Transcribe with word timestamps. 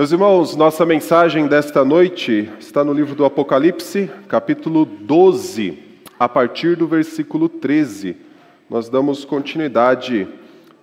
Meus 0.00 0.12
irmãos, 0.12 0.56
nossa 0.56 0.86
mensagem 0.86 1.46
desta 1.46 1.84
noite 1.84 2.50
está 2.58 2.82
no 2.82 2.90
livro 2.90 3.14
do 3.14 3.22
Apocalipse, 3.22 4.10
capítulo 4.28 4.86
12, 4.86 5.78
a 6.18 6.26
partir 6.26 6.74
do 6.74 6.86
versículo 6.86 7.50
13. 7.50 8.16
Nós 8.70 8.88
damos 8.88 9.26
continuidade 9.26 10.26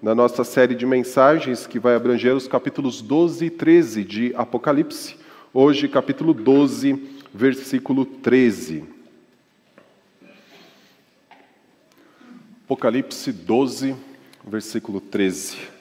na 0.03 0.13
nossa 0.13 0.43
série 0.43 0.75
de 0.75 0.85
mensagens 0.85 1.65
que 1.65 1.79
vai 1.79 1.95
abranger 1.95 2.35
os 2.35 2.47
capítulos 2.47 3.01
12 3.01 3.45
e 3.45 3.49
13 3.49 4.03
de 4.03 4.35
Apocalipse. 4.35 5.15
Hoje, 5.51 5.87
capítulo 5.87 6.31
12, 6.31 7.01
versículo 7.33 8.05
13. 8.05 8.83
Apocalipse 12.65 13.31
12, 13.31 13.95
versículo 14.47 15.01
13. 15.01 15.76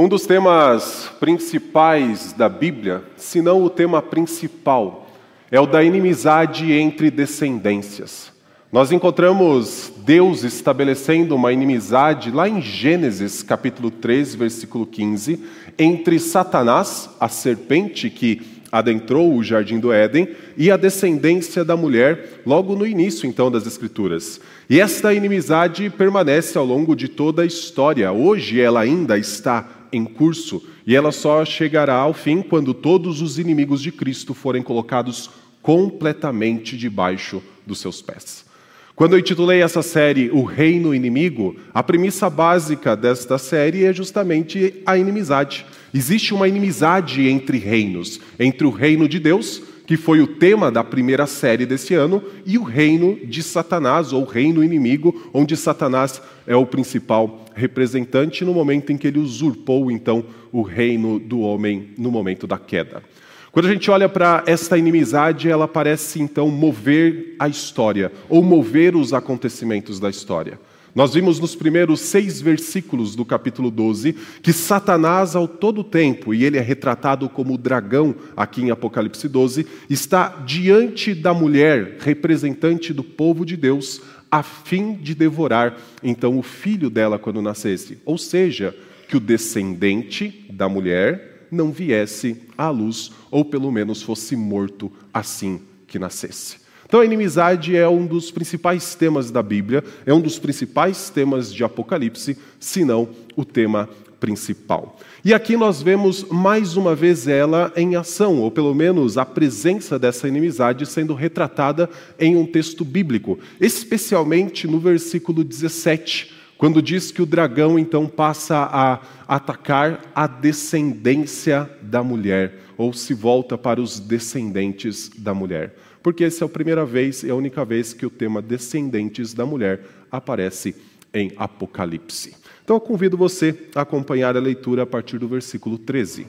Um 0.00 0.08
dos 0.08 0.26
temas 0.26 1.10
principais 1.18 2.32
da 2.32 2.48
Bíblia, 2.48 3.02
se 3.16 3.42
não 3.42 3.64
o 3.64 3.68
tema 3.68 4.00
principal, 4.00 5.10
é 5.50 5.58
o 5.58 5.66
da 5.66 5.82
inimizade 5.82 6.72
entre 6.72 7.10
descendências. 7.10 8.30
Nós 8.70 8.92
encontramos 8.92 9.92
Deus 10.06 10.44
estabelecendo 10.44 11.34
uma 11.34 11.52
inimizade 11.52 12.30
lá 12.30 12.48
em 12.48 12.62
Gênesis 12.62 13.42
capítulo 13.42 13.90
3, 13.90 14.36
versículo 14.36 14.86
15, 14.86 15.42
entre 15.76 16.20
Satanás, 16.20 17.10
a 17.18 17.28
serpente 17.28 18.08
que 18.08 18.40
adentrou 18.70 19.34
o 19.34 19.42
jardim 19.42 19.80
do 19.80 19.92
Éden, 19.92 20.28
e 20.56 20.70
a 20.70 20.76
descendência 20.76 21.64
da 21.64 21.76
mulher, 21.76 22.42
logo 22.46 22.76
no 22.76 22.86
início 22.86 23.28
então 23.28 23.50
das 23.50 23.66
Escrituras. 23.66 24.40
E 24.70 24.78
esta 24.78 25.12
inimizade 25.12 25.90
permanece 25.90 26.56
ao 26.56 26.64
longo 26.64 26.94
de 26.94 27.08
toda 27.08 27.42
a 27.42 27.46
história. 27.46 28.12
Hoje 28.12 28.60
ela 28.60 28.80
ainda 28.80 29.18
está 29.18 29.77
em 29.92 30.04
curso 30.04 30.62
e 30.86 30.94
ela 30.94 31.12
só 31.12 31.44
chegará 31.44 31.94
ao 31.94 32.14
fim 32.14 32.42
quando 32.42 32.72
todos 32.74 33.20
os 33.20 33.38
inimigos 33.38 33.80
de 33.80 33.92
Cristo 33.92 34.34
forem 34.34 34.62
colocados 34.62 35.30
completamente 35.62 36.76
debaixo 36.76 37.42
dos 37.66 37.80
seus 37.80 38.00
pés. 38.00 38.46
Quando 38.94 39.12
eu 39.12 39.20
intitulei 39.20 39.62
essa 39.62 39.80
série 39.80 40.28
O 40.30 40.42
Reino 40.42 40.92
Inimigo, 40.92 41.54
a 41.72 41.84
premissa 41.84 42.28
básica 42.28 42.96
desta 42.96 43.38
série 43.38 43.84
é 43.84 43.92
justamente 43.92 44.82
a 44.84 44.98
inimizade. 44.98 45.64
Existe 45.94 46.34
uma 46.34 46.48
inimizade 46.48 47.28
entre 47.28 47.58
reinos, 47.58 48.20
entre 48.40 48.66
o 48.66 48.70
reino 48.70 49.08
de 49.08 49.20
Deus 49.20 49.62
que 49.88 49.96
foi 49.96 50.20
o 50.20 50.26
tema 50.26 50.70
da 50.70 50.84
primeira 50.84 51.26
série 51.26 51.64
desse 51.64 51.94
ano, 51.94 52.22
e 52.44 52.58
o 52.58 52.62
reino 52.62 53.18
de 53.24 53.42
Satanás, 53.42 54.12
ou 54.12 54.22
reino 54.22 54.62
inimigo, 54.62 55.30
onde 55.32 55.56
Satanás 55.56 56.20
é 56.46 56.54
o 56.54 56.66
principal 56.66 57.46
representante 57.54 58.44
no 58.44 58.52
momento 58.52 58.92
em 58.92 58.98
que 58.98 59.06
ele 59.06 59.18
usurpou, 59.18 59.90
então, 59.90 60.26
o 60.52 60.60
reino 60.60 61.18
do 61.18 61.40
homem 61.40 61.88
no 61.96 62.10
momento 62.10 62.46
da 62.46 62.58
queda. 62.58 63.02
Quando 63.50 63.64
a 63.64 63.72
gente 63.72 63.90
olha 63.90 64.10
para 64.10 64.44
esta 64.46 64.76
inimizade, 64.76 65.48
ela 65.48 65.66
parece 65.66 66.20
então 66.20 66.50
mover 66.50 67.34
a 67.38 67.48
história, 67.48 68.12
ou 68.28 68.42
mover 68.42 68.94
os 68.94 69.14
acontecimentos 69.14 69.98
da 69.98 70.10
história. 70.10 70.60
Nós 70.98 71.14
vimos 71.14 71.38
nos 71.38 71.54
primeiros 71.54 72.00
seis 72.00 72.40
versículos 72.40 73.14
do 73.14 73.24
capítulo 73.24 73.70
12 73.70 74.16
que 74.42 74.52
Satanás, 74.52 75.36
ao 75.36 75.46
todo 75.46 75.84
tempo, 75.84 76.34
e 76.34 76.44
ele 76.44 76.58
é 76.58 76.60
retratado 76.60 77.28
como 77.28 77.54
o 77.54 77.56
dragão 77.56 78.12
aqui 78.36 78.62
em 78.62 78.72
Apocalipse 78.72 79.28
12, 79.28 79.64
está 79.88 80.26
diante 80.44 81.14
da 81.14 81.32
mulher, 81.32 81.98
representante 82.00 82.92
do 82.92 83.04
povo 83.04 83.46
de 83.46 83.56
Deus, 83.56 84.00
a 84.28 84.42
fim 84.42 84.94
de 84.94 85.14
devorar 85.14 85.78
então 86.02 86.36
o 86.36 86.42
filho 86.42 86.90
dela 86.90 87.16
quando 87.16 87.40
nascesse. 87.40 87.98
Ou 88.04 88.18
seja, 88.18 88.74
que 89.06 89.16
o 89.16 89.20
descendente 89.20 90.46
da 90.52 90.68
mulher 90.68 91.46
não 91.48 91.70
viesse 91.70 92.42
à 92.58 92.70
luz, 92.70 93.12
ou 93.30 93.44
pelo 93.44 93.70
menos 93.70 94.02
fosse 94.02 94.34
morto 94.34 94.90
assim 95.14 95.60
que 95.86 95.96
nascesse. 95.96 96.66
Então, 96.88 97.00
a 97.00 97.04
inimizade 97.04 97.76
é 97.76 97.86
um 97.86 98.06
dos 98.06 98.30
principais 98.30 98.94
temas 98.94 99.30
da 99.30 99.42
Bíblia, 99.42 99.84
é 100.06 100.14
um 100.14 100.22
dos 100.22 100.38
principais 100.38 101.10
temas 101.10 101.52
de 101.52 101.62
Apocalipse, 101.62 102.38
se 102.58 102.82
não 102.82 103.10
o 103.36 103.44
tema 103.44 103.90
principal. 104.18 104.98
E 105.22 105.34
aqui 105.34 105.54
nós 105.54 105.82
vemos 105.82 106.24
mais 106.30 106.78
uma 106.78 106.94
vez 106.94 107.28
ela 107.28 107.70
em 107.76 107.94
ação, 107.94 108.38
ou 108.40 108.50
pelo 108.50 108.74
menos 108.74 109.18
a 109.18 109.26
presença 109.26 109.98
dessa 109.98 110.26
inimizade 110.26 110.86
sendo 110.86 111.12
retratada 111.12 111.90
em 112.18 112.36
um 112.36 112.46
texto 112.46 112.86
bíblico, 112.86 113.38
especialmente 113.60 114.66
no 114.66 114.80
versículo 114.80 115.44
17, 115.44 116.32
quando 116.56 116.80
diz 116.80 117.10
que 117.10 117.20
o 117.20 117.26
dragão 117.26 117.78
então 117.78 118.06
passa 118.06 118.66
a 118.72 119.00
atacar 119.28 120.00
a 120.14 120.26
descendência 120.26 121.68
da 121.82 122.02
mulher, 122.02 122.60
ou 122.78 122.94
se 122.94 123.12
volta 123.12 123.58
para 123.58 123.78
os 123.78 124.00
descendentes 124.00 125.10
da 125.18 125.34
mulher 125.34 125.74
porque 126.08 126.24
essa 126.24 126.42
é 126.42 126.46
a 126.46 126.48
primeira 126.48 126.86
vez 126.86 127.22
e 127.22 127.28
a 127.28 127.34
única 127.34 127.62
vez 127.66 127.92
que 127.92 128.06
o 128.06 128.08
tema 128.08 128.40
descendentes 128.40 129.34
da 129.34 129.44
mulher 129.44 129.82
aparece 130.10 130.74
em 131.12 131.30
Apocalipse. 131.36 132.34
Então 132.64 132.76
eu 132.76 132.80
convido 132.80 133.14
você 133.14 133.54
a 133.74 133.82
acompanhar 133.82 134.34
a 134.34 134.40
leitura 134.40 134.84
a 134.84 134.86
partir 134.86 135.18
do 135.18 135.28
versículo 135.28 135.76
13. 135.76 136.26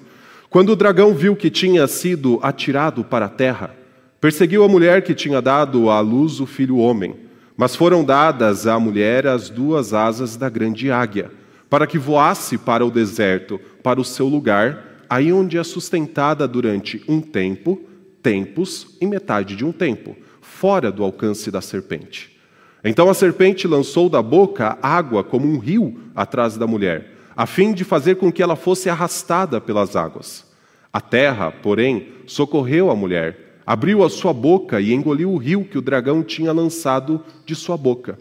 Quando 0.50 0.74
o 0.74 0.76
dragão 0.76 1.14
viu 1.14 1.34
que 1.34 1.50
tinha 1.50 1.88
sido 1.88 2.42
atirado 2.44 3.06
para 3.06 3.28
a 3.28 3.30
terra, 3.30 3.74
perseguiu 4.20 4.66
a 4.66 4.68
mulher 4.68 5.02
que 5.02 5.16
tinha 5.16 5.42
dado 5.42 5.90
à 5.90 6.02
luz 6.02 6.42
o 6.42 6.46
filho 6.46 6.76
homem, 6.76 7.16
mas 7.56 7.74
foram 7.74 8.04
dadas 8.04 8.68
à 8.68 8.78
mulher 8.78 9.28
as 9.28 9.50
duas 9.50 9.94
asas 9.94 10.36
da 10.36 10.50
grande 10.50 10.92
águia, 10.92 11.32
para 11.70 11.88
que 11.88 11.98
voasse 11.98 12.58
para 12.58 12.86
o 12.86 12.92
deserto, 12.92 13.58
para 13.82 14.02
o 14.02 14.04
seu 14.04 14.28
lugar, 14.28 15.06
aí 15.10 15.32
onde 15.32 15.58
é 15.58 15.64
sustentada 15.64 16.46
durante 16.50 17.02
um 17.08 17.22
tempo 17.22 17.88
tempos 18.22 18.98
e 19.00 19.06
metade 19.06 19.56
de 19.56 19.66
um 19.66 19.72
tempo, 19.72 20.16
fora 20.42 20.92
do 20.92 21.04
alcance 21.04 21.50
da 21.52 21.62
serpente. 21.62 22.38
Então 22.84 23.10
a 23.10 23.14
serpente 23.14 23.68
lançou 23.68 24.10
da 24.10 24.22
boca 24.22 24.78
água 24.82 25.24
como 25.24 25.48
um 25.48 25.58
rio 25.58 26.00
atrás 26.16 26.58
da 26.58 26.66
mulher, 26.66 27.14
a 27.36 27.46
fim 27.46 27.74
de 27.74 27.84
fazer 27.84 28.16
com 28.16 28.32
que 28.32 28.42
ela 28.42 28.56
fosse 28.56 28.90
arrastada 28.90 29.60
pelas 29.60 29.96
águas. 29.96 30.46
A 30.92 31.00
terra, 31.00 31.52
porém, 31.52 32.08
socorreu 32.26 32.90
a 32.90 32.96
mulher, 32.96 33.62
abriu 33.66 34.04
a 34.04 34.10
sua 34.10 34.34
boca 34.34 34.82
e 34.82 34.94
engoliu 34.94 35.32
o 35.32 35.38
rio 35.38 35.64
que 35.64 35.78
o 35.78 35.82
dragão 35.82 36.24
tinha 36.24 36.52
lançado 36.52 37.24
de 37.46 37.56
sua 37.56 37.78
boca. 37.78 38.18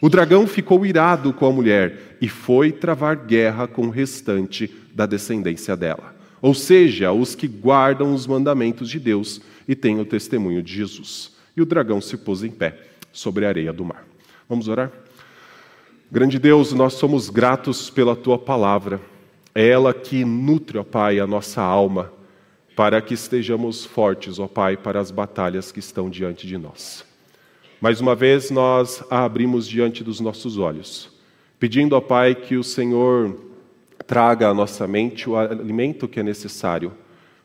O 0.00 0.08
dragão 0.08 0.46
ficou 0.46 0.84
irado 0.84 1.32
com 1.32 1.46
a 1.46 1.52
mulher 1.52 2.16
e 2.20 2.28
foi 2.28 2.72
travar 2.72 3.16
guerra 3.16 3.66
com 3.66 3.86
o 3.86 3.90
restante 3.90 4.70
da 4.94 5.06
descendência 5.06 5.76
dela 5.76 6.21
ou 6.42 6.52
seja, 6.52 7.12
os 7.12 7.36
que 7.36 7.46
guardam 7.46 8.12
os 8.12 8.26
mandamentos 8.26 8.90
de 8.90 8.98
Deus 8.98 9.40
e 9.68 9.76
têm 9.76 10.00
o 10.00 10.04
testemunho 10.04 10.60
de 10.60 10.74
Jesus. 10.74 11.36
E 11.56 11.62
o 11.62 11.66
dragão 11.66 12.00
se 12.00 12.16
pôs 12.16 12.42
em 12.42 12.50
pé 12.50 12.76
sobre 13.12 13.46
a 13.46 13.48
areia 13.48 13.72
do 13.72 13.84
mar. 13.84 14.04
Vamos 14.48 14.66
orar? 14.66 14.90
Grande 16.10 16.40
Deus, 16.40 16.72
nós 16.72 16.94
somos 16.94 17.30
gratos 17.30 17.88
pela 17.88 18.16
tua 18.16 18.36
palavra. 18.36 19.00
É 19.54 19.68
ela 19.68 19.94
que 19.94 20.24
nutre, 20.24 20.78
ó 20.78 20.82
Pai, 20.82 21.20
a 21.20 21.26
nossa 21.28 21.62
alma, 21.62 22.12
para 22.74 23.00
que 23.00 23.14
estejamos 23.14 23.84
fortes, 23.84 24.40
ó 24.40 24.48
Pai, 24.48 24.76
para 24.76 24.98
as 24.98 25.12
batalhas 25.12 25.70
que 25.70 25.78
estão 25.78 26.10
diante 26.10 26.44
de 26.44 26.58
nós. 26.58 27.04
Mais 27.80 28.00
uma 28.00 28.16
vez 28.16 28.50
nós 28.50 29.04
a 29.08 29.24
abrimos 29.24 29.68
diante 29.68 30.02
dos 30.02 30.18
nossos 30.18 30.58
olhos, 30.58 31.10
pedindo, 31.60 31.94
ó 31.94 32.00
Pai, 32.00 32.34
que 32.34 32.56
o 32.56 32.64
Senhor 32.64 33.51
traga 34.12 34.50
à 34.50 34.52
nossa 34.52 34.86
mente 34.86 35.30
o 35.30 35.38
alimento 35.38 36.06
que 36.06 36.20
é 36.20 36.22
necessário 36.22 36.92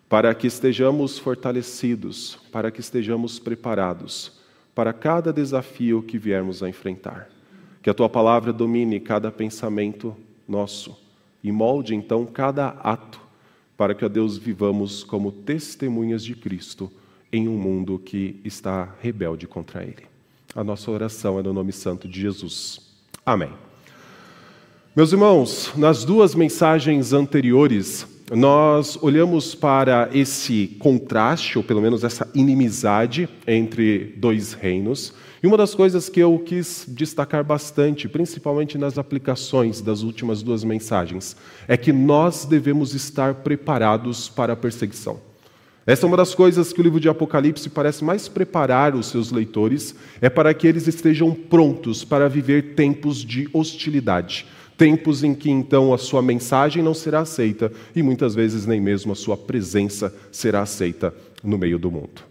para 0.10 0.36
que 0.36 0.48
estejamos 0.48 1.18
fortalecidos, 1.18 2.38
para 2.52 2.70
que 2.70 2.82
estejamos 2.82 3.40
preparados 3.40 4.34
para 4.76 4.92
cada 4.92 5.32
desafio 5.32 6.04
que 6.04 6.18
viermos 6.18 6.62
a 6.62 6.68
enfrentar. 6.68 7.30
Que 7.82 7.90
a 7.90 7.94
tua 7.94 8.10
palavra 8.10 8.52
domine 8.52 9.00
cada 9.00 9.32
pensamento 9.32 10.14
nosso 10.46 11.00
e 11.42 11.54
molde 11.54 11.96
então 11.96 12.26
cada 12.26 12.68
ato 12.68 13.22
para 13.78 13.96
que, 13.96 14.04
ó 14.04 14.10
Deus, 14.10 14.38
vivamos 14.38 15.06
como 15.06 15.32
testemunhas 15.32 16.22
de 16.22 16.36
Cristo 16.36 16.92
em 17.32 17.48
um 17.48 17.58
mundo 17.58 17.98
que 17.98 18.42
está 18.44 18.94
rebelde 19.02 19.48
contra 19.48 19.84
Ele. 19.84 20.06
A 20.54 20.66
nossa 20.66 20.92
oração 20.92 21.40
é 21.40 21.42
no 21.42 21.54
nome 21.54 21.72
santo 21.72 22.10
de 22.10 22.20
Jesus. 22.20 22.94
Amém. 23.26 23.67
Meus 24.98 25.12
irmãos, 25.12 25.74
nas 25.78 26.04
duas 26.04 26.34
mensagens 26.34 27.14
anteriores, 27.14 28.08
nós 28.32 28.98
olhamos 29.00 29.54
para 29.54 30.10
esse 30.12 30.76
contraste, 30.80 31.56
ou 31.56 31.64
pelo 31.64 31.84
menos 31.84 32.04
essa 32.04 32.28
inimizade 32.34 33.30
entre 33.46 34.16
dois 34.18 34.54
reinos. 34.54 35.14
E 35.44 35.46
uma 35.46 35.56
das 35.56 35.76
coisas 35.76 36.10
que 36.10 36.20
eu 36.20 36.40
quis 36.40 36.84
destacar 36.88 37.44
bastante, 37.44 38.10
principalmente 38.10 38.76
nas 38.76 38.98
aplicações 38.98 39.82
das 39.82 40.02
últimas 40.02 40.42
duas 40.42 40.64
mensagens, 40.64 41.38
é 41.68 41.78
que 41.78 41.94
nós 41.94 42.46
devemos 42.46 42.96
estar 42.96 43.36
preparados 43.36 44.28
para 44.28 44.54
a 44.54 44.58
perseguição. 44.58 45.20
Essa 45.86 46.08
é 46.08 46.08
uma 46.08 46.18
das 46.18 46.34
coisas 46.34 46.74
que 46.74 46.82
o 46.82 46.84
livro 46.84 47.00
de 47.00 47.08
Apocalipse 47.08 47.70
parece 47.70 48.04
mais 48.04 48.28
preparar 48.28 48.96
os 48.96 49.06
seus 49.06 49.32
leitores, 49.32 49.94
é 50.20 50.28
para 50.28 50.56
que 50.56 50.66
eles 50.66 50.88
estejam 50.88 51.36
prontos 51.36 52.04
para 52.04 52.28
viver 52.28 52.74
tempos 52.74 53.18
de 53.18 53.48
hostilidade 53.54 54.48
Tempos 54.78 55.24
em 55.24 55.34
que 55.34 55.50
então 55.50 55.94
a 55.94 55.98
sua 55.98 56.22
mensagem 56.22 56.84
não 56.84 56.94
será 56.94 57.22
aceita 57.22 57.72
e 57.96 58.04
muitas 58.04 58.36
vezes 58.36 58.68
nem 58.68 58.80
mesmo 58.80 59.12
a 59.12 59.16
sua 59.16 59.36
presença 59.36 60.14
será 60.32 60.62
aceita 60.62 61.14
no 61.44 61.58
meio 61.58 61.80
do 61.80 61.90
mundo. 61.90 62.22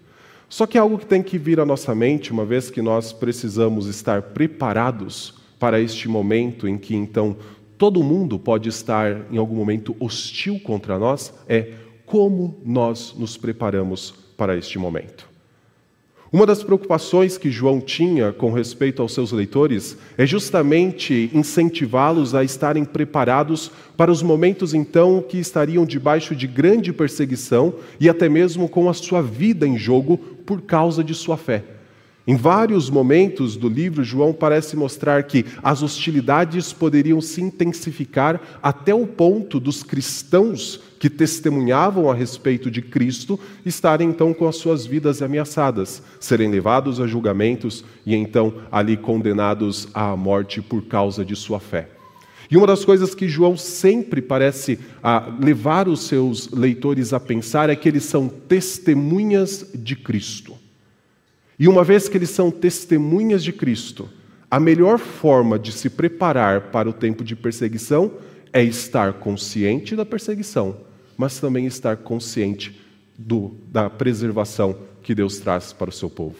Só 0.48 0.64
que 0.64 0.78
é 0.78 0.80
algo 0.80 0.96
que 0.96 1.06
tem 1.06 1.22
que 1.22 1.38
vir 1.38 1.58
à 1.58 1.66
nossa 1.66 1.92
mente, 1.94 2.30
uma 2.30 2.44
vez 2.44 2.70
que 2.70 2.80
nós 2.80 3.12
precisamos 3.12 3.88
estar 3.88 4.22
preparados 4.22 5.34
para 5.58 5.80
este 5.80 6.08
momento 6.08 6.68
em 6.68 6.78
que 6.78 6.94
então 6.94 7.36
todo 7.76 8.02
mundo 8.02 8.38
pode 8.38 8.68
estar 8.68 9.26
em 9.30 9.38
algum 9.38 9.56
momento 9.56 9.96
hostil 9.98 10.60
contra 10.60 10.98
nós, 10.98 11.34
é 11.48 11.72
como 12.04 12.60
nós 12.64 13.14
nos 13.18 13.36
preparamos 13.36 14.14
para 14.36 14.56
este 14.56 14.78
momento. 14.78 15.35
Uma 16.32 16.44
das 16.44 16.62
preocupações 16.62 17.38
que 17.38 17.52
João 17.52 17.80
tinha 17.80 18.32
com 18.32 18.52
respeito 18.52 19.00
aos 19.00 19.14
seus 19.14 19.30
leitores 19.30 19.96
é 20.18 20.26
justamente 20.26 21.30
incentivá-los 21.32 22.34
a 22.34 22.42
estarem 22.42 22.84
preparados 22.84 23.70
para 23.96 24.10
os 24.10 24.22
momentos 24.22 24.74
então 24.74 25.22
que 25.26 25.38
estariam 25.38 25.86
debaixo 25.86 26.34
de 26.34 26.48
grande 26.48 26.92
perseguição 26.92 27.74
e 28.00 28.08
até 28.08 28.28
mesmo 28.28 28.68
com 28.68 28.90
a 28.90 28.94
sua 28.94 29.22
vida 29.22 29.68
em 29.68 29.78
jogo 29.78 30.18
por 30.18 30.62
causa 30.62 31.04
de 31.04 31.14
sua 31.14 31.36
fé. 31.36 31.75
Em 32.26 32.34
vários 32.34 32.90
momentos 32.90 33.56
do 33.56 33.68
livro, 33.68 34.02
João 34.02 34.32
parece 34.32 34.76
mostrar 34.76 35.22
que 35.22 35.46
as 35.62 35.80
hostilidades 35.80 36.72
poderiam 36.72 37.20
se 37.20 37.40
intensificar 37.40 38.40
até 38.60 38.92
o 38.92 39.06
ponto 39.06 39.60
dos 39.60 39.84
cristãos 39.84 40.80
que 40.98 41.08
testemunhavam 41.08 42.10
a 42.10 42.14
respeito 42.14 42.68
de 42.68 42.82
Cristo 42.82 43.38
estarem 43.64 44.08
então 44.08 44.34
com 44.34 44.48
as 44.48 44.56
suas 44.56 44.84
vidas 44.84 45.22
ameaçadas, 45.22 46.02
serem 46.18 46.50
levados 46.50 47.00
a 47.00 47.06
julgamentos 47.06 47.84
e 48.04 48.12
então 48.16 48.54
ali 48.72 48.96
condenados 48.96 49.86
à 49.94 50.16
morte 50.16 50.60
por 50.60 50.82
causa 50.82 51.24
de 51.24 51.36
sua 51.36 51.60
fé. 51.60 51.90
E 52.50 52.56
uma 52.56 52.66
das 52.66 52.84
coisas 52.84 53.14
que 53.14 53.28
João 53.28 53.56
sempre 53.56 54.20
parece 54.20 54.80
ah, 55.00 55.32
levar 55.40 55.86
os 55.86 56.00
seus 56.00 56.50
leitores 56.50 57.12
a 57.12 57.20
pensar 57.20 57.70
é 57.70 57.76
que 57.76 57.88
eles 57.88 58.04
são 58.04 58.28
testemunhas 58.28 59.70
de 59.74 59.94
Cristo. 59.94 60.65
E 61.58 61.68
uma 61.68 61.82
vez 61.82 62.08
que 62.08 62.18
eles 62.18 62.30
são 62.30 62.50
testemunhas 62.50 63.42
de 63.42 63.52
Cristo, 63.52 64.08
a 64.50 64.60
melhor 64.60 64.98
forma 64.98 65.58
de 65.58 65.72
se 65.72 65.88
preparar 65.88 66.70
para 66.70 66.88
o 66.88 66.92
tempo 66.92 67.24
de 67.24 67.34
perseguição 67.34 68.12
é 68.52 68.62
estar 68.62 69.14
consciente 69.14 69.96
da 69.96 70.04
perseguição, 70.04 70.76
mas 71.16 71.40
também 71.40 71.66
estar 71.66 71.96
consciente 71.96 72.78
do, 73.18 73.56
da 73.68 73.88
preservação 73.88 74.76
que 75.02 75.14
Deus 75.14 75.38
traz 75.38 75.72
para 75.72 75.88
o 75.88 75.92
seu 75.92 76.10
povo. 76.10 76.36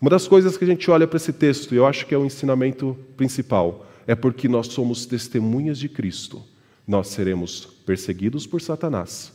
Uma 0.00 0.10
das 0.10 0.26
coisas 0.26 0.56
que 0.56 0.64
a 0.64 0.66
gente 0.66 0.90
olha 0.90 1.06
para 1.06 1.18
esse 1.18 1.32
texto, 1.32 1.74
e 1.74 1.76
eu 1.76 1.86
acho 1.86 2.06
que 2.06 2.14
é 2.14 2.18
o 2.18 2.24
ensinamento 2.24 2.96
principal, 3.16 3.86
é 4.06 4.14
porque 4.14 4.48
nós 4.48 4.68
somos 4.68 5.04
testemunhas 5.04 5.78
de 5.78 5.88
Cristo. 5.88 6.42
Nós 6.86 7.08
seremos 7.08 7.66
perseguidos 7.84 8.46
por 8.46 8.62
Satanás, 8.62 9.32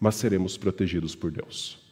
mas 0.00 0.14
seremos 0.14 0.56
protegidos 0.56 1.14
por 1.14 1.30
Deus 1.30 1.83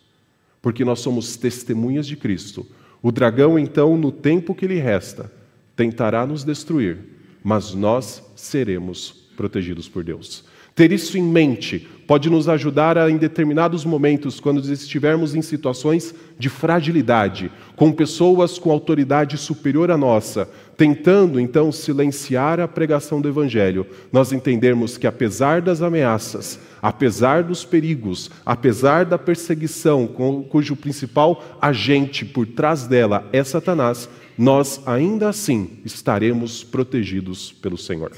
porque 0.63 0.85
nós 0.85 1.01
somos 1.01 1.37
testemunhas 1.37 2.07
de 2.07 2.17
Cristo. 2.17 2.65
O 3.03 3.11
dragão, 3.11 3.59
então, 3.59 3.99
no 3.99 4.13
tempo 4.13 4.55
que 4.55 4.67
lhe 4.67 4.79
resta, 4.79 5.31
tentará 5.75 6.25
nos 6.25 6.45
destruir, 6.45 6.99
mas 7.43 7.75
nós 7.75 8.23
seremos 8.37 9.29
protegidos 9.37 9.89
por 9.89 10.05
Deus. 10.05 10.45
Ter 10.75 10.93
isso 10.93 11.19
em 11.19 11.23
mente 11.23 11.89
pode 12.13 12.29
nos 12.29 12.47
ajudar 12.47 12.99
a, 12.99 13.11
em 13.11 13.17
determinados 13.17 13.87
momentos, 13.87 14.39
quando 14.39 14.61
estivermos 14.71 15.35
em 15.35 15.41
situações 15.41 16.15
de 16.39 16.51
fragilidade, 16.51 17.51
com 17.75 17.91
pessoas 17.91 18.59
com 18.59 18.71
autoridade 18.71 19.39
superior 19.39 19.91
à 19.91 19.97
nossa, 19.97 20.47
tentando 20.77 21.41
então 21.41 21.73
silenciar 21.73 22.61
a 22.61 22.69
pregação 22.69 23.19
do 23.19 23.31
Evangelho, 23.31 23.87
nós 24.13 24.31
entendermos 24.31 24.99
que, 24.99 25.07
apesar 25.07 25.63
das 25.63 25.81
ameaças, 25.81 26.61
apesar 26.83 27.45
dos 27.45 27.65
perigos, 27.65 28.31
apesar 28.45 29.07
da 29.07 29.17
perseguição, 29.17 30.07
cujo 30.07 30.77
principal 30.77 31.43
agente 31.63 32.27
por 32.27 32.47
trás 32.47 32.87
dela 32.87 33.27
é 33.33 33.43
Satanás, 33.43 34.07
nós 34.37 34.83
ainda 34.85 35.31
assim 35.31 35.79
estaremos 35.83 36.63
protegidos 36.63 37.53
pelo 37.53 37.79
Senhor. 37.79 38.13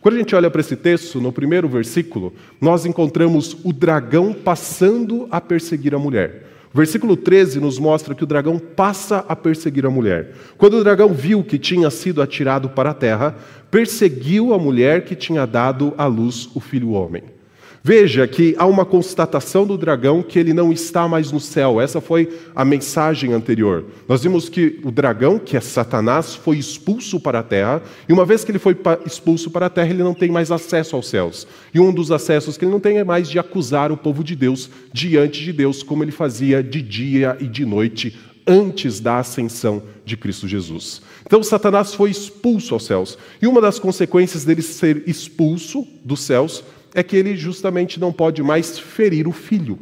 Quando 0.00 0.14
a 0.14 0.18
gente 0.18 0.34
olha 0.34 0.50
para 0.50 0.60
esse 0.60 0.76
texto, 0.76 1.20
no 1.20 1.32
primeiro 1.32 1.68
versículo, 1.68 2.32
nós 2.60 2.86
encontramos 2.86 3.56
o 3.64 3.72
dragão 3.72 4.32
passando 4.32 5.26
a 5.30 5.40
perseguir 5.40 5.94
a 5.94 5.98
mulher. 5.98 6.46
O 6.72 6.76
versículo 6.76 7.16
13 7.16 7.60
nos 7.60 7.78
mostra 7.78 8.14
que 8.14 8.22
o 8.22 8.26
dragão 8.26 8.58
passa 8.58 9.24
a 9.28 9.34
perseguir 9.34 9.86
a 9.86 9.90
mulher. 9.90 10.34
Quando 10.56 10.74
o 10.74 10.84
dragão 10.84 11.12
viu 11.12 11.42
que 11.42 11.58
tinha 11.58 11.90
sido 11.90 12.22
atirado 12.22 12.68
para 12.68 12.90
a 12.90 12.94
terra, 12.94 13.36
perseguiu 13.70 14.52
a 14.52 14.58
mulher 14.58 15.04
que 15.04 15.16
tinha 15.16 15.46
dado 15.46 15.94
à 15.96 16.06
luz 16.06 16.48
o 16.54 16.60
filho 16.60 16.90
homem. 16.90 17.37
Veja 17.82 18.26
que 18.26 18.54
há 18.58 18.66
uma 18.66 18.84
constatação 18.84 19.66
do 19.66 19.78
dragão 19.78 20.22
que 20.22 20.38
ele 20.38 20.52
não 20.52 20.72
está 20.72 21.06
mais 21.06 21.30
no 21.30 21.38
céu. 21.38 21.80
Essa 21.80 22.00
foi 22.00 22.28
a 22.54 22.64
mensagem 22.64 23.32
anterior. 23.32 23.84
Nós 24.08 24.22
vimos 24.22 24.48
que 24.48 24.80
o 24.82 24.90
dragão, 24.90 25.38
que 25.38 25.56
é 25.56 25.60
Satanás, 25.60 26.34
foi 26.34 26.58
expulso 26.58 27.20
para 27.20 27.38
a 27.38 27.42
terra, 27.42 27.82
e 28.08 28.12
uma 28.12 28.24
vez 28.24 28.44
que 28.44 28.50
ele 28.50 28.58
foi 28.58 28.76
expulso 29.06 29.50
para 29.50 29.66
a 29.66 29.70
terra, 29.70 29.90
ele 29.90 30.02
não 30.02 30.14
tem 30.14 30.30
mais 30.30 30.50
acesso 30.50 30.96
aos 30.96 31.08
céus. 31.08 31.46
E 31.72 31.78
um 31.78 31.92
dos 31.92 32.10
acessos 32.10 32.56
que 32.56 32.64
ele 32.64 32.72
não 32.72 32.80
tem 32.80 32.98
é 32.98 33.04
mais 33.04 33.28
de 33.28 33.38
acusar 33.38 33.92
o 33.92 33.96
povo 33.96 34.24
de 34.24 34.34
Deus 34.34 34.68
diante 34.92 35.42
de 35.42 35.52
Deus, 35.52 35.82
como 35.82 36.02
ele 36.02 36.12
fazia 36.12 36.62
de 36.62 36.82
dia 36.82 37.36
e 37.40 37.46
de 37.46 37.64
noite 37.64 38.16
antes 38.48 38.98
da 38.98 39.18
ascensão 39.18 39.82
de 40.06 40.16
Cristo 40.16 40.48
Jesus. 40.48 41.02
Então, 41.24 41.42
Satanás 41.42 41.92
foi 41.92 42.10
expulso 42.10 42.72
aos 42.72 42.86
céus. 42.86 43.18
E 43.42 43.46
uma 43.46 43.60
das 43.60 43.78
consequências 43.78 44.42
dele 44.42 44.62
ser 44.62 45.02
expulso 45.06 45.86
dos 46.02 46.20
céus 46.20 46.64
é 46.98 47.02
que 47.04 47.16
ele 47.16 47.36
justamente 47.36 48.00
não 48.00 48.12
pode 48.12 48.42
mais 48.42 48.76
ferir 48.76 49.28
o 49.28 49.32
filho. 49.32 49.78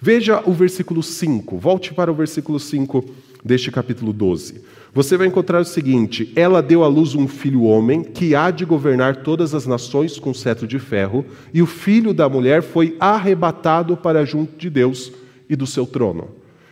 Veja 0.00 0.40
o 0.46 0.52
versículo 0.52 1.02
5, 1.02 1.58
volte 1.58 1.92
para 1.92 2.08
o 2.08 2.14
versículo 2.14 2.60
5 2.60 3.04
deste 3.44 3.72
capítulo 3.72 4.12
12. 4.12 4.62
Você 4.94 5.16
vai 5.16 5.26
encontrar 5.26 5.60
o 5.60 5.64
seguinte: 5.64 6.32
Ela 6.36 6.62
deu 6.62 6.84
à 6.84 6.86
luz 6.86 7.16
um 7.16 7.26
filho 7.26 7.64
homem 7.64 8.04
que 8.04 8.32
há 8.32 8.52
de 8.52 8.64
governar 8.64 9.16
todas 9.24 9.56
as 9.56 9.66
nações 9.66 10.20
com 10.20 10.32
cetro 10.32 10.68
de 10.68 10.78
ferro, 10.78 11.26
e 11.52 11.60
o 11.60 11.66
filho 11.66 12.14
da 12.14 12.28
mulher 12.28 12.62
foi 12.62 12.96
arrebatado 13.00 13.96
para 13.96 14.24
junto 14.24 14.56
de 14.56 14.70
Deus 14.70 15.10
e 15.50 15.56
do 15.56 15.66
seu 15.66 15.84
trono. 15.84 16.28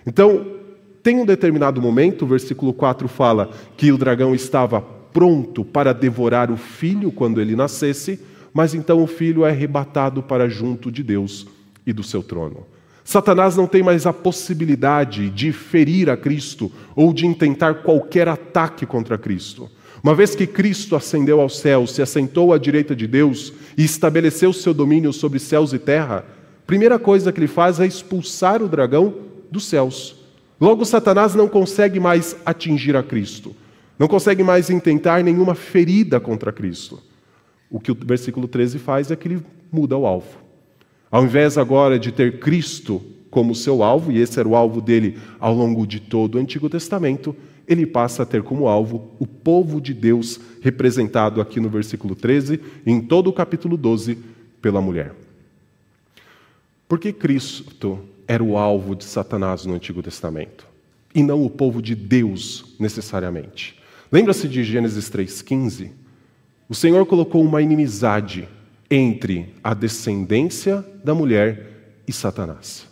Então, 0.06 0.46
tem 1.02 1.19
um 1.19 1.26
determinado 1.26 1.82
momento, 1.82 2.23
o 2.23 2.28
versículo 2.28 2.73
4 2.73 3.08
fala 3.08 3.50
que 3.76 3.90
o 3.90 3.99
dragão 3.99 4.37
estava 4.37 4.81
pronto 4.81 5.64
para 5.64 5.93
devorar 5.93 6.49
o 6.49 6.56
filho 6.56 7.11
quando 7.11 7.40
ele 7.40 7.56
nascesse, 7.56 8.20
mas 8.56 8.72
então 8.72 9.02
o 9.02 9.06
filho 9.06 9.44
é 9.44 9.50
arrebatado 9.50 10.22
para 10.22 10.48
junto 10.48 10.90
de 10.90 11.02
Deus 11.02 11.46
e 11.86 11.92
do 11.92 12.02
seu 12.02 12.22
trono. 12.22 12.66
Satanás 13.04 13.54
não 13.54 13.66
tem 13.66 13.82
mais 13.82 14.06
a 14.06 14.14
possibilidade 14.14 15.28
de 15.28 15.52
ferir 15.52 16.08
a 16.08 16.16
Cristo 16.16 16.72
ou 16.94 17.12
de 17.12 17.26
intentar 17.26 17.82
qualquer 17.82 18.28
ataque 18.28 18.86
contra 18.86 19.18
Cristo. 19.18 19.68
Uma 20.02 20.14
vez 20.14 20.34
que 20.34 20.46
Cristo 20.46 20.96
ascendeu 20.96 21.38
aos 21.38 21.58
céus, 21.58 21.90
se 21.90 22.00
assentou 22.00 22.50
à 22.50 22.56
direita 22.56 22.96
de 22.96 23.06
Deus 23.06 23.52
e 23.76 23.84
estabeleceu 23.84 24.54
seu 24.54 24.72
domínio 24.72 25.12
sobre 25.12 25.38
céus 25.38 25.75
e 25.75 25.78
terra, 25.78 26.25
primeira 26.66 26.98
coisa 26.98 27.30
que 27.30 27.38
ele 27.38 27.46
faz 27.46 27.78
é 27.78 27.86
expulsar 27.86 28.62
o 28.62 28.68
dragão 28.68 29.16
dos 29.50 29.66
céus. 29.66 30.16
Logo, 30.58 30.82
Satanás 30.86 31.34
não 31.34 31.46
consegue 31.46 32.00
mais 32.00 32.34
atingir 32.46 32.96
a 32.96 33.02
Cristo, 33.02 33.54
não 33.98 34.08
consegue 34.08 34.42
mais 34.42 34.70
intentar 34.70 35.22
nenhuma 35.22 35.54
ferida 35.54 36.18
contra 36.18 36.50
Cristo. 36.50 37.02
O 37.70 37.80
que 37.80 37.90
o 37.90 37.94
versículo 37.94 38.46
13 38.46 38.78
faz 38.78 39.11
é 39.11 39.16
que 39.16 39.28
ele 39.28 39.42
muda 39.70 39.96
o 39.96 40.06
alvo. 40.06 40.38
Ao 41.11 41.25
invés 41.25 41.56
agora 41.56 41.99
de 41.99 42.12
ter 42.12 42.38
Cristo 42.38 43.02
como 43.30 43.54
seu 43.54 43.82
alvo, 43.82 44.11
e 44.11 44.18
esse 44.18 44.38
era 44.38 44.49
o 44.49 44.56
alvo 44.56 44.80
dele 44.80 45.18
ao 45.38 45.54
longo 45.54 45.87
de 45.87 46.00
todo 46.00 46.37
o 46.37 46.38
Antigo 46.38 46.70
Testamento, 46.70 47.37
ele 47.68 47.85
passa 47.85 48.23
a 48.23 48.26
ter 48.26 48.42
como 48.42 48.68
alvo 48.68 49.11
o 49.18 49.26
povo 49.26 49.80
de 49.80 49.92
Deus, 49.92 50.40
representado 50.61 51.40
aqui 51.40 51.61
no 51.61 51.68
versículo 51.68 52.14
13, 52.14 52.61
e 52.85 52.90
em 52.90 53.00
todo 53.00 53.28
o 53.28 53.32
capítulo 53.32 53.76
12, 53.76 54.18
pela 54.62 54.80
mulher. 54.80 55.14
Por 56.88 56.99
que 56.99 57.12
Cristo 57.12 57.99
era 58.28 58.42
o 58.42 58.56
alvo 58.56 58.94
de 58.94 59.04
Satanás 59.04 59.66
no 59.66 59.75
Antigo 59.75 60.02
Testamento? 60.02 60.66
E 61.14 61.23
não 61.23 61.44
o 61.44 61.50
povo 61.50 61.82
de 61.82 61.94
Deus, 61.94 62.76
necessariamente. 62.78 63.76
Lembra-se 64.11 64.49
de 64.49 64.62
Gênesis 64.62 65.11
3,15? 65.11 65.90
O 66.68 66.75
Senhor 66.75 67.06
colocou 67.06 67.44
uma 67.44 67.62
inimizade 67.62 68.49
entre 68.90 69.54
a 69.62 69.73
descendência 69.73 70.85
da 71.04 71.14
mulher 71.14 72.00
e 72.08 72.12
Satanás. 72.12 72.87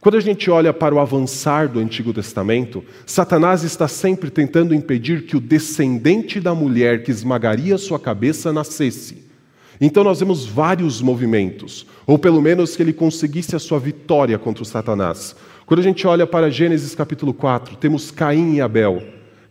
Quando 0.00 0.16
a 0.16 0.20
gente 0.20 0.48
olha 0.48 0.72
para 0.72 0.94
o 0.94 1.00
avançar 1.00 1.68
do 1.68 1.80
Antigo 1.80 2.12
Testamento, 2.12 2.84
Satanás 3.04 3.64
está 3.64 3.88
sempre 3.88 4.30
tentando 4.30 4.72
impedir 4.72 5.26
que 5.26 5.36
o 5.36 5.40
descendente 5.40 6.38
da 6.38 6.54
mulher 6.54 7.02
que 7.02 7.10
esmagaria 7.10 7.76
sua 7.76 7.98
cabeça 7.98 8.52
nascesse. 8.52 9.24
Então 9.80 10.04
nós 10.04 10.20
vemos 10.20 10.46
vários 10.46 11.02
movimentos, 11.02 11.86
ou 12.06 12.18
pelo 12.18 12.40
menos 12.40 12.76
que 12.76 12.82
ele 12.82 12.92
conseguisse 12.92 13.56
a 13.56 13.58
sua 13.58 13.80
vitória 13.80 14.38
contra 14.38 14.62
o 14.62 14.66
Satanás. 14.66 15.34
Quando 15.66 15.80
a 15.80 15.84
gente 15.84 16.06
olha 16.06 16.26
para 16.26 16.50
Gênesis 16.50 16.94
capítulo 16.94 17.34
4, 17.34 17.76
temos 17.76 18.12
Caim 18.12 18.54
e 18.54 18.60
Abel. 18.60 19.02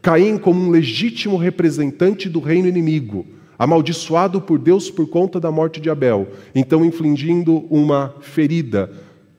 Caim 0.01 0.37
como 0.37 0.61
um 0.61 0.69
legítimo 0.69 1.35
representante 1.35 2.29
do 2.29 2.39
reino 2.39 2.67
inimigo, 2.69 3.25
amaldiçoado 3.57 4.41
por 4.41 4.59
Deus 4.59 4.89
por 4.89 5.07
conta 5.07 5.39
da 5.39 5.51
morte 5.51 5.81
de 5.81 5.89
Abel, 5.89 6.27
então 6.53 6.85
infligindo 6.85 7.65
uma 7.69 8.15
ferida, 8.21 8.91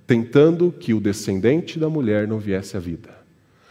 tentando 0.06 0.72
que 0.72 0.92
o 0.92 1.00
descendente 1.00 1.78
da 1.78 1.88
mulher 1.88 2.26
não 2.26 2.38
viesse 2.38 2.76
à 2.76 2.80
vida. 2.80 3.16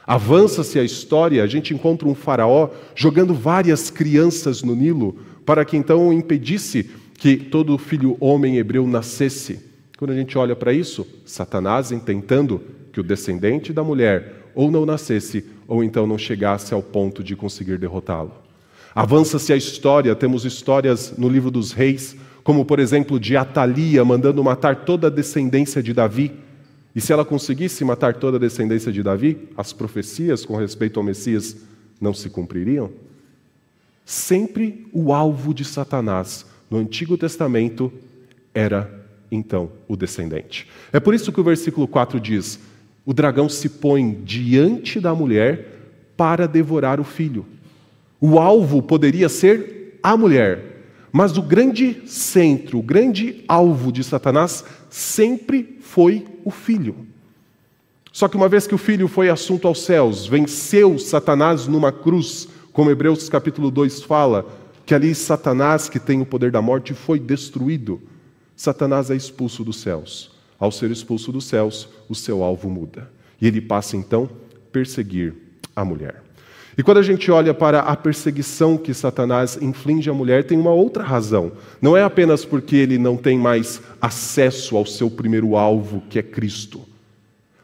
Avança-se 0.06 0.80
a 0.80 0.84
história, 0.84 1.44
a 1.44 1.48
gente 1.48 1.74
encontra 1.74 2.08
um 2.08 2.16
faraó 2.16 2.70
jogando 2.96 3.34
várias 3.34 3.90
crianças 3.90 4.64
no 4.64 4.74
Nilo 4.74 5.18
para 5.46 5.66
que 5.66 5.76
então 5.76 6.14
impedisse 6.14 6.90
que 7.18 7.36
todo 7.36 7.78
filho 7.78 8.16
homem 8.20 8.58
hebreu 8.58 8.88
nascesse. 8.88 9.60
Quando 9.98 10.12
a 10.12 10.16
gente 10.16 10.38
olha 10.38 10.56
para 10.56 10.72
isso, 10.72 11.06
Satanás 11.26 11.92
tentando 12.06 12.62
que 12.94 13.02
o 13.02 13.04
descendente 13.04 13.74
da 13.74 13.84
mulher 13.84 14.46
ou 14.56 14.72
não 14.72 14.86
nascesse 14.86 15.46
ou 15.68 15.84
então 15.84 16.08
não 16.08 16.18
chegasse 16.18 16.74
ao 16.74 16.82
ponto 16.82 17.24
de 17.24 17.36
conseguir 17.36 17.78
derrotá-lo. 17.78 18.47
Avança-se 18.98 19.54
a 19.54 19.56
história, 19.56 20.16
temos 20.16 20.44
histórias 20.44 21.14
no 21.16 21.30
livro 21.30 21.52
dos 21.52 21.72
reis, 21.72 22.16
como 22.44 22.66
por 22.66 22.80
exemplo 22.80 23.20
de 23.20 23.38
Atalia 23.38 24.04
mandando 24.04 24.44
matar 24.44 24.86
toda 24.86 25.06
a 25.06 25.12
descendência 25.12 25.84
de 25.84 25.94
Davi. 25.94 26.34
E 26.96 27.00
se 27.00 27.14
ela 27.14 27.24
conseguisse 27.24 27.86
matar 27.86 28.16
toda 28.16 28.38
a 28.38 28.40
descendência 28.40 28.92
de 28.92 29.04
Davi, 29.04 29.38
as 29.56 29.72
profecias 29.72 30.44
com 30.44 30.56
respeito 30.56 31.00
ao 31.00 31.06
Messias 31.06 31.58
não 32.02 32.12
se 32.12 32.28
cumpririam? 32.28 32.90
Sempre 34.04 34.88
o 34.92 35.14
alvo 35.14 35.54
de 35.54 35.64
Satanás 35.64 36.44
no 36.68 36.80
Antigo 36.80 37.20
Testamento 37.20 37.94
era 38.52 38.92
então 39.32 39.70
o 39.88 39.96
descendente. 39.96 40.68
É 40.92 41.00
por 41.00 41.14
isso 41.14 41.32
que 41.32 41.40
o 41.40 41.44
versículo 41.44 41.88
4 41.88 42.20
diz: 42.20 42.60
O 43.06 43.14
dragão 43.14 43.48
se 43.48 43.70
põe 43.70 44.20
diante 44.26 45.00
da 45.00 45.14
mulher 45.14 45.78
para 46.18 46.48
devorar 46.48 47.00
o 47.00 47.04
filho. 47.04 47.46
O 48.20 48.40
alvo 48.40 48.82
poderia 48.82 49.30
ser 49.30 50.00
a 50.02 50.18
mulher, 50.18 50.78
mas 51.12 51.38
o 51.38 51.42
grande 51.42 52.02
centro, 52.06 52.80
o 52.80 52.84
grande 52.84 53.44
alvo 53.48 53.92
de 53.92 54.04
Satanás 54.04 54.64
sempre 54.90 55.78
foi 55.82 56.26
o 56.44 56.52
filho. 56.52 57.08
Só 58.12 58.28
que 58.28 58.36
uma 58.36 58.50
vez 58.50 58.66
que 58.66 58.74
o 58.74 58.80
filho 58.80 59.08
foi 59.08 59.30
assunto 59.30 59.68
aos 59.68 59.82
céus, 59.82 60.26
venceu 60.26 60.98
Satanás 60.98 61.68
numa 61.68 61.92
cruz, 61.92 62.48
como 62.74 62.90
Hebreus 62.90 63.30
capítulo 63.30 63.70
2 63.70 64.02
fala, 64.02 64.46
que 64.86 64.96
ali 64.96 65.14
Satanás, 65.14 65.88
que 65.88 66.00
tem 66.00 66.22
o 66.22 66.26
poder 66.26 66.50
da 66.50 66.62
morte, 66.62 66.94
foi 66.94 67.20
destruído. 67.20 68.02
Satanás 68.56 69.12
é 69.12 69.16
expulso 69.16 69.64
dos 69.64 69.78
céus. 69.78 70.32
Ao 70.60 70.72
ser 70.72 70.90
expulso 70.90 71.32
dos 71.32 71.46
céus, 71.46 71.90
o 72.10 72.16
seu 72.16 72.42
alvo 72.42 72.70
muda. 72.70 73.12
E 73.40 73.46
ele 73.46 73.62
passa 73.62 73.96
então 73.96 74.24
a 74.24 74.58
perseguir 74.72 75.36
a 75.76 75.86
mulher. 75.86 76.24
E 76.78 76.84
quando 76.84 77.00
a 77.00 77.02
gente 77.02 77.32
olha 77.32 77.56
para 77.56 77.80
a 77.80 77.96
perseguição 77.96 78.78
que 78.78 78.94
Satanás 78.94 79.58
inflige 79.60 80.12
à 80.12 80.14
mulher, 80.14 80.44
tem 80.44 80.60
uma 80.60 80.70
outra 80.70 81.04
razão. 81.04 81.54
Não 81.82 81.98
é 81.98 82.04
apenas 82.04 82.46
porque 82.46 82.76
ele 82.76 83.00
não 83.00 83.18
tem 83.18 83.36
mais 83.36 83.82
acesso 84.00 84.78
ao 84.78 84.86
seu 84.86 85.10
primeiro 85.10 85.56
alvo, 85.56 86.04
que 86.08 86.20
é 86.20 86.22
Cristo, 86.22 86.82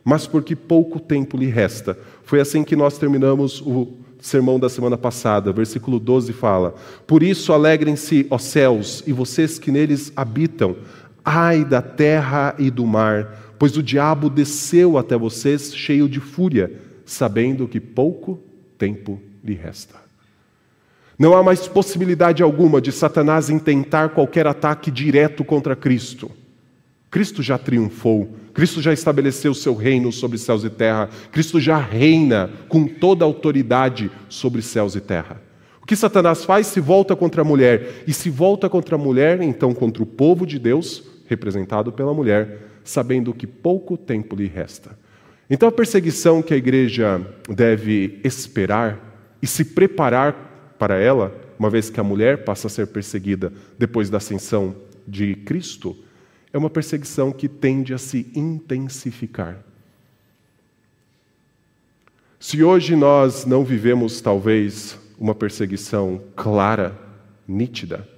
mas 0.03 0.25
porque 0.25 0.55
pouco 0.55 0.99
tempo 0.99 1.37
lhe 1.37 1.45
resta. 1.45 1.95
Foi 2.23 2.39
assim 2.39 2.63
que 2.63 2.75
nós 2.75 2.97
terminamos 2.97 3.61
o 3.61 3.93
sermão 4.19 4.59
da 4.59 4.67
semana 4.67 4.97
passada. 4.97 5.53
Versículo 5.53 5.99
12 5.99 6.33
fala: 6.33 6.73
Por 7.05 7.21
isso 7.21 7.53
alegrem-se, 7.53 8.25
ó 8.31 8.39
céus, 8.39 9.03
e 9.05 9.13
vocês 9.13 9.59
que 9.59 9.71
neles 9.71 10.11
habitam. 10.15 10.75
Ai 11.23 11.63
da 11.63 11.83
terra 11.83 12.55
e 12.57 12.71
do 12.71 12.85
mar, 12.85 13.55
pois 13.59 13.77
o 13.77 13.83
diabo 13.83 14.27
desceu 14.27 14.97
até 14.97 15.15
vocês 15.15 15.73
cheio 15.73 16.09
de 16.09 16.19
fúria, 16.19 16.71
sabendo 17.05 17.67
que 17.67 17.79
pouco 17.79 18.39
tempo 18.83 19.17
lhe 19.41 19.53
resta. 19.53 19.95
Não 21.17 21.33
há 21.37 21.41
mais 21.41 21.69
possibilidade 21.69 22.43
alguma 22.43 22.81
de 22.81 22.91
Satanás 22.91 23.49
intentar 23.49 24.09
qualquer 24.09 24.45
ataque 24.45 24.91
direto 24.91 25.45
contra 25.45 25.73
Cristo. 25.73 26.29
Cristo 27.09 27.41
já 27.41 27.57
triunfou, 27.57 28.35
Cristo 28.53 28.81
já 28.81 28.91
estabeleceu 28.91 29.53
seu 29.53 29.73
reino 29.73 30.11
sobre 30.11 30.37
céus 30.37 30.65
e 30.65 30.69
terra, 30.69 31.09
Cristo 31.31 31.61
já 31.61 31.77
reina 31.77 32.49
com 32.67 32.85
toda 32.85 33.23
autoridade 33.23 34.11
sobre 34.27 34.61
céus 34.61 34.95
e 34.95 34.99
terra. 34.99 35.41
O 35.81 35.85
que 35.85 35.95
Satanás 35.95 36.43
faz? 36.43 36.67
Se 36.67 36.81
volta 36.81 37.15
contra 37.15 37.41
a 37.41 37.45
mulher. 37.45 38.03
E 38.05 38.13
se 38.13 38.29
volta 38.29 38.69
contra 38.69 38.95
a 38.95 38.99
mulher, 38.99 39.41
então 39.41 39.73
contra 39.73 40.03
o 40.03 40.05
povo 40.05 40.45
de 40.45 40.59
Deus, 40.59 41.03
representado 41.27 41.91
pela 41.91 42.13
mulher, 42.13 42.67
sabendo 42.83 43.33
que 43.33 43.47
pouco 43.47 43.95
tempo 43.95 44.35
lhe 44.35 44.47
resta. 44.47 44.97
Então, 45.53 45.69
a 45.69 45.71
perseguição 45.71 46.41
que 46.41 46.51
a 46.51 46.57
igreja 46.57 47.21
deve 47.47 48.19
esperar 48.23 48.99
e 49.39 49.45
se 49.45 49.63
preparar 49.63 50.75
para 50.79 50.97
ela, 50.97 51.31
uma 51.59 51.69
vez 51.69 51.91
que 51.91 51.99
a 51.99 52.03
mulher 52.03 52.43
passa 52.43 52.65
a 52.65 52.69
ser 52.71 52.87
perseguida 52.87 53.53
depois 53.77 54.09
da 54.09 54.17
ascensão 54.17 54.75
de 55.07 55.35
Cristo, 55.35 55.95
é 56.51 56.57
uma 56.57 56.71
perseguição 56.71 57.31
que 57.31 57.47
tende 57.47 57.93
a 57.93 57.99
se 57.99 58.31
intensificar. 58.33 59.59
Se 62.39 62.63
hoje 62.63 62.95
nós 62.95 63.45
não 63.45 63.63
vivemos, 63.63 64.21
talvez, 64.21 64.97
uma 65.19 65.35
perseguição 65.35 66.19
clara, 66.35 66.97
nítida, 67.47 68.09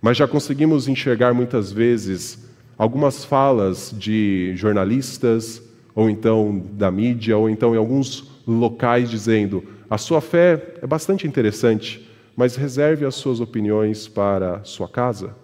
mas 0.00 0.16
já 0.16 0.28
conseguimos 0.28 0.86
enxergar 0.86 1.34
muitas 1.34 1.72
vezes 1.72 2.38
algumas 2.78 3.24
falas 3.24 3.92
de 3.92 4.52
jornalistas, 4.54 5.68
ou 5.94 6.08
então 6.08 6.62
da 6.72 6.90
mídia, 6.90 7.36
ou 7.36 7.48
então 7.48 7.74
em 7.74 7.78
alguns 7.78 8.30
locais 8.46 9.10
dizendo: 9.10 9.64
a 9.88 9.98
sua 9.98 10.20
fé 10.20 10.74
é 10.80 10.86
bastante 10.86 11.26
interessante, 11.26 12.08
mas 12.36 12.56
reserve 12.56 13.04
as 13.04 13.14
suas 13.14 13.40
opiniões 13.40 14.08
para 14.08 14.62
sua 14.64 14.88
casa. 14.88 15.34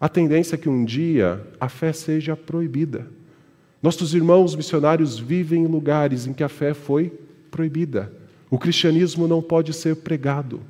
A 0.00 0.08
tendência 0.08 0.54
é 0.54 0.58
que 0.58 0.68
um 0.68 0.84
dia 0.84 1.40
a 1.60 1.68
fé 1.68 1.92
seja 1.92 2.36
proibida. 2.36 3.06
Nossos 3.82 4.14
irmãos 4.14 4.54
missionários 4.54 5.18
vivem 5.18 5.64
em 5.64 5.66
lugares 5.66 6.26
em 6.26 6.32
que 6.32 6.44
a 6.44 6.48
fé 6.48 6.74
foi 6.74 7.12
proibida. 7.50 8.12
O 8.50 8.58
cristianismo 8.58 9.26
não 9.26 9.40
pode 9.40 9.72
ser 9.72 9.96
pregado. 9.96 10.60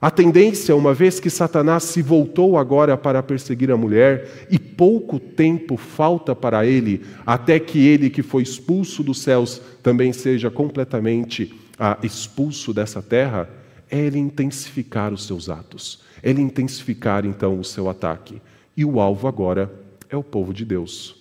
A 0.00 0.10
tendência, 0.10 0.74
uma 0.74 0.94
vez 0.94 1.20
que 1.20 1.28
Satanás 1.28 1.82
se 1.82 2.00
voltou 2.00 2.56
agora 2.56 2.96
para 2.96 3.22
perseguir 3.22 3.70
a 3.70 3.76
mulher, 3.76 4.46
e 4.50 4.58
pouco 4.58 5.20
tempo 5.20 5.76
falta 5.76 6.34
para 6.34 6.64
ele, 6.64 7.04
até 7.26 7.60
que 7.60 7.86
ele 7.86 8.08
que 8.08 8.22
foi 8.22 8.42
expulso 8.42 9.02
dos 9.02 9.20
céus 9.20 9.60
também 9.82 10.10
seja 10.10 10.50
completamente 10.50 11.54
ah, 11.78 11.98
expulso 12.02 12.72
dessa 12.72 13.02
terra, 13.02 13.50
é 13.90 13.98
ele 13.98 14.18
intensificar 14.18 15.12
os 15.12 15.26
seus 15.26 15.50
atos, 15.50 16.00
é 16.22 16.30
ele 16.30 16.40
intensificar 16.40 17.26
então 17.26 17.60
o 17.60 17.64
seu 17.64 17.90
ataque. 17.90 18.40
E 18.74 18.86
o 18.86 19.00
alvo 19.00 19.28
agora 19.28 19.70
é 20.08 20.16
o 20.16 20.22
povo 20.22 20.54
de 20.54 20.64
Deus. 20.64 21.16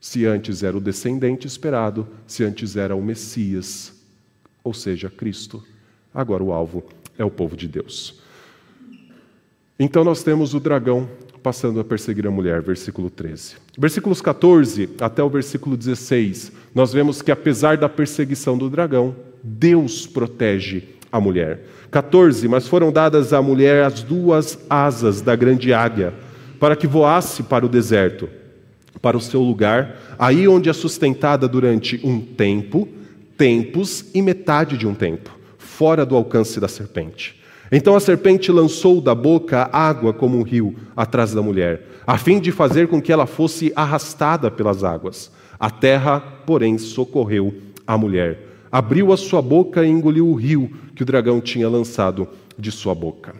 Se 0.00 0.26
antes 0.26 0.64
era 0.64 0.76
o 0.76 0.80
descendente 0.80 1.46
esperado, 1.46 2.08
se 2.26 2.42
antes 2.42 2.76
era 2.76 2.96
o 2.96 3.02
Messias, 3.02 3.92
ou 4.64 4.74
seja, 4.74 5.08
Cristo, 5.08 5.62
agora 6.12 6.42
o 6.42 6.52
alvo 6.52 6.84
é 7.18 7.24
o 7.24 7.30
povo 7.30 7.56
de 7.56 7.68
Deus. 7.68 8.20
Então 9.78 10.02
nós 10.02 10.22
temos 10.22 10.54
o 10.54 10.60
dragão 10.60 11.08
passando 11.42 11.78
a 11.78 11.84
perseguir 11.84 12.26
a 12.26 12.30
mulher, 12.30 12.60
versículo 12.60 13.08
13. 13.08 13.56
Versículos 13.78 14.20
14 14.20 14.88
até 15.00 15.22
o 15.22 15.28
versículo 15.28 15.76
16, 15.76 16.50
nós 16.74 16.92
vemos 16.92 17.22
que 17.22 17.30
apesar 17.30 17.76
da 17.76 17.88
perseguição 17.88 18.58
do 18.58 18.68
dragão, 18.68 19.14
Deus 19.44 20.06
protege 20.06 20.82
a 21.12 21.20
mulher. 21.20 21.60
14, 21.90 22.48
mas 22.48 22.66
foram 22.66 22.90
dadas 22.90 23.32
à 23.32 23.40
mulher 23.40 23.84
as 23.84 24.02
duas 24.02 24.58
asas 24.68 25.20
da 25.20 25.36
grande 25.36 25.72
águia, 25.72 26.12
para 26.58 26.74
que 26.74 26.86
voasse 26.86 27.44
para 27.44 27.64
o 27.64 27.68
deserto, 27.68 28.28
para 29.00 29.16
o 29.16 29.20
seu 29.20 29.40
lugar, 29.40 30.16
aí 30.18 30.48
onde 30.48 30.68
é 30.68 30.72
sustentada 30.72 31.46
durante 31.46 32.00
um 32.02 32.18
tempo, 32.20 32.88
tempos 33.36 34.06
e 34.12 34.20
metade 34.20 34.76
de 34.76 34.86
um 34.86 34.94
tempo 34.94 35.35
fora 35.76 36.06
do 36.06 36.16
alcance 36.16 36.58
da 36.58 36.68
serpente. 36.68 37.38
Então 37.70 37.94
a 37.94 38.00
serpente 38.00 38.50
lançou 38.50 38.98
da 38.98 39.14
boca 39.14 39.68
água 39.70 40.14
como 40.14 40.38
um 40.38 40.42
rio 40.42 40.74
atrás 40.96 41.34
da 41.34 41.42
mulher, 41.42 41.82
a 42.06 42.16
fim 42.16 42.40
de 42.40 42.50
fazer 42.50 42.88
com 42.88 43.02
que 43.02 43.12
ela 43.12 43.26
fosse 43.26 43.72
arrastada 43.76 44.50
pelas 44.50 44.82
águas. 44.82 45.30
A 45.60 45.68
terra, 45.68 46.18
porém, 46.46 46.78
socorreu 46.78 47.52
a 47.86 47.98
mulher. 47.98 48.38
Abriu 48.72 49.12
a 49.12 49.18
sua 49.18 49.42
boca 49.42 49.84
e 49.84 49.90
engoliu 49.90 50.26
o 50.28 50.34
rio 50.34 50.70
que 50.94 51.02
o 51.02 51.06
dragão 51.06 51.42
tinha 51.42 51.68
lançado 51.68 52.26
de 52.58 52.72
sua 52.72 52.94
boca. 52.94 53.34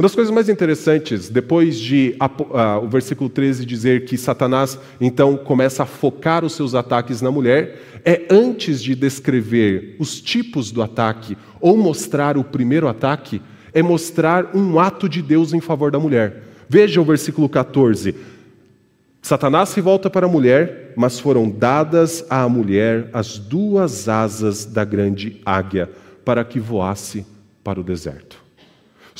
Uma 0.00 0.04
das 0.04 0.14
coisas 0.14 0.32
mais 0.32 0.48
interessantes, 0.48 1.28
depois 1.28 1.78
de 1.78 2.16
uh, 2.18 2.82
o 2.82 2.88
versículo 2.88 3.28
13 3.28 3.66
dizer 3.66 4.06
que 4.06 4.16
Satanás 4.16 4.78
então 4.98 5.36
começa 5.36 5.82
a 5.82 5.86
focar 5.86 6.42
os 6.42 6.54
seus 6.54 6.74
ataques 6.74 7.20
na 7.20 7.30
mulher, 7.30 8.00
é 8.02 8.22
antes 8.30 8.82
de 8.82 8.94
descrever 8.94 9.96
os 9.98 10.18
tipos 10.18 10.72
do 10.72 10.80
ataque 10.80 11.36
ou 11.60 11.76
mostrar 11.76 12.38
o 12.38 12.42
primeiro 12.42 12.88
ataque, 12.88 13.42
é 13.74 13.82
mostrar 13.82 14.56
um 14.56 14.80
ato 14.80 15.06
de 15.06 15.20
Deus 15.20 15.52
em 15.52 15.60
favor 15.60 15.90
da 15.90 15.98
mulher. 16.00 16.44
Veja 16.66 16.98
o 16.98 17.04
versículo 17.04 17.46
14. 17.46 18.14
Satanás 19.20 19.68
se 19.68 19.82
volta 19.82 20.08
para 20.08 20.24
a 20.24 20.30
mulher, 20.30 20.94
mas 20.96 21.20
foram 21.20 21.46
dadas 21.50 22.24
à 22.30 22.48
mulher 22.48 23.10
as 23.12 23.36
duas 23.36 24.08
asas 24.08 24.64
da 24.64 24.82
grande 24.82 25.42
águia 25.44 25.90
para 26.24 26.42
que 26.42 26.58
voasse 26.58 27.26
para 27.62 27.78
o 27.78 27.84
deserto. 27.84 28.48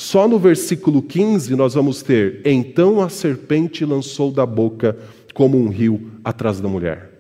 Só 0.01 0.27
no 0.27 0.39
versículo 0.39 1.03
15 1.03 1.55
nós 1.55 1.75
vamos 1.75 2.01
ter: 2.01 2.41
Então 2.47 3.03
a 3.03 3.11
serpente 3.11 3.85
lançou 3.85 4.33
da 4.33 4.47
boca 4.47 4.97
como 5.35 5.59
um 5.59 5.69
rio 5.69 6.11
atrás 6.25 6.59
da 6.59 6.67
mulher. 6.67 7.11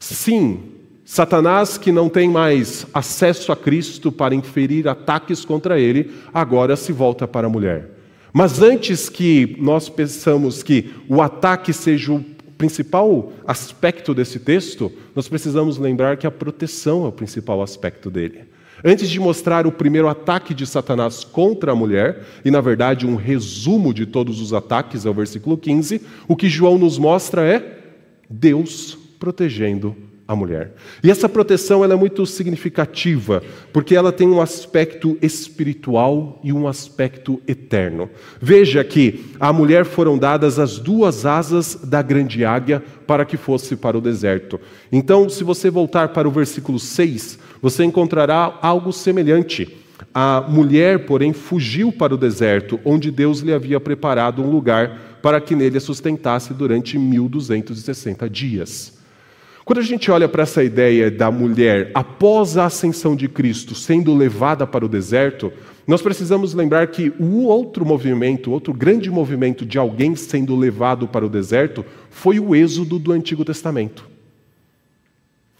Sim, 0.00 0.60
Satanás, 1.04 1.78
que 1.78 1.92
não 1.92 2.08
tem 2.08 2.28
mais 2.28 2.84
acesso 2.92 3.52
a 3.52 3.56
Cristo 3.56 4.10
para 4.10 4.34
inferir 4.34 4.88
ataques 4.88 5.44
contra 5.44 5.78
ele, 5.78 6.10
agora 6.34 6.74
se 6.74 6.90
volta 6.90 7.28
para 7.28 7.46
a 7.46 7.50
mulher. 7.50 7.90
Mas 8.32 8.60
antes 8.60 9.08
que 9.08 9.54
nós 9.60 9.88
pensamos 9.88 10.64
que 10.64 10.92
o 11.08 11.22
ataque 11.22 11.72
seja 11.72 12.12
o 12.12 12.24
principal 12.58 13.32
aspecto 13.46 14.12
desse 14.12 14.40
texto, 14.40 14.90
nós 15.14 15.28
precisamos 15.28 15.78
lembrar 15.78 16.16
que 16.16 16.26
a 16.26 16.30
proteção 16.32 17.04
é 17.04 17.08
o 17.08 17.12
principal 17.12 17.62
aspecto 17.62 18.10
dele. 18.10 18.57
Antes 18.84 19.08
de 19.10 19.18
mostrar 19.18 19.66
o 19.66 19.72
primeiro 19.72 20.08
ataque 20.08 20.54
de 20.54 20.66
Satanás 20.66 21.24
contra 21.24 21.72
a 21.72 21.74
mulher, 21.74 22.24
e 22.44 22.50
na 22.50 22.60
verdade 22.60 23.06
um 23.06 23.16
resumo 23.16 23.92
de 23.92 24.06
todos 24.06 24.40
os 24.40 24.52
ataques, 24.52 25.04
é 25.04 25.10
o 25.10 25.14
versículo 25.14 25.58
15, 25.58 26.00
o 26.26 26.36
que 26.36 26.48
João 26.48 26.78
nos 26.78 26.98
mostra 26.98 27.42
é 27.42 27.78
Deus 28.30 28.96
protegendo 29.18 30.07
a 30.28 30.36
mulher. 30.36 30.74
E 31.02 31.10
essa 31.10 31.26
proteção 31.26 31.82
ela 31.82 31.94
é 31.94 31.96
muito 31.96 32.26
significativa, 32.26 33.42
porque 33.72 33.96
ela 33.96 34.12
tem 34.12 34.28
um 34.28 34.42
aspecto 34.42 35.16
espiritual 35.22 36.38
e 36.44 36.52
um 36.52 36.68
aspecto 36.68 37.40
eterno. 37.48 38.10
Veja 38.38 38.84
que 38.84 39.24
à 39.40 39.50
mulher 39.54 39.86
foram 39.86 40.18
dadas 40.18 40.58
as 40.58 40.78
duas 40.78 41.24
asas 41.24 41.76
da 41.82 42.02
grande 42.02 42.44
águia 42.44 42.82
para 43.06 43.24
que 43.24 43.38
fosse 43.38 43.74
para 43.74 43.96
o 43.96 44.02
deserto. 44.02 44.60
Então, 44.92 45.30
se 45.30 45.42
você 45.42 45.70
voltar 45.70 46.08
para 46.08 46.28
o 46.28 46.30
versículo 46.30 46.78
6, 46.78 47.38
você 47.62 47.84
encontrará 47.84 48.58
algo 48.60 48.92
semelhante. 48.92 49.78
A 50.12 50.44
mulher, 50.46 51.06
porém, 51.06 51.32
fugiu 51.32 51.90
para 51.90 52.12
o 52.12 52.18
deserto, 52.18 52.78
onde 52.84 53.10
Deus 53.10 53.40
lhe 53.40 53.52
havia 53.52 53.80
preparado 53.80 54.42
um 54.42 54.50
lugar 54.50 55.18
para 55.22 55.40
que 55.40 55.56
nele 55.56 55.78
a 55.78 55.80
sustentasse 55.80 56.52
durante 56.52 56.98
1260 56.98 58.28
dias. 58.28 58.97
Quando 59.68 59.80
a 59.80 59.82
gente 59.82 60.10
olha 60.10 60.26
para 60.26 60.44
essa 60.44 60.64
ideia 60.64 61.10
da 61.10 61.30
mulher 61.30 61.90
após 61.92 62.56
a 62.56 62.64
ascensão 62.64 63.14
de 63.14 63.28
Cristo 63.28 63.74
sendo 63.74 64.14
levada 64.14 64.66
para 64.66 64.82
o 64.82 64.88
deserto, 64.88 65.52
nós 65.86 66.00
precisamos 66.00 66.54
lembrar 66.54 66.86
que 66.86 67.12
o 67.20 67.42
outro 67.42 67.84
movimento, 67.84 68.50
outro 68.50 68.72
grande 68.72 69.10
movimento 69.10 69.66
de 69.66 69.76
alguém 69.76 70.16
sendo 70.16 70.56
levado 70.56 71.06
para 71.06 71.26
o 71.26 71.28
deserto, 71.28 71.84
foi 72.08 72.40
o 72.40 72.56
êxodo 72.56 72.98
do 72.98 73.12
Antigo 73.12 73.44
Testamento. 73.44 74.08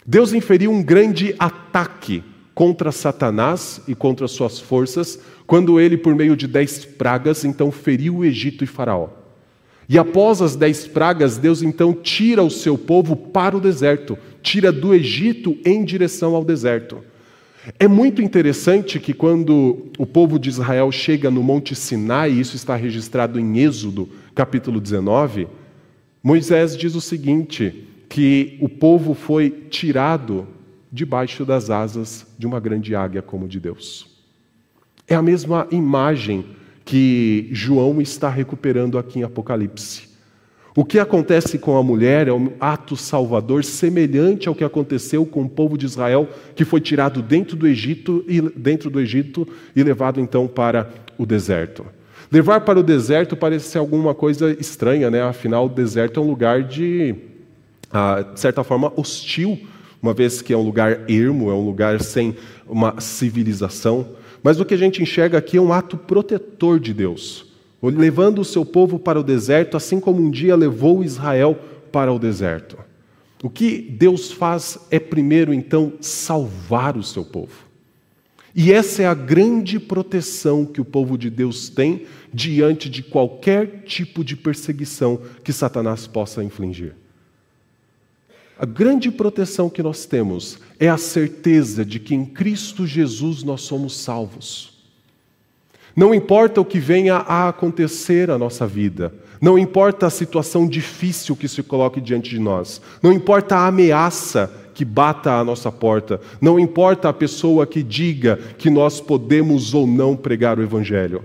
Deus 0.03 0.33
inferiu 0.33 0.71
um 0.71 0.81
grande 0.81 1.35
ataque 1.37 2.23
contra 2.55 2.91
Satanás 2.91 3.79
e 3.87 3.93
contra 3.93 4.27
suas 4.27 4.59
forças, 4.59 5.19
quando 5.45 5.79
ele, 5.79 5.97
por 5.97 6.15
meio 6.15 6.35
de 6.35 6.47
dez 6.47 6.83
pragas, 6.83 7.45
então 7.45 7.71
feriu 7.71 8.17
o 8.17 8.25
Egito 8.25 8.63
e 8.63 8.67
Faraó. 8.67 9.18
E 9.89 9.97
após 9.97 10.39
as 10.39 10.55
dez 10.55 10.85
pragas, 10.87 11.39
Deus 11.39 11.63
então 11.63 11.93
tira 11.93 12.43
o 12.43 12.51
seu 12.51 12.77
povo 12.77 13.15
para 13.15 13.57
o 13.57 13.59
deserto, 13.59 14.15
tira 14.43 14.71
do 14.71 14.93
Egito 14.93 15.57
em 15.65 15.83
direção 15.83 16.35
ao 16.35 16.45
deserto. 16.45 16.99
É 17.79 17.87
muito 17.87 18.21
interessante 18.21 18.99
que 18.99 19.15
quando 19.15 19.87
o 19.97 20.05
povo 20.05 20.37
de 20.37 20.47
Israel 20.47 20.91
chega 20.91 21.31
no 21.31 21.41
Monte 21.41 21.75
Sinai, 21.75 22.29
isso 22.31 22.55
está 22.55 22.75
registrado 22.75 23.39
em 23.39 23.57
Êxodo, 23.57 24.07
capítulo 24.35 24.79
19, 24.79 25.47
Moisés 26.21 26.77
diz 26.77 26.93
o 26.93 27.01
seguinte: 27.01 27.87
que 28.07 28.57
o 28.61 28.69
povo 28.69 29.15
foi 29.15 29.49
tirado 29.69 30.47
debaixo 30.91 31.43
das 31.43 31.69
asas 31.69 32.27
de 32.37 32.45
uma 32.45 32.59
grande 32.59 32.95
águia 32.95 33.21
como 33.21 33.47
de 33.47 33.59
Deus. 33.59 34.07
É 35.07 35.15
a 35.15 35.21
mesma 35.21 35.67
imagem 35.71 36.45
que 36.89 37.47
João 37.51 38.01
está 38.01 38.31
recuperando 38.31 38.97
aqui 38.97 39.19
em 39.19 39.23
Apocalipse. 39.23 40.09
O 40.75 40.83
que 40.83 40.97
acontece 40.97 41.59
com 41.59 41.77
a 41.77 41.83
mulher 41.83 42.27
é 42.27 42.33
um 42.33 42.53
ato 42.59 42.97
salvador 42.97 43.63
semelhante 43.63 44.49
ao 44.49 44.55
que 44.55 44.63
aconteceu 44.63 45.23
com 45.23 45.43
o 45.43 45.49
povo 45.49 45.77
de 45.77 45.85
Israel, 45.85 46.27
que 46.55 46.65
foi 46.65 46.81
tirado 46.81 47.21
dentro 47.21 47.55
do 47.55 47.67
Egito 47.67 48.25
e 48.27 48.41
dentro 48.41 48.89
do 48.89 48.99
Egito 48.99 49.47
e 49.75 49.83
levado 49.83 50.19
então 50.19 50.47
para 50.47 50.89
o 51.15 51.27
deserto. 51.27 51.85
Levar 52.31 52.61
para 52.61 52.79
o 52.79 52.83
deserto 52.83 53.37
parece 53.37 53.67
ser 53.67 53.77
alguma 53.77 54.15
coisa 54.15 54.57
estranha, 54.59 55.11
né? 55.11 55.21
Afinal, 55.21 55.67
o 55.67 55.69
deserto 55.69 56.19
é 56.19 56.23
um 56.23 56.27
lugar 56.27 56.63
de, 56.63 57.13
ah, 57.91 58.23
de 58.33 58.39
certa 58.39 58.63
forma, 58.63 58.91
hostil, 58.95 59.59
uma 60.01 60.15
vez 60.15 60.41
que 60.41 60.53
é 60.53 60.57
um 60.57 60.63
lugar 60.63 61.07
ermo, 61.07 61.51
é 61.51 61.53
um 61.53 61.63
lugar 61.63 62.01
sem 62.01 62.35
uma 62.67 62.99
civilização. 62.99 64.17
Mas 64.43 64.59
o 64.59 64.65
que 64.65 64.73
a 64.73 64.77
gente 64.77 65.01
enxerga 65.01 65.37
aqui 65.37 65.57
é 65.57 65.61
um 65.61 65.73
ato 65.73 65.97
protetor 65.97 66.79
de 66.79 66.93
Deus, 66.93 67.45
levando 67.81 68.39
o 68.39 68.45
seu 68.45 68.65
povo 68.65 68.97
para 68.99 69.19
o 69.19 69.23
deserto, 69.23 69.75
assim 69.75 69.99
como 69.99 70.21
um 70.21 70.29
dia 70.29 70.55
levou 70.55 71.03
Israel 71.03 71.57
para 71.91 72.11
o 72.13 72.19
deserto. 72.19 72.77
O 73.43 73.49
que 73.49 73.79
Deus 73.79 74.31
faz 74.31 74.77
é, 74.91 74.99
primeiro, 74.99 75.53
então, 75.53 75.93
salvar 76.01 76.97
o 76.97 77.03
seu 77.03 77.23
povo. 77.23 77.69
E 78.53 78.73
essa 78.73 79.03
é 79.03 79.05
a 79.05 79.13
grande 79.13 79.79
proteção 79.79 80.65
que 80.65 80.81
o 80.81 80.85
povo 80.85 81.17
de 81.17 81.29
Deus 81.29 81.69
tem 81.69 82.05
diante 82.33 82.89
de 82.89 83.03
qualquer 83.03 83.83
tipo 83.85 84.23
de 84.23 84.35
perseguição 84.35 85.21
que 85.43 85.53
Satanás 85.53 86.07
possa 86.07 86.43
infligir. 86.43 86.95
A 88.59 88.65
grande 88.65 89.09
proteção 89.09 89.69
que 89.69 89.81
nós 89.81 90.05
temos 90.05 90.59
é 90.77 90.89
a 90.89 90.97
certeza 90.97 91.85
de 91.85 91.97
que 91.97 92.13
em 92.13 92.25
Cristo 92.25 92.85
Jesus 92.85 93.41
nós 93.41 93.61
somos 93.61 93.95
salvos. 93.95 94.77
Não 95.95 96.13
importa 96.13 96.59
o 96.59 96.65
que 96.65 96.77
venha 96.77 97.15
a 97.15 97.47
acontecer 97.47 98.29
à 98.29 98.37
nossa 98.37 98.67
vida, 98.67 99.13
não 99.39 99.57
importa 99.57 100.07
a 100.07 100.09
situação 100.09 100.67
difícil 100.67 101.37
que 101.37 101.47
se 101.47 101.63
coloque 101.63 102.01
diante 102.01 102.31
de 102.31 102.39
nós, 102.39 102.81
não 103.01 103.13
importa 103.13 103.55
a 103.55 103.67
ameaça 103.67 104.51
que 104.73 104.83
bata 104.83 105.31
à 105.31 105.43
nossa 105.43 105.71
porta, 105.71 106.19
não 106.41 106.59
importa 106.59 107.07
a 107.07 107.13
pessoa 107.13 107.65
que 107.65 107.81
diga 107.81 108.37
que 108.57 108.69
nós 108.69 108.99
podemos 108.99 109.73
ou 109.73 109.87
não 109.87 110.17
pregar 110.17 110.59
o 110.59 110.63
Evangelho. 110.63 111.23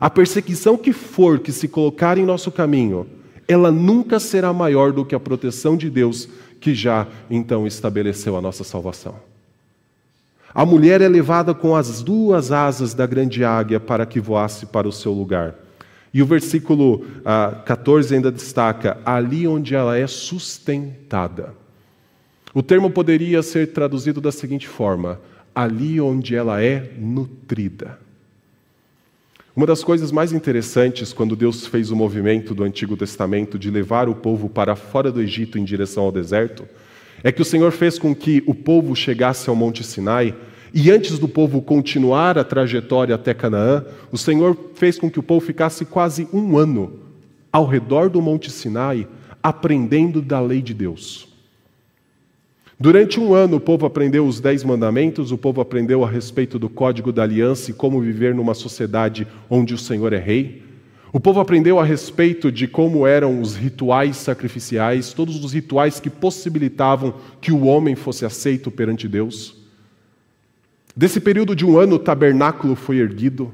A 0.00 0.10
perseguição 0.10 0.76
que 0.76 0.92
for 0.92 1.38
que 1.38 1.52
se 1.52 1.68
colocar 1.68 2.18
em 2.18 2.26
nosso 2.26 2.50
caminho, 2.50 3.06
ela 3.46 3.70
nunca 3.70 4.18
será 4.18 4.52
maior 4.52 4.92
do 4.92 5.04
que 5.04 5.14
a 5.14 5.20
proteção 5.20 5.76
de 5.76 5.90
Deus 5.90 6.28
que 6.60 6.74
já 6.74 7.06
então 7.30 7.66
estabeleceu 7.66 8.36
a 8.36 8.40
nossa 8.40 8.64
salvação. 8.64 9.16
A 10.54 10.64
mulher 10.64 11.00
é 11.00 11.08
levada 11.08 11.52
com 11.52 11.74
as 11.74 12.02
duas 12.02 12.52
asas 12.52 12.94
da 12.94 13.06
grande 13.06 13.44
águia 13.44 13.80
para 13.80 14.06
que 14.06 14.20
voasse 14.20 14.66
para 14.66 14.88
o 14.88 14.92
seu 14.92 15.12
lugar. 15.12 15.56
E 16.12 16.22
o 16.22 16.26
versículo 16.26 17.04
ah, 17.24 17.60
14 17.66 18.14
ainda 18.14 18.30
destaca: 18.30 18.98
ali 19.04 19.48
onde 19.48 19.74
ela 19.74 19.98
é 19.98 20.06
sustentada. 20.06 21.52
O 22.54 22.62
termo 22.62 22.88
poderia 22.88 23.42
ser 23.42 23.72
traduzido 23.72 24.20
da 24.20 24.30
seguinte 24.30 24.68
forma: 24.68 25.20
ali 25.52 26.00
onde 26.00 26.36
ela 26.36 26.62
é 26.62 26.92
nutrida. 26.96 27.98
Uma 29.56 29.66
das 29.66 29.84
coisas 29.84 30.10
mais 30.10 30.32
interessantes 30.32 31.12
quando 31.12 31.36
Deus 31.36 31.64
fez 31.64 31.92
o 31.92 31.96
movimento 31.96 32.56
do 32.56 32.64
Antigo 32.64 32.96
Testamento 32.96 33.56
de 33.56 33.70
levar 33.70 34.08
o 34.08 34.14
povo 34.16 34.48
para 34.48 34.74
fora 34.74 35.12
do 35.12 35.22
Egito 35.22 35.56
em 35.56 35.64
direção 35.64 36.02
ao 36.02 36.10
deserto, 36.10 36.66
é 37.22 37.30
que 37.30 37.40
o 37.40 37.44
Senhor 37.44 37.70
fez 37.70 37.96
com 37.96 38.12
que 38.12 38.42
o 38.48 38.54
povo 38.54 38.96
chegasse 38.96 39.48
ao 39.48 39.54
Monte 39.54 39.84
Sinai 39.84 40.34
e 40.74 40.90
antes 40.90 41.20
do 41.20 41.28
povo 41.28 41.62
continuar 41.62 42.36
a 42.36 42.42
trajetória 42.42 43.14
até 43.14 43.32
Canaã, 43.32 43.84
o 44.10 44.18
Senhor 44.18 44.58
fez 44.74 44.98
com 44.98 45.08
que 45.08 45.20
o 45.20 45.22
povo 45.22 45.46
ficasse 45.46 45.84
quase 45.84 46.26
um 46.32 46.58
ano 46.58 46.98
ao 47.52 47.64
redor 47.64 48.10
do 48.10 48.20
Monte 48.20 48.50
Sinai, 48.50 49.06
aprendendo 49.40 50.20
da 50.20 50.40
lei 50.40 50.60
de 50.60 50.74
Deus. 50.74 51.28
Durante 52.84 53.18
um 53.18 53.32
ano, 53.32 53.56
o 53.56 53.60
povo 53.60 53.86
aprendeu 53.86 54.26
os 54.26 54.40
Dez 54.40 54.62
Mandamentos, 54.62 55.32
o 55.32 55.38
povo 55.38 55.58
aprendeu 55.58 56.04
a 56.04 56.10
respeito 56.10 56.58
do 56.58 56.68
Código 56.68 57.10
da 57.10 57.22
Aliança 57.22 57.70
e 57.70 57.72
como 57.72 57.98
viver 57.98 58.34
numa 58.34 58.52
sociedade 58.52 59.26
onde 59.48 59.72
o 59.72 59.78
Senhor 59.78 60.12
é 60.12 60.18
rei. 60.18 60.62
O 61.10 61.18
povo 61.18 61.40
aprendeu 61.40 61.80
a 61.80 61.82
respeito 61.82 62.52
de 62.52 62.68
como 62.68 63.06
eram 63.06 63.40
os 63.40 63.56
rituais 63.56 64.18
sacrificiais, 64.18 65.14
todos 65.14 65.42
os 65.42 65.54
rituais 65.54 65.98
que 65.98 66.10
possibilitavam 66.10 67.14
que 67.40 67.50
o 67.50 67.64
homem 67.64 67.94
fosse 67.94 68.26
aceito 68.26 68.70
perante 68.70 69.08
Deus. 69.08 69.56
Desse 70.94 71.20
período 71.20 71.56
de 71.56 71.64
um 71.64 71.78
ano, 71.78 71.96
o 71.96 71.98
tabernáculo 71.98 72.76
foi 72.76 72.98
erguido, 72.98 73.50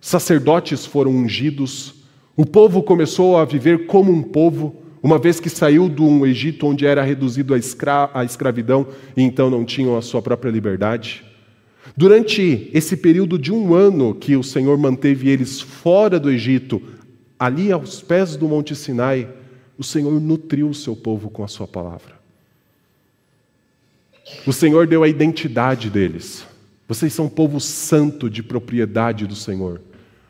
sacerdotes 0.00 0.84
foram 0.84 1.12
ungidos, 1.12 1.94
o 2.36 2.44
povo 2.44 2.82
começou 2.82 3.36
a 3.36 3.44
viver 3.44 3.86
como 3.86 4.10
um 4.10 4.20
povo, 4.20 4.81
uma 5.02 5.18
vez 5.18 5.40
que 5.40 5.50
saiu 5.50 5.88
de 5.88 6.00
um 6.00 6.24
Egito 6.24 6.66
onde 6.66 6.86
era 6.86 7.02
reduzido 7.02 7.54
à, 7.54 7.58
escra 7.58 8.10
escravidão 8.24 8.86
e 9.16 9.22
então 9.22 9.50
não 9.50 9.64
tinham 9.64 9.96
a 9.96 10.02
sua 10.02 10.22
própria 10.22 10.50
liberdade. 10.50 11.24
Durante 11.96 12.70
esse 12.72 12.96
período 12.96 13.38
de 13.38 13.52
um 13.52 13.74
ano 13.74 14.14
que 14.14 14.36
o 14.36 14.42
Senhor 14.42 14.78
manteve 14.78 15.28
eles 15.28 15.60
fora 15.60 16.20
do 16.20 16.30
Egito, 16.30 16.80
ali 17.38 17.72
aos 17.72 18.00
pés 18.00 18.36
do 18.36 18.46
Monte 18.46 18.76
Sinai, 18.76 19.28
o 19.76 19.82
Senhor 19.82 20.20
nutriu 20.20 20.68
o 20.68 20.74
seu 20.74 20.94
povo 20.94 21.28
com 21.28 21.42
a 21.42 21.48
sua 21.48 21.66
palavra. 21.66 22.22
O 24.46 24.52
Senhor 24.52 24.86
deu 24.86 25.02
a 25.02 25.08
identidade 25.08 25.90
deles. 25.90 26.46
Vocês 26.86 27.12
são 27.12 27.26
um 27.26 27.30
povo 27.30 27.58
santo 27.58 28.30
de 28.30 28.42
propriedade 28.42 29.26
do 29.26 29.34
Senhor. 29.34 29.80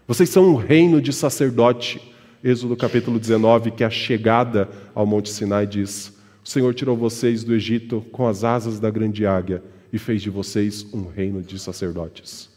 Vocês 0.06 0.28
são 0.28 0.44
um 0.48 0.54
reino 0.54 1.00
de 1.00 1.12
sacerdote. 1.12 2.00
Êxodo 2.44 2.76
capítulo 2.76 3.20
19, 3.20 3.70
que 3.70 3.85
é 3.85 3.87
a 3.87 3.90
chegada 3.90 4.68
ao 4.92 5.07
Monte 5.07 5.31
Sinai 5.31 5.64
diz: 5.64 6.12
O 6.44 6.48
Senhor 6.48 6.74
tirou 6.74 6.96
vocês 6.96 7.44
do 7.44 7.55
Egito 7.55 8.05
com 8.11 8.26
as 8.26 8.42
asas 8.42 8.81
da 8.81 8.90
grande 8.90 9.24
águia 9.24 9.62
e 9.92 9.98
fez 9.98 10.20
de 10.20 10.28
vocês 10.28 10.85
um 10.92 11.07
reino 11.07 11.40
de 11.40 11.57
sacerdotes. 11.57 12.50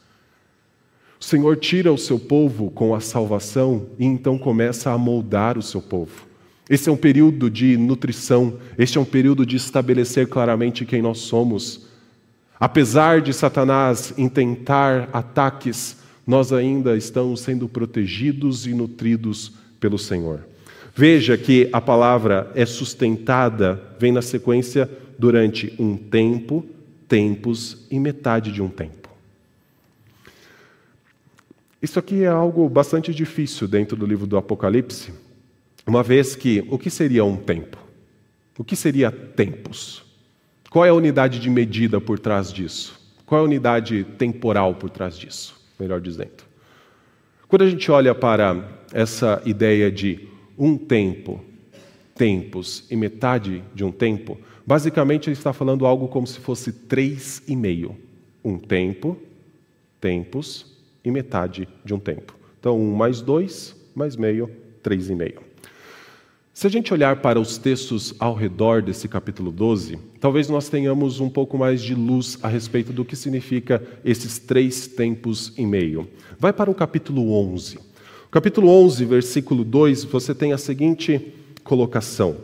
O 1.22 1.24
Senhor 1.24 1.56
tira 1.58 1.94
o 1.94 2.00
seu 2.00 2.18
povo 2.18 2.72
com 2.72 2.96
a 2.96 3.00
salvação 3.00 3.86
e 4.00 4.06
então 4.06 4.40
começa 4.40 4.90
a 4.90 4.98
moldar 4.98 5.56
o 5.56 5.62
seu 5.62 5.84
povo. 5.84 6.26
Esse 6.68 6.90
é 6.90 6.92
um 6.92 6.98
período 6.98 7.48
de 7.48 7.78
nutrição, 7.78 8.58
este 8.80 8.98
é 8.98 9.02
um 9.02 9.06
período 9.06 9.46
de 9.46 9.56
estabelecer 9.56 10.28
claramente 10.28 10.84
quem 10.84 11.00
nós 11.00 11.20
somos. 11.20 11.86
Apesar 12.60 13.22
de 13.22 13.32
Satanás 13.32 14.16
intentar 14.18 15.10
ataques, 15.14 15.98
nós 16.26 16.52
ainda 16.52 16.98
estamos 16.98 17.42
sendo 17.42 17.70
protegidos 17.70 18.66
e 18.66 18.74
nutridos 18.74 19.64
pelo 19.80 19.98
Senhor. 19.98 20.46
Veja 20.96 21.38
que 21.38 21.70
a 21.74 21.82
palavra 21.82 22.52
é 22.56 22.66
sustentada, 22.66 23.82
vem 24.00 24.12
na 24.12 24.22
sequência 24.22 24.90
durante 25.20 25.74
um 25.78 25.98
tempo, 25.98 26.66
tempos 27.08 27.86
e 27.92 28.00
metade 28.00 28.52
de 28.52 28.62
um 28.62 28.70
tempo. 28.70 29.10
Isso 31.82 32.00
aqui 32.00 32.24
é 32.24 32.28
algo 32.28 32.68
bastante 32.70 33.14
difícil 33.14 33.68
dentro 33.68 33.96
do 33.96 34.06
livro 34.06 34.26
do 34.26 34.38
Apocalipse, 34.38 35.12
uma 35.86 36.02
vez 36.02 36.36
que 36.36 36.66
o 36.70 36.80
que 36.80 36.90
seria 36.90 37.24
um 37.24 37.38
tempo? 37.38 37.78
O 38.58 38.64
que 38.64 38.76
seria 38.76 39.12
tempos? 39.12 40.04
Qual 40.70 40.84
é 40.84 40.90
a 40.90 40.94
unidade 40.94 41.40
de 41.40 41.50
medida 41.50 42.02
por 42.02 42.18
trás 42.18 42.52
disso? 42.52 43.00
Qual 43.26 43.40
é 43.40 43.42
a 43.44 43.46
unidade 43.46 44.04
temporal 44.18 44.74
por 44.76 44.90
trás 44.90 45.18
disso? 45.18 45.56
Melhor 45.80 46.02
dizendo. 46.02 46.44
Quando 47.48 47.64
a 47.64 47.70
gente 47.70 47.92
olha 47.92 48.16
para 48.16 48.68
essa 48.96 49.42
ideia 49.46 49.92
de 49.92 50.26
um 50.58 50.78
tempo, 50.78 51.44
tempos 52.16 52.86
e 52.90 52.96
metade 52.96 53.62
de 53.76 53.84
um 53.84 53.92
tempo, 53.92 54.38
basicamente 54.66 55.28
ele 55.28 55.36
está 55.36 55.52
falando 55.52 55.86
algo 55.86 56.08
como 56.08 56.26
se 56.26 56.40
fosse 56.40 56.72
três 56.72 57.44
e 57.46 57.58
meio. 57.58 57.98
Um 58.42 58.58
tempo, 58.58 59.18
tempos 60.00 60.78
e 61.04 61.12
metade 61.12 61.68
de 61.84 61.94
um 61.94 62.00
tempo. 62.00 62.38
Então, 62.58 62.80
um 62.80 62.96
mais 62.96 63.20
dois, 63.20 63.76
mais 63.94 64.16
meio, 64.16 64.50
três 64.82 65.10
e 65.10 65.16
meio. 65.16 65.42
Se 66.54 66.66
a 66.66 66.70
gente 66.70 66.94
olhar 66.94 67.18
para 67.18 67.38
os 67.38 67.58
textos 67.58 68.16
ao 68.18 68.34
redor 68.34 68.82
desse 68.82 69.10
capítulo 69.10 69.52
12, 69.52 70.00
talvez 70.22 70.48
nós 70.48 70.70
tenhamos 70.70 71.20
um 71.20 71.30
pouco 71.30 71.58
mais 71.58 71.82
de 71.82 71.94
luz 71.94 72.40
a 72.42 72.48
respeito 72.48 72.94
do 72.94 73.04
que 73.04 73.18
significa 73.18 73.86
esses 74.06 74.40
três 74.40 74.88
tempos 74.88 75.52
e 75.58 75.66
meio. 75.66 76.08
Vai 76.40 76.54
para 76.54 76.72
o 76.72 76.76
capítulo 76.76 77.34
11. 77.34 77.78
Capítulo 78.36 78.68
11, 78.68 79.06
versículo 79.06 79.64
2, 79.64 80.04
você 80.04 80.36
tem 80.36 80.52
a 80.52 80.58
seguinte 80.58 81.34
colocação: 81.64 82.36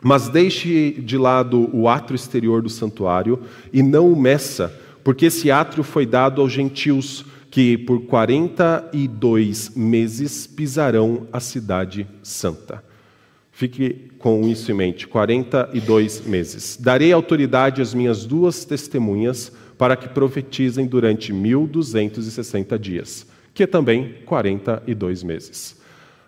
Mas 0.00 0.28
deixe 0.28 0.92
de 0.92 1.18
lado 1.18 1.68
o 1.72 1.88
átrio 1.88 2.14
exterior 2.14 2.62
do 2.62 2.68
santuário 2.68 3.40
e 3.72 3.82
não 3.82 4.12
o 4.12 4.14
meça, 4.14 4.72
porque 5.02 5.26
esse 5.26 5.50
átrio 5.50 5.82
foi 5.82 6.06
dado 6.06 6.40
aos 6.40 6.52
gentios 6.52 7.24
que 7.50 7.76
por 7.76 8.02
42 8.02 9.70
meses 9.70 10.46
pisarão 10.46 11.26
a 11.32 11.40
cidade 11.40 12.06
santa. 12.22 12.84
Fique 13.50 14.12
com 14.20 14.46
isso 14.46 14.70
em 14.70 14.76
mente: 14.76 15.08
42 15.08 16.24
meses. 16.24 16.78
Darei 16.80 17.10
autoridade 17.10 17.82
às 17.82 17.92
minhas 17.92 18.24
duas 18.24 18.64
testemunhas 18.64 19.50
para 19.76 19.96
que 19.96 20.08
profetizem 20.08 20.86
durante 20.86 21.32
1260 21.32 22.78
dias, 22.78 23.26
que 23.56 23.62
é 23.62 23.66
também 23.66 24.16
42 24.26 25.22
meses. 25.22 25.80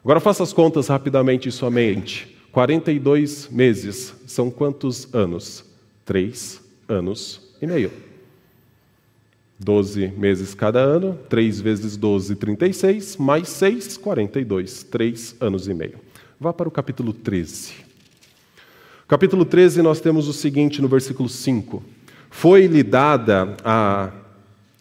Agora 0.03 0.19
faça 0.19 0.43
as 0.43 0.55
contas 0.55 0.89
rapidamente 0.89 1.47
em 1.47 1.53
sua 1.53 1.71
mente. 1.71 2.35
42 2.51 3.51
meses 3.51 4.15
são 4.27 4.51
quantos 4.51 5.15
anos? 5.15 5.63
Três 6.07 6.59
anos 6.89 7.43
e 7.61 7.67
meio. 7.67 7.93
12 9.61 10.09
meses 10.17 10.55
cada 10.55 10.79
ano, 10.79 11.19
3 11.29 11.61
vezes 11.61 11.99
12, 11.99 12.35
36, 12.37 13.19
mais 13.19 13.49
6, 13.51 13.99
42, 13.99 14.85
3 14.85 15.37
anos 15.39 15.69
e 15.69 15.75
meio. 15.75 15.99
Vá 16.41 16.55
para 16.55 16.69
o 16.69 16.71
capítulo 16.71 17.13
13. 17.13 17.75
Capítulo 19.07 19.45
13, 19.45 19.83
nós 19.83 20.01
temos 20.01 20.29
o 20.29 20.33
seguinte 20.33 20.81
no 20.81 20.89
versículo 20.89 21.29
5: 21.29 21.83
Foi-lhe 22.31 22.83
dada 22.83 23.55
a, 23.63 24.13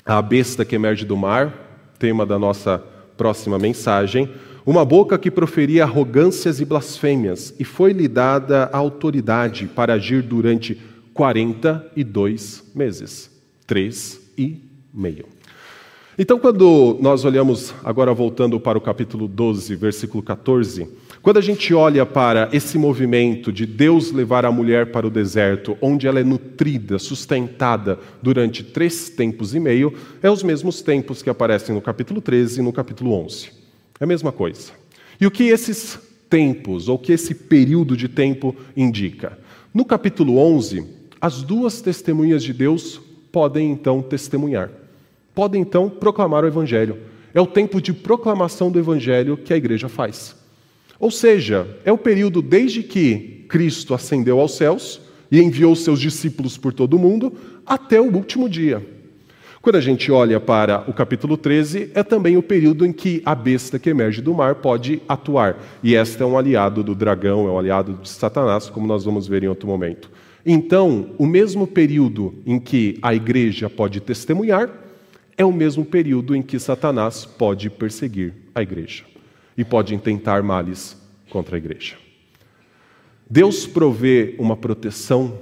a 0.05 0.21
besta 0.21 0.63
que 0.63 0.75
emerge 0.75 1.03
do 1.03 1.17
mar, 1.17 1.66
tema 1.99 2.25
da 2.25 2.37
nossa 2.37 2.83
próxima 3.15 3.57
mensagem, 3.57 4.29
uma 4.65 4.83
boca 4.83 5.17
que 5.17 5.31
proferia 5.31 5.83
arrogâncias 5.83 6.59
e 6.59 6.65
blasfêmias, 6.65 7.53
e 7.59 7.63
foi-lhe 7.63 8.07
dada 8.07 8.69
a 8.71 8.77
autoridade 8.77 9.65
para 9.67 9.93
agir 9.93 10.21
durante 10.21 10.77
42 11.13 12.63
meses. 12.75 13.31
Três 13.65 14.19
e 14.37 14.61
meio. 14.93 15.25
Então, 16.19 16.39
quando 16.39 16.97
nós 16.99 17.23
olhamos, 17.25 17.73
agora 17.83 18.13
voltando 18.13 18.59
para 18.59 18.77
o 18.77 18.81
capítulo 18.81 19.27
12, 19.27 19.75
versículo 19.75 20.23
14, 20.23 20.89
quando 21.27 21.39
a 21.39 21.41
gente 21.41 21.73
olha 21.73 22.05
para 22.05 22.47
esse 22.53 22.77
movimento 22.77 23.51
de 23.51 23.65
Deus 23.65 24.13
levar 24.13 24.45
a 24.45 24.49
mulher 24.49 24.93
para 24.93 25.05
o 25.05 25.09
deserto, 25.09 25.77
onde 25.81 26.07
ela 26.07 26.21
é 26.21 26.23
nutrida, 26.23 26.97
sustentada 26.97 27.99
durante 28.21 28.63
três 28.63 29.09
tempos 29.09 29.53
e 29.53 29.59
meio, 29.59 29.93
é 30.23 30.31
os 30.31 30.41
mesmos 30.41 30.81
tempos 30.81 31.21
que 31.21 31.29
aparecem 31.29 31.75
no 31.75 31.81
capítulo 31.81 32.21
13 32.21 32.61
e 32.61 32.63
no 32.63 32.71
capítulo 32.71 33.11
11. 33.11 33.49
É 33.99 34.05
a 34.05 34.07
mesma 34.07 34.31
coisa. 34.31 34.71
E 35.19 35.27
o 35.27 35.29
que 35.29 35.49
esses 35.49 35.99
tempos, 36.29 36.87
ou 36.87 36.97
que 36.97 37.11
esse 37.11 37.35
período 37.35 37.97
de 37.97 38.07
tempo 38.07 38.55
indica? 38.73 39.37
No 39.73 39.83
capítulo 39.83 40.37
11, 40.37 40.85
as 41.19 41.43
duas 41.43 41.81
testemunhas 41.81 42.41
de 42.41 42.53
Deus 42.53 43.01
podem 43.33 43.69
então 43.69 44.01
testemunhar 44.01 44.69
podem 45.35 45.61
então 45.61 45.89
proclamar 45.89 46.45
o 46.45 46.47
Evangelho. 46.47 46.97
É 47.33 47.41
o 47.41 47.45
tempo 47.45 47.81
de 47.81 47.91
proclamação 47.91 48.71
do 48.71 48.79
Evangelho 48.79 49.35
que 49.35 49.53
a 49.53 49.57
igreja 49.57 49.89
faz. 49.89 50.46
Ou 50.99 51.11
seja, 51.11 51.67
é 51.85 51.91
o 51.91 51.97
período 51.97 52.41
desde 52.41 52.81
que 52.81 53.45
Cristo 53.47 53.93
ascendeu 53.93 54.39
aos 54.39 54.55
céus 54.55 54.99
e 55.31 55.41
enviou 55.41 55.75
seus 55.75 55.99
discípulos 55.99 56.57
por 56.57 56.73
todo 56.73 56.95
o 56.95 56.99
mundo 56.99 57.33
até 57.65 57.99
o 58.01 58.13
último 58.13 58.49
dia. 58.49 58.83
Quando 59.61 59.75
a 59.75 59.81
gente 59.81 60.11
olha 60.11 60.39
para 60.39 60.89
o 60.89 60.93
capítulo 60.93 61.35
13, 61.35 61.91
é 61.93 62.01
também 62.01 62.37
o 62.37 62.43
período 62.43 62.85
em 62.85 62.93
que 62.93 63.21
a 63.25 63.35
besta 63.35 63.77
que 63.77 63.89
emerge 63.89 64.21
do 64.21 64.33
mar 64.33 64.55
pode 64.55 65.01
atuar. 65.07 65.61
E 65.83 65.93
esta 65.93 66.23
é 66.23 66.27
um 66.27 66.37
aliado 66.37 66.83
do 66.83 66.95
dragão, 66.95 67.47
é 67.47 67.51
um 67.51 67.59
aliado 67.59 67.99
de 68.01 68.07
Satanás, 68.07 68.69
como 68.69 68.87
nós 68.87 69.03
vamos 69.03 69.27
ver 69.27 69.43
em 69.43 69.47
outro 69.47 69.67
momento. 69.67 70.09
Então, 70.45 71.09
o 71.17 71.25
mesmo 71.25 71.67
período 71.67 72.33
em 72.45 72.59
que 72.59 72.97
a 73.01 73.13
igreja 73.13 73.69
pode 73.69 73.99
testemunhar, 73.99 74.69
é 75.37 75.43
o 75.43 75.51
mesmo 75.51 75.83
período 75.83 76.33
em 76.33 76.41
que 76.41 76.57
Satanás 76.57 77.25
pode 77.25 77.69
perseguir 77.69 78.33
a 78.55 78.61
igreja 78.61 79.03
e 79.57 79.65
pode 79.65 79.95
intentar 79.95 80.43
males 80.43 80.95
contra 81.29 81.55
a 81.55 81.57
igreja. 81.57 81.95
Deus 83.29 83.65
provê 83.65 84.35
uma 84.37 84.55
proteção 84.55 85.39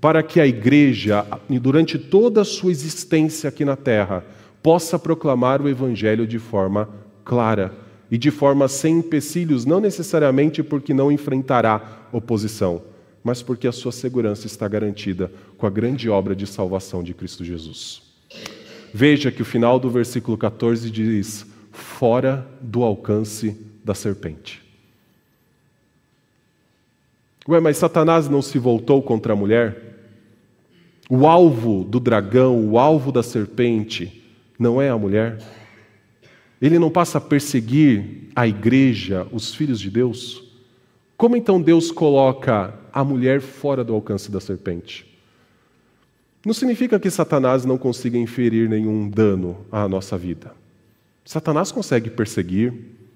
para 0.00 0.22
que 0.22 0.40
a 0.40 0.46
igreja, 0.46 1.26
durante 1.60 1.98
toda 1.98 2.40
a 2.40 2.44
sua 2.44 2.70
existência 2.70 3.48
aqui 3.48 3.64
na 3.64 3.76
terra, 3.76 4.24
possa 4.62 4.98
proclamar 4.98 5.60
o 5.60 5.68
evangelho 5.68 6.26
de 6.26 6.38
forma 6.38 6.88
clara 7.24 7.72
e 8.10 8.16
de 8.16 8.30
forma 8.30 8.66
sem 8.68 8.98
empecilhos, 8.98 9.64
não 9.64 9.80
necessariamente 9.80 10.62
porque 10.62 10.94
não 10.94 11.12
enfrentará 11.12 12.08
oposição, 12.12 12.82
mas 13.22 13.42
porque 13.42 13.68
a 13.68 13.72
sua 13.72 13.92
segurança 13.92 14.46
está 14.46 14.66
garantida 14.66 15.30
com 15.56 15.66
a 15.66 15.70
grande 15.70 16.08
obra 16.08 16.34
de 16.34 16.46
salvação 16.46 17.02
de 17.02 17.12
Cristo 17.12 17.44
Jesus. 17.44 18.02
Veja 18.92 19.30
que 19.30 19.42
o 19.42 19.44
final 19.44 19.78
do 19.78 19.90
versículo 19.90 20.38
14 20.38 20.90
diz: 20.90 21.46
fora 21.78 22.46
do 22.60 22.82
alcance 22.82 23.56
da 23.84 23.94
serpente. 23.94 24.62
Ué, 27.48 27.60
mas 27.60 27.78
Satanás 27.78 28.28
não 28.28 28.42
se 28.42 28.58
voltou 28.58 29.02
contra 29.02 29.32
a 29.32 29.36
mulher? 29.36 29.84
O 31.08 31.26
alvo 31.26 31.84
do 31.84 31.98
dragão, 31.98 32.68
o 32.68 32.78
alvo 32.78 33.10
da 33.10 33.22
serpente, 33.22 34.22
não 34.58 34.82
é 34.82 34.90
a 34.90 34.98
mulher? 34.98 35.38
Ele 36.60 36.78
não 36.78 36.90
passa 36.90 37.16
a 37.16 37.20
perseguir 37.20 38.28
a 38.36 38.46
igreja, 38.46 39.26
os 39.32 39.54
filhos 39.54 39.80
de 39.80 39.88
Deus? 39.88 40.44
Como 41.16 41.36
então 41.36 41.62
Deus 41.62 41.90
coloca 41.90 42.74
a 42.92 43.02
mulher 43.02 43.40
fora 43.40 43.82
do 43.82 43.94
alcance 43.94 44.30
da 44.30 44.40
serpente? 44.40 45.06
Não 46.44 46.52
significa 46.52 47.00
que 47.00 47.10
Satanás 47.10 47.64
não 47.64 47.78
consiga 47.78 48.18
inferir 48.18 48.68
nenhum 48.68 49.08
dano 49.08 49.64
à 49.72 49.88
nossa 49.88 50.18
vida. 50.18 50.57
Satanás 51.28 51.70
consegue 51.70 52.08
perseguir, 52.08 52.72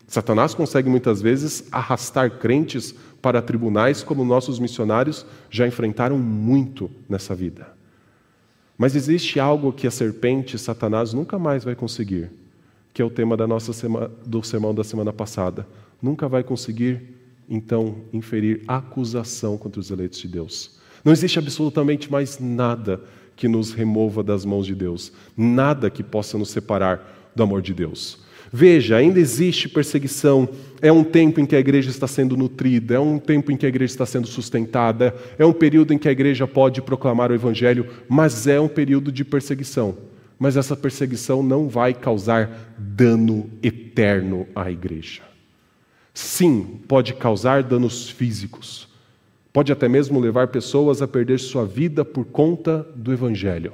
Satanás 0.07 0.53
consegue 0.53 0.87
muitas 0.87 1.23
vezes 1.23 1.67
arrastar 1.73 2.31
crentes 2.33 2.95
para 3.23 3.41
tribunais, 3.41 4.03
como 4.03 4.23
nossos 4.23 4.59
missionários 4.59 5.25
já 5.49 5.67
enfrentaram 5.67 6.19
muito 6.19 6.91
nessa 7.09 7.35
vida. 7.35 7.73
Mas 8.77 8.95
existe 8.95 9.41
algo 9.41 9.73
que 9.73 9.87
a 9.87 9.91
serpente, 9.91 10.59
Satanás, 10.59 11.15
nunca 11.15 11.39
mais 11.39 11.65
vai 11.65 11.75
conseguir, 11.75 12.31
que 12.93 13.01
é 13.01 13.05
o 13.05 13.09
tema 13.09 13.35
da 13.35 13.47
nossa 13.47 13.73
sema, 13.73 14.11
do 14.27 14.43
sermão 14.43 14.75
da 14.75 14.85
semana 14.85 15.11
passada. 15.11 15.67
Nunca 16.03 16.29
vai 16.29 16.45
conseguir, 16.45 17.17
então, 17.49 17.97
inferir 18.13 18.63
acusação 18.69 19.57
contra 19.57 19.81
os 19.81 19.91
eleitos 19.91 20.19
de 20.19 20.29
Deus. 20.29 20.79
Não 21.03 21.15
existe 21.15 21.39
absolutamente 21.39 22.13
mais 22.13 22.39
nada 22.39 23.01
que 23.35 23.49
nos 23.49 23.73
remova 23.73 24.23
das 24.23 24.45
mãos 24.45 24.67
de 24.67 24.75
Deus, 24.75 25.15
nada 25.35 25.89
que 25.89 26.03
possa 26.03 26.37
nos 26.37 26.51
separar 26.51 27.22
do 27.35 27.43
amor 27.43 27.63
de 27.63 27.73
Deus. 27.75 28.19
Veja, 28.53 28.97
ainda 28.97 29.19
existe 29.19 29.67
perseguição. 29.67 30.47
É 30.83 30.93
um 30.93 31.03
tempo 31.03 31.41
em 31.41 31.47
que 31.47 31.57
a 31.57 31.59
igreja 31.59 31.89
está 31.89 32.07
sendo 32.07 32.37
nutrida, 32.37 32.95
é 32.95 33.01
um 33.01 33.19
tempo 33.19 33.51
em 33.51 33.57
que 33.57 33.65
a 33.65 33.69
igreja 33.69 33.95
está 33.95 34.05
sendo 34.05 34.27
sustentada, 34.27 35.15
é 35.39 35.47
um 35.47 35.53
período 35.53 35.95
em 35.95 35.99
que 35.99 36.09
a 36.09 36.13
igreja 36.13 36.47
pode 36.47 36.83
proclamar 36.83 37.31
o 37.31 37.35
evangelho, 37.35 37.89
mas 38.09 38.47
é 38.47 38.61
um 38.61 38.69
período 38.69 39.11
de 39.11 39.25
perseguição. 39.25 39.97
Mas 40.39 40.57
essa 40.57 40.77
perseguição 40.77 41.43
não 41.43 41.69
vai 41.69 41.95
causar 41.95 42.75
dano 42.77 43.49
eterno 43.63 44.47
à 44.55 44.71
igreja. 44.71 45.23
Sim, 46.13 46.81
pode 46.87 47.15
causar 47.15 47.63
danos 47.63 48.11
físicos. 48.11 48.89
Pode 49.53 49.73
até 49.73 49.89
mesmo 49.89 50.19
levar 50.19 50.49
pessoas 50.49 51.01
a 51.01 51.09
perder 51.09 51.39
sua 51.39 51.65
vida 51.65 52.05
por 52.05 52.25
conta 52.25 52.87
do 52.95 53.13
evangelho. 53.13 53.73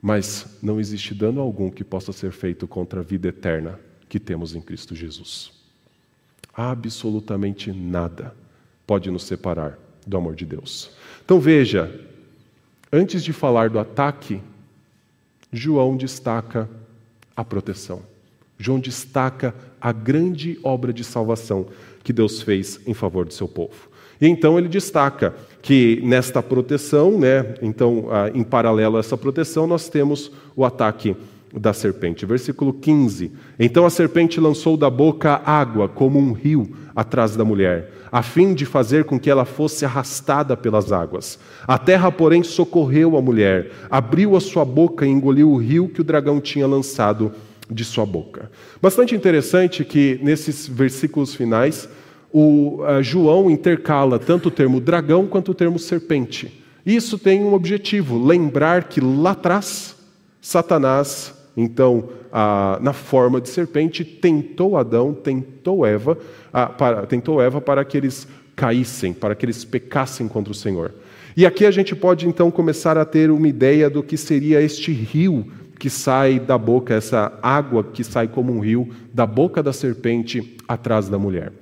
Mas 0.00 0.58
não 0.62 0.80
existe 0.80 1.14
dano 1.14 1.40
algum 1.40 1.70
que 1.70 1.84
possa 1.84 2.12
ser 2.12 2.32
feito 2.32 2.66
contra 2.66 3.00
a 3.00 3.02
vida 3.02 3.28
eterna 3.28 3.78
que 4.08 4.18
temos 4.18 4.54
em 4.54 4.60
Cristo 4.60 4.94
Jesus. 4.94 5.52
Absolutamente 6.54 7.72
nada 7.72 8.34
pode 8.86 9.10
nos 9.10 9.24
separar 9.24 9.78
do 10.06 10.16
amor 10.16 10.34
de 10.34 10.46
Deus. 10.46 10.90
Então 11.24 11.38
veja, 11.38 12.00
antes 12.90 13.22
de 13.22 13.32
falar 13.32 13.70
do 13.70 13.78
ataque, 13.78 14.40
João 15.52 15.96
destaca 15.96 16.68
a 17.36 17.44
proteção. 17.44 18.02
João 18.58 18.80
destaca 18.80 19.54
a 19.80 19.92
grande 19.92 20.58
obra 20.62 20.92
de 20.92 21.04
salvação 21.04 21.68
que 22.02 22.12
Deus 22.12 22.42
fez 22.42 22.80
em 22.86 22.94
favor 22.94 23.24
do 23.24 23.32
seu 23.32 23.48
povo. 23.48 23.89
E 24.20 24.28
então 24.28 24.58
ele 24.58 24.68
destaca 24.68 25.34
que 25.62 26.00
nesta 26.04 26.42
proteção, 26.42 27.18
né, 27.18 27.54
então, 27.62 28.06
em 28.34 28.42
paralelo 28.42 28.96
a 28.96 29.00
essa 29.00 29.16
proteção, 29.16 29.66
nós 29.66 29.88
temos 29.88 30.30
o 30.56 30.64
ataque 30.64 31.16
da 31.52 31.72
serpente. 31.72 32.24
Versículo 32.24 32.72
15: 32.72 33.32
Então 33.58 33.84
a 33.84 33.90
serpente 33.90 34.40
lançou 34.40 34.76
da 34.76 34.90
boca 34.90 35.40
água 35.44 35.88
como 35.88 36.18
um 36.18 36.32
rio 36.32 36.70
atrás 36.94 37.36
da 37.36 37.44
mulher, 37.44 37.92
a 38.10 38.22
fim 38.22 38.54
de 38.54 38.64
fazer 38.64 39.04
com 39.04 39.18
que 39.18 39.30
ela 39.30 39.44
fosse 39.44 39.84
arrastada 39.84 40.56
pelas 40.56 40.92
águas. 40.92 41.38
A 41.66 41.78
terra, 41.78 42.10
porém, 42.10 42.42
socorreu 42.42 43.16
a 43.16 43.22
mulher, 43.22 43.70
abriu 43.90 44.36
a 44.36 44.40
sua 44.40 44.64
boca 44.64 45.06
e 45.06 45.10
engoliu 45.10 45.50
o 45.50 45.56
rio 45.56 45.88
que 45.88 46.00
o 46.00 46.04
dragão 46.04 46.40
tinha 46.40 46.66
lançado 46.66 47.32
de 47.70 47.84
sua 47.84 48.04
boca. 48.04 48.50
Bastante 48.82 49.14
interessante 49.14 49.84
que 49.84 50.18
nesses 50.22 50.66
versículos 50.66 51.34
finais 51.34 51.88
o 52.32 52.82
uh, 52.82 53.02
João 53.02 53.50
intercala 53.50 54.18
tanto 54.18 54.48
o 54.48 54.50
termo 54.50 54.80
dragão 54.80 55.26
quanto 55.26 55.50
o 55.50 55.54
termo 55.54 55.78
serpente. 55.78 56.62
Isso 56.84 57.18
tem 57.18 57.42
um 57.42 57.54
objetivo: 57.54 58.24
lembrar 58.24 58.84
que 58.84 59.00
lá 59.00 59.32
atrás, 59.32 59.96
Satanás, 60.40 61.34
então, 61.56 62.08
na 62.80 62.92
forma 62.92 63.40
de 63.40 63.48
serpente, 63.48 64.04
tentou 64.04 64.76
Adão, 64.76 65.12
tentou 65.12 65.84
Eva, 65.84 66.16
para, 66.78 67.04
tentou 67.06 67.42
Eva 67.42 67.60
para 67.60 67.84
que 67.84 67.96
eles 67.96 68.26
caíssem, 68.54 69.12
para 69.12 69.34
que 69.34 69.44
eles 69.44 69.64
pecassem 69.64 70.28
contra 70.28 70.52
o 70.52 70.54
Senhor. 70.54 70.94
E 71.36 71.46
aqui 71.46 71.64
a 71.64 71.70
gente 71.70 71.94
pode 71.94 72.26
então 72.28 72.50
começar 72.50 72.98
a 72.98 73.04
ter 73.04 73.30
uma 73.30 73.48
ideia 73.48 73.88
do 73.88 74.02
que 74.02 74.16
seria 74.16 74.60
este 74.60 74.92
rio 74.92 75.46
que 75.78 75.88
sai 75.88 76.38
da 76.38 76.58
boca, 76.58 76.94
essa 76.94 77.32
água 77.42 77.82
que 77.82 78.04
sai 78.04 78.28
como 78.28 78.52
um 78.52 78.60
rio 78.60 78.90
da 79.14 79.26
boca 79.26 79.62
da 79.62 79.72
serpente 79.72 80.56
atrás 80.68 81.08
da 81.08 81.18
mulher. 81.18 81.52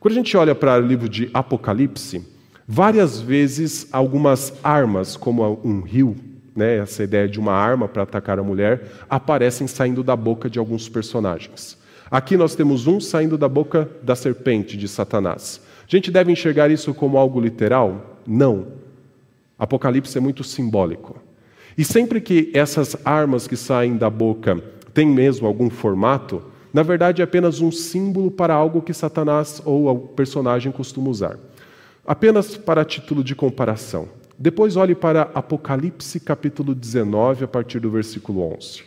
Quando 0.00 0.12
a 0.12 0.16
gente 0.16 0.34
olha 0.34 0.54
para 0.54 0.78
o 0.78 0.86
livro 0.86 1.10
de 1.10 1.28
Apocalipse, 1.34 2.26
várias 2.66 3.20
vezes 3.20 3.86
algumas 3.92 4.50
armas, 4.64 5.14
como 5.14 5.60
um 5.62 5.82
rio, 5.82 6.16
né, 6.56 6.78
essa 6.78 7.04
ideia 7.04 7.28
de 7.28 7.38
uma 7.38 7.52
arma 7.52 7.86
para 7.86 8.04
atacar 8.04 8.38
a 8.38 8.42
mulher, 8.42 8.92
aparecem 9.10 9.66
saindo 9.66 10.02
da 10.02 10.16
boca 10.16 10.48
de 10.48 10.58
alguns 10.58 10.88
personagens. 10.88 11.76
Aqui 12.10 12.34
nós 12.34 12.54
temos 12.54 12.86
um 12.86 12.98
saindo 12.98 13.36
da 13.36 13.46
boca 13.46 13.90
da 14.02 14.16
serpente 14.16 14.74
de 14.74 14.88
Satanás. 14.88 15.60
A 15.86 15.90
gente 15.94 16.10
deve 16.10 16.32
enxergar 16.32 16.70
isso 16.70 16.94
como 16.94 17.18
algo 17.18 17.38
literal? 17.38 18.18
Não. 18.26 18.68
Apocalipse 19.58 20.16
é 20.16 20.20
muito 20.20 20.42
simbólico. 20.42 21.20
E 21.76 21.84
sempre 21.84 22.22
que 22.22 22.50
essas 22.54 22.96
armas 23.04 23.46
que 23.46 23.54
saem 23.56 23.98
da 23.98 24.08
boca 24.08 24.62
têm 24.94 25.06
mesmo 25.06 25.46
algum 25.46 25.68
formato, 25.68 26.42
na 26.72 26.82
verdade 26.82 27.20
é 27.20 27.24
apenas 27.24 27.60
um 27.60 27.70
símbolo 27.70 28.30
para 28.30 28.54
algo 28.54 28.82
que 28.82 28.94
Satanás 28.94 29.60
ou 29.64 29.88
o 29.88 29.98
personagem 30.08 30.70
costuma 30.70 31.08
usar. 31.10 31.38
Apenas 32.06 32.56
para 32.56 32.84
título 32.84 33.22
de 33.22 33.34
comparação. 33.34 34.08
Depois 34.38 34.76
olhe 34.76 34.94
para 34.94 35.30
Apocalipse 35.34 36.18
capítulo 36.18 36.74
19, 36.74 37.44
a 37.44 37.48
partir 37.48 37.78
do 37.78 37.90
versículo 37.90 38.40
11. 38.54 38.84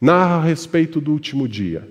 Narra 0.00 0.36
a 0.36 0.42
respeito 0.42 1.00
do 1.00 1.12
último 1.12 1.46
dia. 1.46 1.86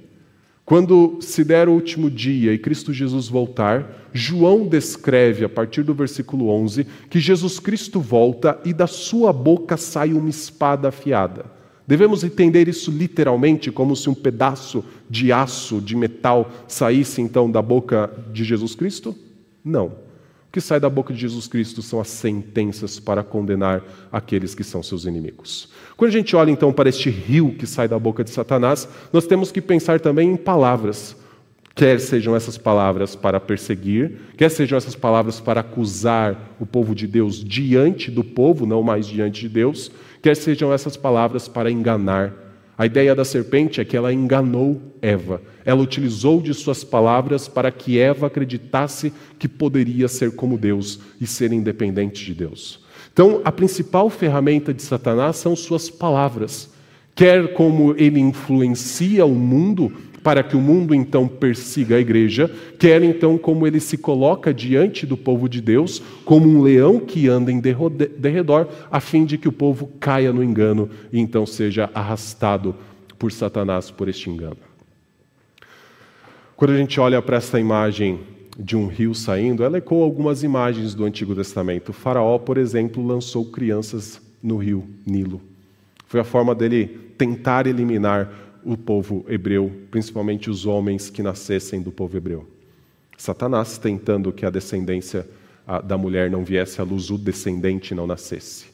Quando 0.65 1.17
se 1.21 1.43
der 1.43 1.67
o 1.67 1.73
último 1.73 2.09
dia 2.11 2.53
e 2.53 2.57
Cristo 2.57 2.93
Jesus 2.93 3.27
voltar, 3.27 4.07
João 4.13 4.67
descreve, 4.67 5.43
a 5.43 5.49
partir 5.49 5.83
do 5.83 5.93
versículo 5.93 6.49
11, 6.49 6.85
que 7.09 7.19
Jesus 7.19 7.59
Cristo 7.59 7.99
volta 7.99 8.59
e 8.63 8.73
da 8.73 8.85
sua 8.85 9.33
boca 9.33 9.77
sai 9.77 10.13
uma 10.13 10.29
espada 10.29 10.89
afiada. 10.89 11.45
Devemos 11.89 12.23
entender 12.23 12.67
isso 12.67 12.91
literalmente, 12.91 13.71
como 13.71 13.95
se 13.95 14.07
um 14.11 14.13
pedaço 14.13 14.85
de 15.09 15.31
aço, 15.31 15.81
de 15.81 15.95
metal, 15.95 16.51
saísse 16.67 17.19
então 17.19 17.49
da 17.49 17.63
boca 17.63 18.11
de 18.31 18.43
Jesus 18.43 18.75
Cristo? 18.75 19.15
Não. 19.65 19.87
O 19.87 20.51
que 20.51 20.61
sai 20.61 20.79
da 20.79 20.87
boca 20.87 21.11
de 21.11 21.19
Jesus 21.19 21.47
Cristo 21.47 21.81
são 21.81 21.99
as 21.99 22.09
sentenças 22.09 22.99
para 22.99 23.23
condenar 23.23 23.83
aqueles 24.11 24.53
que 24.53 24.63
são 24.63 24.83
seus 24.83 25.05
inimigos. 25.05 25.69
Quando 25.97 26.09
a 26.09 26.13
gente 26.13 26.35
olha 26.35 26.51
então 26.51 26.71
para 26.71 26.89
este 26.89 27.09
rio 27.09 27.55
que 27.55 27.65
sai 27.65 27.87
da 27.87 27.97
boca 27.97 28.23
de 28.23 28.29
Satanás, 28.29 28.87
nós 29.11 29.25
temos 29.25 29.51
que 29.51 29.59
pensar 29.59 29.99
também 29.99 30.29
em 30.29 30.37
palavras. 30.37 31.15
Quer 31.73 31.99
sejam 31.99 32.35
essas 32.35 32.55
palavras 32.55 33.15
para 33.15 33.39
perseguir, 33.39 34.11
quer 34.37 34.49
sejam 34.49 34.77
essas 34.77 34.95
palavras 34.95 35.39
para 35.39 35.61
acusar 35.61 36.55
o 36.59 36.67
povo 36.67 36.93
de 36.93 37.07
Deus 37.07 37.43
diante 37.43 38.11
do 38.11 38.23
povo, 38.23 38.67
não 38.67 38.83
mais 38.83 39.07
diante 39.07 39.41
de 39.41 39.49
Deus, 39.49 39.89
quer 40.21 40.35
sejam 40.35 40.73
essas 40.73 40.97
palavras 40.97 41.47
para 41.47 41.71
enganar. 41.71 42.33
A 42.77 42.85
ideia 42.85 43.13
da 43.13 43.25
serpente 43.25 43.81
é 43.81 43.85
que 43.85 43.97
ela 43.97 44.13
enganou 44.13 44.81
Eva. 45.01 45.41
Ela 45.65 45.81
utilizou 45.81 46.41
de 46.41 46.53
suas 46.53 46.83
palavras 46.83 47.47
para 47.47 47.71
que 47.71 47.99
Eva 47.99 48.27
acreditasse 48.27 49.11
que 49.37 49.49
poderia 49.49 50.07
ser 50.07 50.35
como 50.35 50.57
Deus 50.57 50.99
e 51.19 51.27
ser 51.27 51.51
independente 51.51 52.23
de 52.25 52.33
Deus. 52.33 52.79
Então, 53.11 53.41
a 53.43 53.51
principal 53.51 54.09
ferramenta 54.09 54.73
de 54.73 54.81
Satanás 54.81 55.35
são 55.35 55.55
suas 55.57 55.89
palavras. 55.89 56.71
Quer 57.13 57.51
como 57.53 57.93
ele 57.97 58.19
influencia 58.19 59.25
o 59.25 59.35
mundo 59.35 59.91
para 60.23 60.43
que 60.43 60.55
o 60.55 60.61
mundo 60.61 60.93
então 60.93 61.27
persiga 61.27 61.95
a 61.95 61.99
igreja, 61.99 62.49
quer 62.77 63.01
então 63.03 63.37
como 63.37 63.65
ele 63.65 63.79
se 63.79 63.97
coloca 63.97 64.53
diante 64.53 65.05
do 65.05 65.17
povo 65.17 65.49
de 65.49 65.61
Deus, 65.61 66.01
como 66.23 66.47
um 66.47 66.61
leão 66.61 66.99
que 66.99 67.27
anda 67.27 67.51
em 67.51 67.59
derredor, 68.19 68.67
a 68.91 68.99
fim 68.99 69.25
de 69.25 69.37
que 69.37 69.47
o 69.47 69.51
povo 69.51 69.87
caia 69.99 70.33
no 70.33 70.43
engano 70.43 70.89
e 71.11 71.19
então 71.19 71.45
seja 71.45 71.89
arrastado 71.93 72.75
por 73.17 73.31
Satanás 73.31 73.89
por 73.89 74.07
este 74.07 74.29
engano. 74.29 74.57
Quando 76.55 76.71
a 76.71 76.77
gente 76.77 76.99
olha 76.99 77.21
para 77.21 77.37
essa 77.37 77.59
imagem 77.59 78.19
de 78.57 78.75
um 78.75 78.87
rio 78.87 79.15
saindo, 79.15 79.63
ela 79.63 79.77
ecoa 79.77 80.03
algumas 80.03 80.43
imagens 80.43 80.93
do 80.93 81.05
Antigo 81.05 81.33
Testamento. 81.33 81.89
O 81.89 81.93
faraó, 81.93 82.37
por 82.37 82.57
exemplo, 82.57 83.05
lançou 83.05 83.45
crianças 83.45 84.21
no 84.43 84.57
rio 84.57 84.85
Nilo. 85.05 85.41
Foi 86.05 86.19
a 86.19 86.25
forma 86.25 86.53
dele 86.53 86.87
tentar 87.17 87.67
eliminar 87.67 88.29
o 88.63 88.75
povo 88.75 89.25
hebreu, 89.29 89.71
principalmente 89.89 90.49
os 90.49 90.65
homens 90.65 91.09
que 91.09 91.23
nascessem 91.23 91.81
do 91.81 91.91
povo 91.91 92.17
hebreu. 92.17 92.45
Satanás 93.17 93.77
tentando 93.77 94.31
que 94.31 94.45
a 94.45 94.49
descendência 94.49 95.27
da 95.77 95.97
mulher 95.97 96.31
não 96.31 96.43
viesse 96.43 96.81
à 96.81 96.83
luz, 96.83 97.11
o 97.11 97.17
descendente 97.17 97.93
não 97.93 98.07
nascesse. 98.07 98.65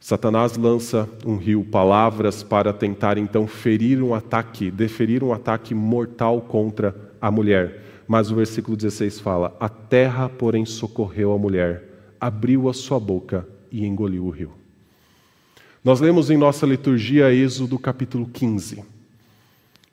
Satanás 0.00 0.56
lança 0.56 1.08
um 1.24 1.36
rio 1.36 1.62
palavras 1.62 2.42
para 2.42 2.72
tentar 2.72 3.18
então 3.18 3.46
ferir 3.46 4.02
um 4.02 4.14
ataque, 4.14 4.70
deferir 4.70 5.22
um 5.22 5.32
ataque 5.32 5.74
mortal 5.74 6.40
contra 6.40 6.94
a 7.20 7.30
mulher. 7.30 7.82
Mas 8.08 8.30
o 8.30 8.34
versículo 8.34 8.76
16 8.76 9.20
fala: 9.20 9.56
A 9.60 9.68
terra, 9.68 10.28
porém, 10.28 10.64
socorreu 10.64 11.32
a 11.32 11.38
mulher, 11.38 11.84
abriu 12.20 12.68
a 12.68 12.74
sua 12.74 12.98
boca 12.98 13.46
e 13.70 13.86
engoliu 13.86 14.24
o 14.24 14.30
rio. 14.30 14.50
Nós 15.84 16.00
lemos 16.00 16.30
em 16.30 16.36
nossa 16.36 16.66
liturgia 16.66 17.32
Êxodo 17.32 17.78
capítulo 17.78 18.26
15. 18.26 18.82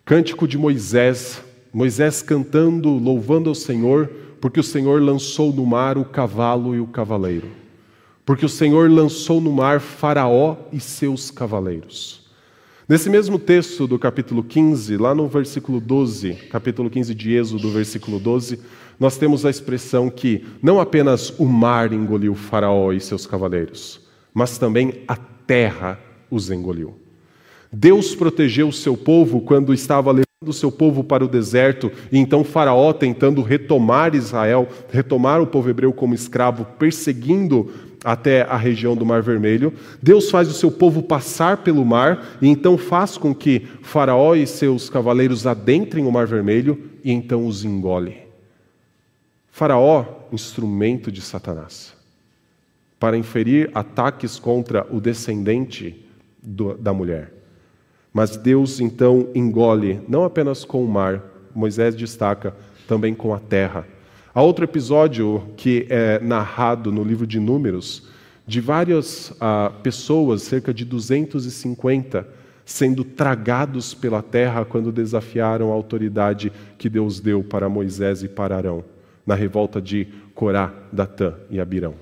Cântico 0.06 0.48
de 0.48 0.58
Moisés, 0.58 1.44
Moisés 1.72 2.24
cantando, 2.24 2.90
louvando 2.90 3.50
ao 3.50 3.56
Senhor, 3.56 4.10
porque 4.42 4.60
o 4.60 4.64
Senhor 4.64 5.02
lançou 5.02 5.54
no 5.54 5.66
mar 5.66 5.98
o 5.98 6.06
cavalo 6.06 6.76
e 6.76 6.80
o 6.80 6.88
cavaleiro. 6.88 7.48
porque 8.26 8.46
o 8.46 8.50
Senhor 8.50 8.92
lançou 8.92 9.42
no 9.42 9.52
mar 9.52 9.80
Faraó 9.80 10.56
e 10.72 10.80
seus 10.80 11.32
cavaleiros. 11.32 12.30
Nesse 12.88 13.10
mesmo 13.10 13.40
texto 13.40 13.88
do 13.88 13.98
capítulo 13.98 14.44
15, 14.44 14.98
lá 14.98 15.16
no 15.16 15.28
versículo 15.28 15.80
12, 15.80 16.34
capítulo 16.52 16.92
15 16.92 17.16
de 17.16 17.34
Êxodo, 17.34 17.72
versículo 17.72 18.20
12, 18.20 18.60
nós 19.00 19.18
temos 19.18 19.48
a 19.48 19.50
expressão 19.50 20.12
que 20.12 20.46
não 20.62 20.80
apenas 20.80 21.34
o 21.40 21.46
mar 21.46 21.92
engoliu 21.92 22.36
Faraó 22.36 22.92
e 22.92 23.00
seus 23.00 23.26
cavaleiros, 23.26 24.00
mas 24.32 24.60
também 24.60 25.04
a 25.08 25.16
terra 25.16 26.00
os 26.30 26.52
engoliu. 26.52 27.00
Deus 27.74 28.14
protegeu 28.14 28.68
o 28.68 28.74
seu 28.74 28.96
povo 28.96 29.42
quando 29.42 29.74
estava 29.74 30.14
levando 30.50 30.52
o 30.52 30.54
seu 30.54 30.72
povo 30.72 31.04
para 31.04 31.24
o 31.24 31.28
deserto, 31.28 31.92
e 32.12 32.18
então 32.18 32.44
Faraó 32.44 32.92
tentando 32.92 33.42
retomar 33.42 34.16
Israel, 34.16 34.68
retomar 34.92 35.42
o 35.42 35.48
povo 35.48 35.70
hebreu 35.70 35.94
como 35.94 36.14
escravo, 36.14 36.66
perseguindo 36.78 37.72
até 38.04 38.44
a 38.44 38.58
região 38.58 38.96
do 38.96 39.06
Mar 39.06 39.22
Vermelho. 39.22 39.74
Deus 40.02 40.32
faz 40.32 40.50
o 40.50 40.54
seu 40.54 40.72
povo 40.72 41.04
passar 41.04 41.58
pelo 41.58 41.86
mar, 41.86 42.38
e 42.42 42.48
então 42.48 42.78
faz 42.78 43.18
com 43.18 43.34
que 43.34 43.68
Faraó 43.82 44.36
e 44.36 44.48
seus 44.48 44.90
cavaleiros 44.90 45.46
adentrem 45.46 46.06
o 46.06 46.12
Mar 46.12 46.26
Vermelho 46.26 46.78
e 47.04 47.12
então 47.12 47.46
os 47.46 47.64
engole. 47.64 48.18
Faraó, 49.52 50.06
instrumento 50.32 51.12
de 51.12 51.22
Satanás, 51.22 51.94
para 53.00 53.18
inferir 53.18 53.70
ataques 53.74 54.40
contra 54.40 54.86
o 54.90 55.02
descendente 55.02 56.06
do, 56.42 56.76
da 56.76 56.94
mulher. 56.94 57.39
Mas 58.14 58.36
Deus 58.38 58.80
então 58.80 59.30
engole, 59.36 60.02
não 60.08 60.24
apenas 60.24 60.66
com 60.66 60.84
o 60.84 60.88
mar, 60.88 61.24
Moisés 61.54 61.96
destaca, 61.96 62.56
também 62.88 63.14
com 63.14 63.34
a 63.34 63.40
terra. 63.40 63.86
Há 64.34 64.42
outro 64.42 64.64
episódio 64.64 65.44
que 65.56 65.86
é 65.90 66.20
narrado 66.20 66.92
no 66.92 67.04
livro 67.04 67.28
de 67.28 67.40
Números, 67.40 68.08
de 68.48 68.60
várias 68.60 69.34
ah, 69.40 69.72
pessoas, 69.84 70.42
cerca 70.42 70.74
de 70.74 70.84
250, 70.86 72.28
sendo 72.66 73.04
tragados 73.04 73.94
pela 73.94 74.22
terra 74.22 74.66
quando 74.66 74.92
desafiaram 74.92 75.72
a 75.72 75.74
autoridade 75.74 76.52
que 76.78 76.90
Deus 76.90 77.20
deu 77.20 77.44
para 77.44 77.70
Moisés 77.70 78.24
e 78.24 78.28
para 78.28 78.56
Arão 78.56 78.84
na 79.30 79.36
revolta 79.36 79.80
de 79.80 80.08
Corá, 80.34 80.74
Datã 80.92 81.36
e 81.52 81.60
Abirão. 81.60 81.94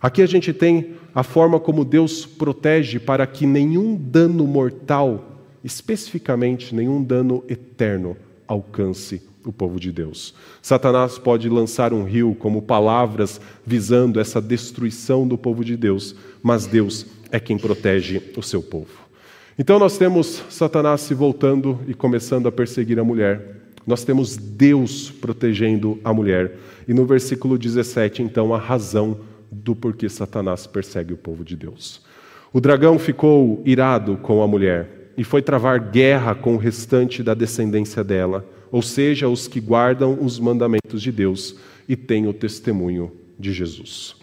Aqui 0.00 0.22
a 0.22 0.26
gente 0.26 0.50
tem 0.54 0.94
a 1.14 1.22
forma 1.22 1.60
como 1.60 1.84
Deus 1.84 2.24
protege 2.24 2.98
para 2.98 3.26
que 3.26 3.46
nenhum 3.46 3.94
dano 3.94 4.46
mortal, 4.46 5.29
especificamente 5.62 6.74
nenhum 6.74 7.02
dano 7.02 7.44
eterno, 7.48 8.16
alcance 8.46 9.22
o 9.44 9.52
povo 9.52 9.80
de 9.80 9.90
Deus. 9.90 10.34
Satanás 10.60 11.18
pode 11.18 11.48
lançar 11.48 11.92
um 11.92 12.04
rio 12.04 12.34
como 12.34 12.62
palavras 12.62 13.40
visando 13.64 14.20
essa 14.20 14.40
destruição 14.40 15.26
do 15.26 15.38
povo 15.38 15.64
de 15.64 15.76
Deus, 15.76 16.14
mas 16.42 16.66
Deus 16.66 17.06
é 17.30 17.40
quem 17.40 17.58
protege 17.58 18.20
o 18.36 18.42
seu 18.42 18.62
povo. 18.62 19.08
Então 19.58 19.78
nós 19.78 19.98
temos 19.98 20.42
Satanás 20.48 21.02
se 21.02 21.14
voltando 21.14 21.80
e 21.86 21.94
começando 21.94 22.48
a 22.48 22.52
perseguir 22.52 22.98
a 22.98 23.04
mulher. 23.04 23.56
Nós 23.86 24.04
temos 24.04 24.36
Deus 24.36 25.10
protegendo 25.10 25.98
a 26.04 26.12
mulher. 26.12 26.56
E 26.86 26.94
no 26.94 27.04
versículo 27.04 27.58
17, 27.58 28.22
então, 28.22 28.54
a 28.54 28.58
razão 28.58 29.18
do 29.50 29.74
porquê 29.74 30.08
Satanás 30.08 30.66
persegue 30.66 31.12
o 31.12 31.16
povo 31.16 31.44
de 31.44 31.56
Deus. 31.56 32.02
O 32.52 32.60
dragão 32.60 32.98
ficou 32.98 33.62
irado 33.64 34.16
com 34.18 34.42
a 34.42 34.48
mulher 34.48 34.99
e 35.20 35.24
foi 35.24 35.42
travar 35.42 35.78
guerra 35.78 36.34
com 36.34 36.54
o 36.54 36.56
restante 36.56 37.22
da 37.22 37.34
descendência 37.34 38.02
dela, 38.02 38.42
ou 38.72 38.80
seja, 38.80 39.28
os 39.28 39.46
que 39.46 39.60
guardam 39.60 40.16
os 40.18 40.38
mandamentos 40.38 41.02
de 41.02 41.12
Deus 41.12 41.56
e 41.86 41.94
têm 41.94 42.26
o 42.26 42.32
testemunho 42.32 43.12
de 43.38 43.52
Jesus. 43.52 44.16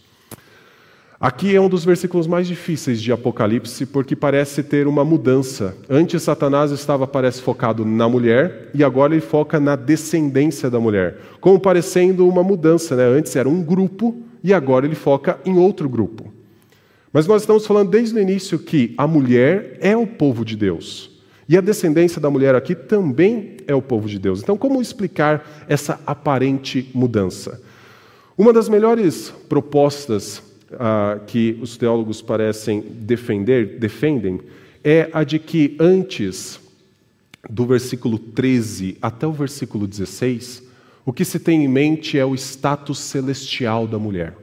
Aqui 1.19 1.55
é 1.55 1.61
um 1.61 1.69
dos 1.69 1.85
versículos 1.85 2.25
mais 2.25 2.47
difíceis 2.47 2.99
de 2.99 3.11
Apocalipse, 3.11 3.85
porque 3.85 4.15
parece 4.15 4.63
ter 4.63 4.87
uma 4.87 5.05
mudança. 5.05 5.77
Antes, 5.87 6.23
Satanás 6.23 6.71
estava, 6.71 7.05
parece, 7.05 7.43
focado 7.43 7.85
na 7.85 8.09
mulher, 8.09 8.71
e 8.73 8.83
agora 8.83 9.13
ele 9.13 9.21
foca 9.21 9.59
na 9.59 9.75
descendência 9.75 10.67
da 10.67 10.79
mulher, 10.79 11.19
como 11.39 11.59
parecendo 11.59 12.27
uma 12.27 12.41
mudança. 12.41 12.95
Né? 12.95 13.03
Antes 13.03 13.35
era 13.35 13.47
um 13.47 13.61
grupo, 13.61 14.17
e 14.43 14.51
agora 14.51 14.87
ele 14.87 14.95
foca 14.95 15.39
em 15.45 15.59
outro 15.59 15.87
grupo. 15.87 16.36
Mas 17.17 17.25
nós 17.25 17.41
estamos 17.41 17.65
falando 17.65 17.89
desde 17.89 18.15
o 18.15 18.21
início 18.21 18.59
que 18.59 18.93
a 18.95 19.07
mulher 19.07 19.75
é 19.81 19.97
o 19.97 20.05
povo 20.05 20.45
de 20.45 20.55
Deus. 20.55 21.09
E 21.49 21.57
a 21.57 21.61
descendência 21.61 22.21
da 22.21 22.29
mulher 22.29 22.53
aqui 22.53 22.75
também 22.75 23.57
é 23.65 23.73
o 23.73 23.81
povo 23.81 24.07
de 24.07 24.19
Deus. 24.19 24.43
Então, 24.43 24.55
como 24.55 24.79
explicar 24.79 25.65
essa 25.67 25.99
aparente 26.05 26.91
mudança? 26.93 27.59
Uma 28.37 28.53
das 28.53 28.69
melhores 28.69 29.33
propostas 29.49 30.43
ah, 30.73 31.19
que 31.25 31.57
os 31.59 31.75
teólogos 31.75 32.21
parecem 32.21 32.81
defender, 32.81 33.79
defendem, 33.79 34.39
é 34.83 35.09
a 35.11 35.23
de 35.23 35.39
que 35.39 35.75
antes 35.79 36.59
do 37.49 37.65
versículo 37.65 38.19
13 38.19 38.95
até 39.01 39.25
o 39.25 39.31
versículo 39.33 39.87
16, 39.87 40.61
o 41.03 41.11
que 41.11 41.25
se 41.25 41.39
tem 41.39 41.65
em 41.65 41.67
mente 41.67 42.15
é 42.19 42.23
o 42.23 42.35
status 42.35 42.99
celestial 42.99 43.87
da 43.87 43.97
mulher. 43.97 44.35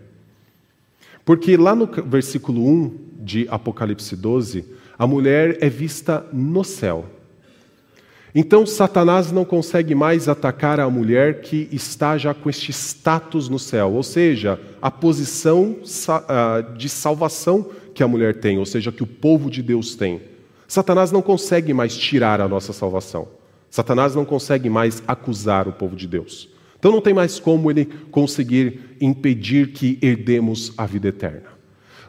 Porque 1.24 1.56
lá 1.56 1.74
no 1.74 1.86
versículo 1.86 2.66
1 2.66 2.98
de 3.20 3.46
Apocalipse 3.50 4.14
12, 4.14 4.64
a 4.98 5.06
mulher 5.06 5.58
é 5.60 5.68
vista 5.68 6.26
no 6.32 6.62
céu. 6.62 7.06
Então, 8.34 8.66
Satanás 8.66 9.30
não 9.30 9.44
consegue 9.44 9.94
mais 9.94 10.28
atacar 10.28 10.80
a 10.80 10.90
mulher 10.90 11.40
que 11.40 11.68
está 11.70 12.18
já 12.18 12.34
com 12.34 12.50
este 12.50 12.72
status 12.72 13.48
no 13.48 13.60
céu, 13.60 13.92
ou 13.92 14.02
seja, 14.02 14.60
a 14.82 14.90
posição 14.90 15.76
de 16.76 16.88
salvação 16.88 17.70
que 17.94 18.02
a 18.02 18.08
mulher 18.08 18.40
tem, 18.40 18.58
ou 18.58 18.66
seja, 18.66 18.90
que 18.90 19.04
o 19.04 19.06
povo 19.06 19.48
de 19.48 19.62
Deus 19.62 19.94
tem. 19.94 20.20
Satanás 20.66 21.12
não 21.12 21.22
consegue 21.22 21.72
mais 21.72 21.96
tirar 21.96 22.40
a 22.40 22.48
nossa 22.48 22.72
salvação. 22.72 23.28
Satanás 23.70 24.16
não 24.16 24.24
consegue 24.24 24.68
mais 24.68 25.00
acusar 25.06 25.68
o 25.68 25.72
povo 25.72 25.94
de 25.94 26.08
Deus. 26.08 26.48
Então, 26.84 26.92
não 26.92 27.00
tem 27.00 27.14
mais 27.14 27.40
como 27.40 27.70
ele 27.70 27.86
conseguir 28.10 28.78
impedir 29.00 29.72
que 29.72 29.98
herdemos 30.02 30.70
a 30.76 30.84
vida 30.84 31.08
eterna. 31.08 31.46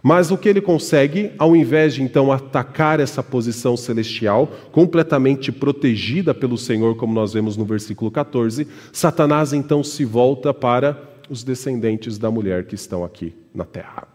Mas 0.04 0.32
o 0.32 0.38
que 0.38 0.50
ele 0.50 0.60
consegue, 0.60 1.32
ao 1.40 1.56
invés 1.56 1.94
de 1.94 2.04
então 2.04 2.30
atacar 2.30 3.00
essa 3.00 3.24
posição 3.24 3.78
celestial, 3.78 4.52
completamente 4.74 5.50
protegida 5.50 6.34
pelo 6.34 6.58
Senhor, 6.58 6.98
como 6.98 7.14
nós 7.14 7.32
vemos 7.32 7.56
no 7.56 7.64
versículo 7.64 8.12
14, 8.12 8.68
Satanás 8.92 9.54
então 9.54 9.82
se 9.82 10.04
volta 10.04 10.54
para 10.54 11.02
os 11.30 11.42
descendentes 11.42 12.18
da 12.18 12.30
mulher 12.30 12.66
que 12.66 12.76
estão 12.76 13.06
aqui 13.06 13.34
na 13.54 13.64
terra. 13.64 14.06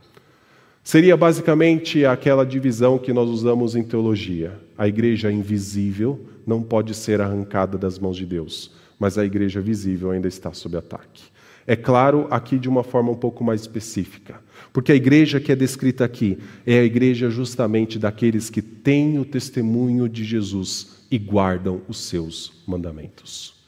Seria 0.84 1.16
basicamente 1.16 2.04
aquela 2.04 2.44
divisão 2.44 2.98
que 2.98 3.14
nós 3.14 3.30
usamos 3.30 3.74
em 3.74 3.82
teologia. 3.82 4.60
A 4.76 4.86
igreja 4.86 5.32
invisível 5.32 6.20
não 6.46 6.62
pode 6.62 6.92
ser 6.92 7.22
arrancada 7.22 7.78
das 7.78 7.98
mãos 7.98 8.18
de 8.18 8.26
Deus, 8.26 8.78
mas 9.00 9.16
a 9.16 9.24
igreja 9.24 9.62
visível 9.62 10.10
ainda 10.10 10.28
está 10.28 10.52
sob 10.52 10.76
ataque. 10.76 11.22
É 11.66 11.74
claro, 11.74 12.26
aqui 12.30 12.58
de 12.58 12.68
uma 12.68 12.84
forma 12.84 13.10
um 13.10 13.16
pouco 13.16 13.42
mais 13.42 13.62
específica. 13.62 14.40
Porque 14.72 14.92
a 14.92 14.94
igreja 14.94 15.40
que 15.40 15.50
é 15.50 15.56
descrita 15.56 16.04
aqui 16.04 16.38
é 16.66 16.78
a 16.78 16.84
igreja 16.84 17.30
justamente 17.30 17.98
daqueles 17.98 18.50
que 18.50 18.60
têm 18.60 19.18
o 19.18 19.24
testemunho 19.24 20.08
de 20.08 20.22
Jesus 20.22 21.06
e 21.10 21.18
guardam 21.18 21.80
os 21.88 21.98
seus 21.98 22.62
mandamentos. 22.66 23.58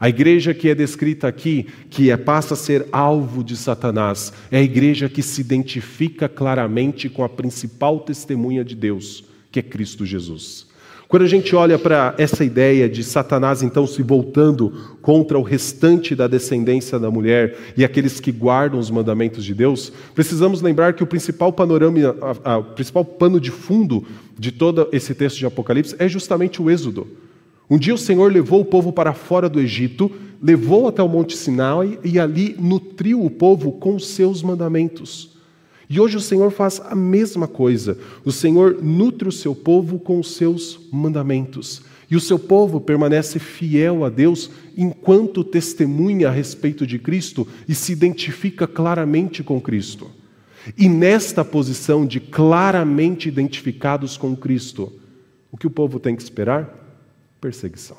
A 0.00 0.08
igreja 0.08 0.52
que 0.52 0.68
é 0.68 0.74
descrita 0.74 1.28
aqui, 1.28 1.66
que 1.88 2.10
é, 2.10 2.16
passa 2.16 2.54
a 2.54 2.56
ser 2.56 2.88
alvo 2.90 3.44
de 3.44 3.56
Satanás, 3.56 4.32
é 4.50 4.58
a 4.58 4.62
igreja 4.62 5.08
que 5.08 5.22
se 5.22 5.40
identifica 5.40 6.28
claramente 6.28 7.08
com 7.08 7.22
a 7.22 7.28
principal 7.28 8.00
testemunha 8.00 8.64
de 8.64 8.74
Deus, 8.74 9.24
que 9.50 9.60
é 9.60 9.62
Cristo 9.62 10.04
Jesus. 10.04 10.71
Quando 11.12 11.24
a 11.24 11.28
gente 11.28 11.54
olha 11.54 11.78
para 11.78 12.14
essa 12.16 12.42
ideia 12.42 12.88
de 12.88 13.04
Satanás 13.04 13.62
então 13.62 13.86
se 13.86 14.02
voltando 14.02 14.72
contra 15.02 15.38
o 15.38 15.42
restante 15.42 16.16
da 16.16 16.26
descendência 16.26 16.98
da 16.98 17.10
mulher 17.10 17.54
e 17.76 17.84
aqueles 17.84 18.18
que 18.18 18.32
guardam 18.32 18.80
os 18.80 18.90
mandamentos 18.90 19.44
de 19.44 19.52
Deus, 19.52 19.92
precisamos 20.14 20.62
lembrar 20.62 20.94
que 20.94 21.02
o 21.02 21.06
principal 21.06 21.52
panorama, 21.52 21.98
o 22.58 22.64
principal 22.74 23.04
pano 23.04 23.38
de 23.38 23.50
fundo 23.50 24.06
de 24.38 24.50
todo 24.50 24.88
esse 24.90 25.14
texto 25.14 25.36
de 25.36 25.44
Apocalipse 25.44 25.94
é 25.98 26.08
justamente 26.08 26.62
o 26.62 26.70
Êxodo. 26.70 27.06
Um 27.68 27.76
dia 27.76 27.92
o 27.92 27.98
Senhor 27.98 28.32
levou 28.32 28.62
o 28.62 28.64
povo 28.64 28.90
para 28.90 29.12
fora 29.12 29.50
do 29.50 29.60
Egito, 29.60 30.10
levou 30.42 30.88
até 30.88 31.02
o 31.02 31.08
Monte 31.10 31.36
Sinai 31.36 31.98
e 32.02 32.18
ali 32.18 32.56
nutriu 32.58 33.22
o 33.22 33.28
povo 33.28 33.72
com 33.72 33.96
os 33.96 34.08
seus 34.08 34.42
mandamentos. 34.42 35.31
E 35.92 36.00
hoje 36.00 36.16
o 36.16 36.22
Senhor 36.22 36.50
faz 36.50 36.80
a 36.80 36.94
mesma 36.94 37.46
coisa. 37.46 37.98
O 38.24 38.32
Senhor 38.32 38.82
nutre 38.82 39.28
o 39.28 39.32
seu 39.32 39.54
povo 39.54 39.98
com 39.98 40.18
os 40.18 40.36
seus 40.36 40.80
mandamentos. 40.90 41.82
E 42.10 42.16
o 42.16 42.20
seu 42.20 42.38
povo 42.38 42.80
permanece 42.80 43.38
fiel 43.38 44.02
a 44.02 44.08
Deus 44.08 44.50
enquanto 44.74 45.44
testemunha 45.44 46.28
a 46.28 46.30
respeito 46.30 46.86
de 46.86 46.98
Cristo 46.98 47.46
e 47.68 47.74
se 47.74 47.92
identifica 47.92 48.66
claramente 48.66 49.42
com 49.42 49.60
Cristo. 49.60 50.10
E 50.78 50.88
nesta 50.88 51.44
posição 51.44 52.06
de 52.06 52.20
claramente 52.20 53.28
identificados 53.28 54.16
com 54.16 54.34
Cristo, 54.34 54.90
o 55.50 55.58
que 55.58 55.66
o 55.66 55.70
povo 55.70 56.00
tem 56.00 56.16
que 56.16 56.22
esperar? 56.22 57.04
Perseguição. 57.38 57.98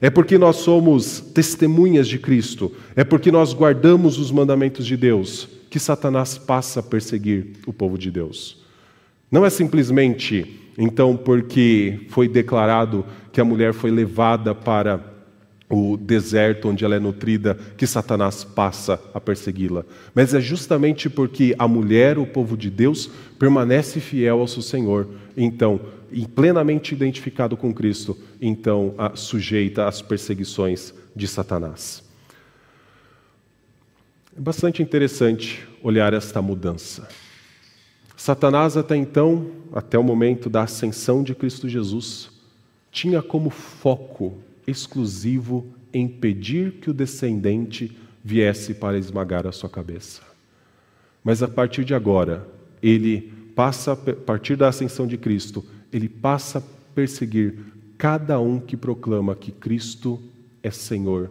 É 0.00 0.08
porque 0.08 0.38
nós 0.38 0.58
somos 0.58 1.18
testemunhas 1.18 2.06
de 2.06 2.20
Cristo, 2.20 2.70
é 2.94 3.02
porque 3.02 3.32
nós 3.32 3.52
guardamos 3.52 4.16
os 4.16 4.30
mandamentos 4.30 4.86
de 4.86 4.96
Deus, 4.96 5.48
que 5.72 5.80
Satanás 5.80 6.36
passa 6.36 6.80
a 6.80 6.82
perseguir 6.82 7.52
o 7.66 7.72
povo 7.72 7.96
de 7.96 8.10
Deus. 8.10 8.62
Não 9.30 9.42
é 9.42 9.48
simplesmente, 9.48 10.60
então, 10.76 11.16
porque 11.16 12.00
foi 12.10 12.28
declarado 12.28 13.06
que 13.32 13.40
a 13.40 13.44
mulher 13.44 13.72
foi 13.72 13.90
levada 13.90 14.54
para 14.54 15.02
o 15.70 15.96
deserto 15.96 16.68
onde 16.68 16.84
ela 16.84 16.96
é 16.96 17.00
nutrida, 17.00 17.58
que 17.74 17.86
Satanás 17.86 18.44
passa 18.44 19.00
a 19.14 19.18
persegui-la. 19.18 19.86
Mas 20.14 20.34
é 20.34 20.42
justamente 20.42 21.08
porque 21.08 21.54
a 21.58 21.66
mulher, 21.66 22.18
o 22.18 22.26
povo 22.26 22.54
de 22.54 22.68
Deus, 22.68 23.10
permanece 23.38 23.98
fiel 23.98 24.40
ao 24.40 24.46
seu 24.46 24.60
Senhor. 24.60 25.08
Então, 25.34 25.80
plenamente 26.34 26.94
identificado 26.94 27.56
com 27.56 27.72
Cristo, 27.72 28.14
então 28.42 28.94
sujeita 29.14 29.88
às 29.88 30.02
perseguições 30.02 30.92
de 31.16 31.26
Satanás. 31.26 32.01
É 34.34 34.40
bastante 34.40 34.82
interessante 34.82 35.68
olhar 35.82 36.14
esta 36.14 36.40
mudança. 36.40 37.06
Satanás, 38.16 38.76
até 38.76 38.96
então, 38.96 39.50
até 39.74 39.98
o 39.98 40.02
momento 40.02 40.48
da 40.48 40.62
ascensão 40.62 41.22
de 41.22 41.34
Cristo 41.34 41.68
Jesus, 41.68 42.30
tinha 42.90 43.20
como 43.20 43.50
foco 43.50 44.38
exclusivo 44.66 45.66
impedir 45.92 46.72
que 46.74 46.88
o 46.88 46.94
descendente 46.94 47.96
viesse 48.24 48.72
para 48.72 48.96
esmagar 48.96 49.46
a 49.46 49.52
sua 49.52 49.68
cabeça. 49.68 50.22
Mas 51.22 51.42
a 51.42 51.48
partir 51.48 51.84
de 51.84 51.94
agora, 51.94 52.46
ele 52.82 53.32
passa, 53.54 53.92
a 53.92 53.96
partir 53.96 54.56
da 54.56 54.68
ascensão 54.68 55.06
de 55.06 55.18
Cristo, 55.18 55.64
ele 55.92 56.08
passa 56.08 56.58
a 56.58 56.62
perseguir 56.94 57.58
cada 57.98 58.40
um 58.40 58.58
que 58.58 58.76
proclama 58.76 59.34
que 59.34 59.52
Cristo 59.52 60.20
é 60.62 60.70
Senhor 60.70 61.30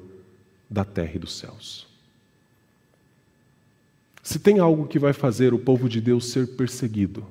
da 0.69 0.85
terra 0.85 1.13
e 1.15 1.19
dos 1.19 1.37
céus. 1.37 1.90
Se 4.23 4.37
tem 4.39 4.59
algo 4.59 4.87
que 4.87 4.99
vai 4.99 5.13
fazer 5.13 5.53
o 5.53 5.59
povo 5.59 5.89
de 5.89 5.99
Deus 5.99 6.31
ser 6.31 6.47
perseguido, 6.47 7.25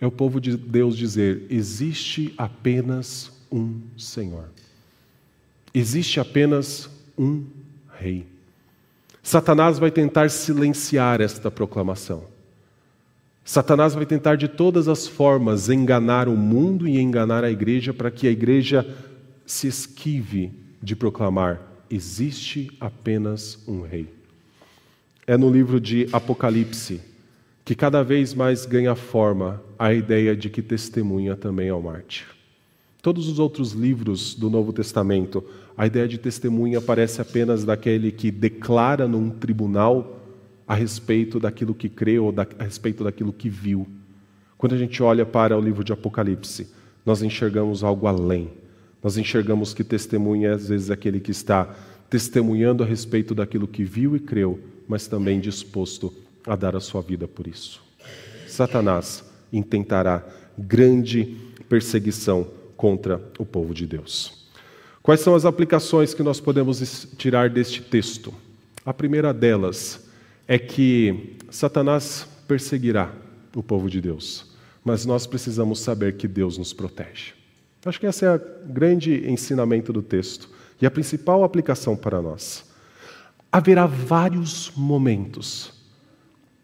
é 0.00 0.06
o 0.06 0.10
povo 0.10 0.40
de 0.40 0.56
Deus 0.56 0.96
dizer: 0.96 1.46
existe 1.48 2.34
apenas 2.36 3.30
um 3.50 3.80
Senhor. 3.96 4.48
Existe 5.72 6.20
apenas 6.20 6.90
um 7.16 7.44
rei. 7.98 8.26
Satanás 9.22 9.78
vai 9.78 9.90
tentar 9.90 10.28
silenciar 10.30 11.20
esta 11.20 11.50
proclamação. 11.50 12.24
Satanás 13.44 13.94
vai 13.94 14.04
tentar 14.04 14.36
de 14.36 14.48
todas 14.48 14.88
as 14.88 15.06
formas 15.06 15.68
enganar 15.68 16.28
o 16.28 16.36
mundo 16.36 16.86
e 16.86 16.98
enganar 17.00 17.44
a 17.44 17.50
igreja 17.50 17.94
para 17.94 18.10
que 18.10 18.26
a 18.26 18.30
igreja 18.30 18.86
se 19.46 19.66
esquive 19.66 20.52
de 20.82 20.94
proclamar: 20.94 21.60
existe 21.88 22.70
apenas 22.80 23.58
um 23.66 23.82
rei. 23.82 24.21
É 25.32 25.36
no 25.38 25.48
livro 25.48 25.80
de 25.80 26.06
Apocalipse 26.12 27.00
que 27.64 27.74
cada 27.74 28.02
vez 28.02 28.34
mais 28.34 28.66
ganha 28.66 28.94
forma 28.94 29.62
a 29.78 29.90
ideia 29.94 30.36
de 30.36 30.50
que 30.50 30.60
testemunha 30.60 31.34
também 31.34 31.68
é 31.68 31.72
o 31.72 31.80
mártir. 31.80 32.26
Todos 33.00 33.26
os 33.28 33.38
outros 33.38 33.72
livros 33.72 34.34
do 34.34 34.50
Novo 34.50 34.74
Testamento, 34.74 35.42
a 35.74 35.86
ideia 35.86 36.06
de 36.06 36.18
testemunha 36.18 36.82
parece 36.82 37.22
apenas 37.22 37.64
daquele 37.64 38.12
que 38.12 38.30
declara 38.30 39.08
num 39.08 39.30
tribunal 39.30 40.20
a 40.68 40.74
respeito 40.74 41.40
daquilo 41.40 41.74
que 41.74 41.88
crê 41.88 42.18
ou 42.18 42.30
da, 42.30 42.46
a 42.58 42.64
respeito 42.64 43.02
daquilo 43.02 43.32
que 43.32 43.48
viu. 43.48 43.86
Quando 44.58 44.74
a 44.74 44.78
gente 44.78 45.02
olha 45.02 45.24
para 45.24 45.56
o 45.56 45.62
livro 45.62 45.82
de 45.82 45.94
Apocalipse, 45.94 46.68
nós 47.06 47.22
enxergamos 47.22 47.82
algo 47.82 48.06
além. 48.06 48.50
Nós 49.02 49.16
enxergamos 49.16 49.72
que 49.72 49.82
testemunha 49.82 50.52
às 50.52 50.68
vezes 50.68 50.90
é 50.90 50.92
aquele 50.92 51.20
que 51.20 51.30
está 51.30 51.74
testemunhando 52.10 52.82
a 52.82 52.86
respeito 52.86 53.34
daquilo 53.34 53.66
que 53.66 53.82
viu 53.82 54.14
e 54.14 54.20
creu, 54.20 54.60
mas 54.92 55.06
também 55.06 55.40
disposto 55.40 56.12
a 56.46 56.54
dar 56.54 56.76
a 56.76 56.80
sua 56.80 57.00
vida 57.00 57.26
por 57.26 57.46
isso. 57.46 57.82
Satanás 58.46 59.24
intentará 59.50 60.22
grande 60.58 61.34
perseguição 61.66 62.46
contra 62.76 63.18
o 63.38 63.46
povo 63.46 63.72
de 63.72 63.86
Deus. 63.86 64.50
Quais 65.02 65.20
são 65.20 65.34
as 65.34 65.46
aplicações 65.46 66.12
que 66.12 66.22
nós 66.22 66.40
podemos 66.40 67.08
tirar 67.16 67.48
deste 67.48 67.80
texto? 67.80 68.34
A 68.84 68.92
primeira 68.92 69.32
delas 69.32 70.06
é 70.46 70.58
que 70.58 71.38
Satanás 71.48 72.26
perseguirá 72.46 73.14
o 73.56 73.62
povo 73.62 73.88
de 73.88 73.98
Deus, 73.98 74.44
mas 74.84 75.06
nós 75.06 75.26
precisamos 75.26 75.80
saber 75.80 76.18
que 76.18 76.28
Deus 76.28 76.58
nos 76.58 76.74
protege. 76.74 77.32
Acho 77.82 77.98
que 77.98 78.06
esse 78.06 78.26
é 78.26 78.34
o 78.34 78.40
grande 78.66 79.26
ensinamento 79.26 79.90
do 79.90 80.02
texto 80.02 80.50
e 80.82 80.84
a 80.84 80.90
principal 80.90 81.44
aplicação 81.44 81.96
para 81.96 82.20
nós. 82.20 82.70
Haverá 83.52 83.84
vários 83.84 84.72
momentos 84.74 85.74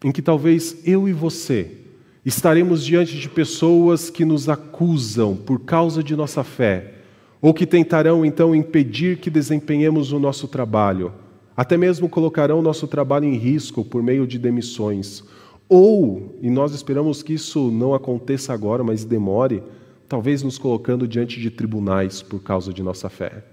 em 0.03 0.11
que 0.11 0.23
talvez 0.23 0.81
eu 0.83 1.07
e 1.07 1.13
você 1.13 1.77
estaremos 2.25 2.83
diante 2.83 3.19
de 3.19 3.29
pessoas 3.29 4.09
que 4.09 4.25
nos 4.25 4.49
acusam 4.49 5.35
por 5.35 5.59
causa 5.59 6.03
de 6.03 6.15
nossa 6.15 6.43
fé, 6.43 6.95
ou 7.39 7.53
que 7.53 7.67
tentarão 7.67 8.25
então 8.25 8.55
impedir 8.55 9.17
que 9.17 9.29
desempenhemos 9.29 10.11
o 10.11 10.19
nosso 10.19 10.47
trabalho, 10.47 11.13
até 11.55 11.77
mesmo 11.77 12.09
colocarão 12.09 12.59
nosso 12.59 12.87
trabalho 12.87 13.25
em 13.25 13.37
risco 13.37 13.85
por 13.85 14.01
meio 14.01 14.25
de 14.25 14.39
demissões. 14.39 15.23
Ou, 15.67 16.39
e 16.41 16.49
nós 16.49 16.73
esperamos 16.73 17.21
que 17.21 17.33
isso 17.33 17.69
não 17.69 17.93
aconteça 17.93 18.51
agora, 18.51 18.83
mas 18.83 19.05
demore, 19.05 19.61
talvez 20.07 20.41
nos 20.41 20.57
colocando 20.57 21.07
diante 21.07 21.39
de 21.39 21.51
tribunais 21.51 22.23
por 22.23 22.41
causa 22.41 22.73
de 22.73 22.81
nossa 22.81 23.09
fé. 23.09 23.43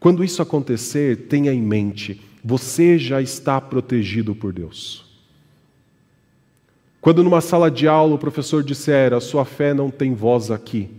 Quando 0.00 0.24
isso 0.24 0.42
acontecer, 0.42 1.28
tenha 1.28 1.52
em 1.52 1.62
mente, 1.62 2.20
você 2.42 2.98
já 2.98 3.20
está 3.20 3.60
protegido 3.60 4.34
por 4.34 4.52
Deus. 4.52 5.04
Quando 7.00 7.24
numa 7.24 7.40
sala 7.40 7.70
de 7.70 7.88
aula 7.88 8.14
o 8.14 8.18
professor 8.18 8.62
disser: 8.62 9.12
a 9.12 9.20
sua 9.20 9.44
fé 9.44 9.72
não 9.72 9.90
tem 9.90 10.14
voz 10.14 10.50
aqui, 10.50 10.90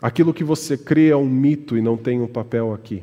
aquilo 0.00 0.34
que 0.34 0.44
você 0.44 0.76
crê 0.76 1.08
é 1.08 1.16
um 1.16 1.28
mito 1.28 1.76
e 1.76 1.82
não 1.82 1.96
tem 1.96 2.20
um 2.20 2.28
papel 2.28 2.72
aqui. 2.72 3.02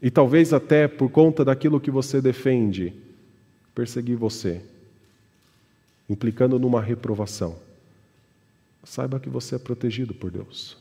E 0.00 0.10
talvez 0.10 0.52
até 0.52 0.86
por 0.86 1.10
conta 1.10 1.44
daquilo 1.44 1.80
que 1.80 1.90
você 1.90 2.20
defende, 2.20 2.94
perseguir 3.74 4.16
você, 4.16 4.62
implicando 6.08 6.58
numa 6.58 6.80
reprovação. 6.80 7.56
Saiba 8.84 9.20
que 9.20 9.28
você 9.28 9.56
é 9.56 9.58
protegido 9.58 10.14
por 10.14 10.30
Deus. 10.30 10.78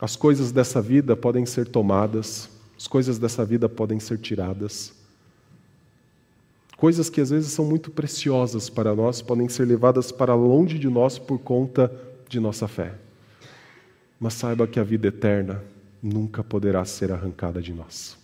As 0.00 0.16
coisas 0.16 0.50
dessa 0.50 0.82
vida 0.82 1.14
podem 1.14 1.46
ser 1.46 1.68
tomadas, 1.68 2.50
as 2.84 2.86
coisas 2.86 3.18
dessa 3.18 3.46
vida 3.46 3.66
podem 3.66 3.98
ser 3.98 4.18
tiradas. 4.18 4.92
Coisas 6.76 7.08
que 7.08 7.18
às 7.18 7.30
vezes 7.30 7.50
são 7.50 7.64
muito 7.64 7.90
preciosas 7.90 8.68
para 8.68 8.94
nós 8.94 9.22
podem 9.22 9.48
ser 9.48 9.64
levadas 9.64 10.12
para 10.12 10.34
longe 10.34 10.78
de 10.78 10.86
nós 10.90 11.18
por 11.18 11.38
conta 11.38 11.90
de 12.28 12.38
nossa 12.38 12.68
fé. 12.68 12.94
Mas 14.20 14.34
saiba 14.34 14.66
que 14.66 14.78
a 14.78 14.84
vida 14.84 15.08
eterna 15.08 15.64
nunca 16.02 16.44
poderá 16.44 16.84
ser 16.84 17.10
arrancada 17.10 17.62
de 17.62 17.72
nós. 17.72 18.18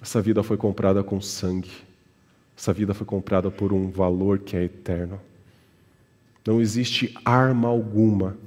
Essa 0.00 0.22
vida 0.22 0.42
foi 0.42 0.56
comprada 0.56 1.04
com 1.04 1.20
sangue. 1.20 1.70
Essa 2.56 2.72
vida 2.72 2.94
foi 2.94 3.04
comprada 3.04 3.50
por 3.50 3.74
um 3.74 3.90
valor 3.90 4.38
que 4.38 4.56
é 4.56 4.64
eterno. 4.64 5.20
Não 6.46 6.62
existe 6.62 7.14
arma 7.26 7.68
alguma, 7.68 8.38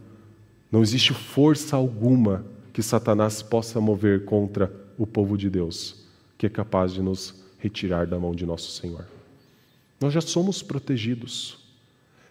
não 0.72 0.82
existe 0.82 1.13
força 1.13 1.76
alguma 1.76 2.55
que 2.76 2.84
Satanás 2.84 3.41
possa 3.41 3.80
mover 3.80 4.26
contra 4.26 4.69
o 4.97 5.07
povo 5.07 5.38
de 5.38 5.49
Deus, 5.49 6.03
que 6.38 6.45
é 6.45 6.49
capaz 6.49 6.91
de 6.91 7.01
nos 7.01 7.41
retirar 7.57 8.05
da 8.05 8.19
mão 8.19 8.36
de 8.36 8.45
nosso 8.45 8.69
Senhor. 8.69 9.05
Nós 10.01 10.11
já 10.11 10.19
somos 10.19 10.61
protegidos. 10.61 11.57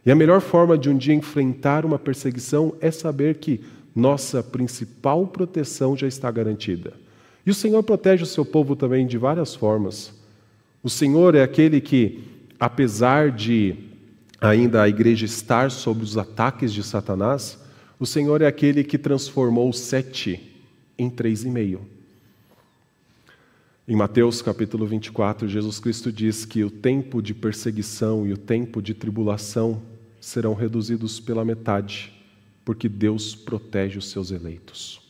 E 0.05 0.11
a 0.11 0.15
melhor 0.15 0.43
forma 0.43 0.77
de 0.77 0.91
um 0.91 0.99
dia 0.99 1.15
enfrentar 1.15 1.87
uma 1.87 1.99
perseguição 1.99 2.77
é 2.79 2.91
saber 2.91 3.37
que 3.37 3.65
nossa 3.97 4.43
principal 4.43 5.27
proteção 5.27 5.97
já 5.97 6.07
está 6.07 6.31
garantida. 6.31 6.93
E 7.47 7.51
o 7.51 7.55
Senhor 7.55 7.83
protege 7.83 8.25
o 8.25 8.27
seu 8.27 8.45
povo 8.45 8.77
também 8.77 9.07
de 9.07 9.17
várias 9.17 9.55
formas. 9.55 10.13
O 10.83 10.91
Senhor 10.91 11.35
é 11.35 11.43
aquele 11.43 11.81
que, 11.81 12.23
apesar 12.61 13.31
de 13.31 13.77
ainda 14.39 14.83
a 14.83 14.89
igreja 14.91 15.25
estar 15.25 15.71
sob 15.71 16.03
os 16.03 16.19
ataques 16.19 16.71
de 16.71 16.83
Satanás, 16.83 17.64
o 17.99 18.07
Senhor 18.07 18.43
é 18.43 18.47
aquele 18.47 18.83
que 18.83 18.99
transformou 18.99 19.73
sete 19.73 20.41
em 20.99 21.09
três 21.09 21.45
e 21.45 21.51
meio. 21.51 21.81
Em 23.87 23.95
Mateus 23.95 24.41
capítulo 24.41 24.87
24, 24.87 25.47
Jesus 25.47 25.79
Cristo 25.79 26.11
diz 26.11 26.45
que 26.45 26.65
o 26.65 26.71
tempo 26.71 27.21
de 27.21 27.35
perseguição 27.35 28.27
e 28.27 28.33
o 28.33 28.39
tempo 28.39 28.81
de 28.81 28.95
tribulação 28.95 29.83
serão 30.21 30.55
reduzidos 30.55 31.21
pela 31.21 31.45
metade, 31.45 32.13
porque 32.65 32.89
Deus 32.89 33.35
protege 33.35 33.99
os 33.99 34.11
seus 34.11 34.31
eleitos. 34.31 35.03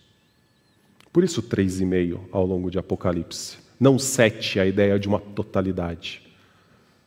Por 1.12 1.22
isso, 1.22 1.40
três 1.40 1.80
e 1.80 1.84
meio 1.84 2.28
ao 2.32 2.44
longo 2.44 2.68
de 2.68 2.78
Apocalipse. 2.78 3.58
Não 3.78 3.96
sete, 3.98 4.58
a 4.58 4.66
ideia 4.66 4.98
de 4.98 5.06
uma 5.06 5.20
totalidade. 5.20 6.20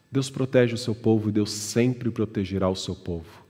Deus 0.10 0.30
protege 0.30 0.74
o 0.74 0.78
seu 0.78 0.96
povo 0.96 1.28
e 1.28 1.34
Deus 1.34 1.52
sempre 1.52 2.10
protegerá 2.10 2.70
o 2.70 2.76
seu 2.76 2.96
povo. 2.96 3.47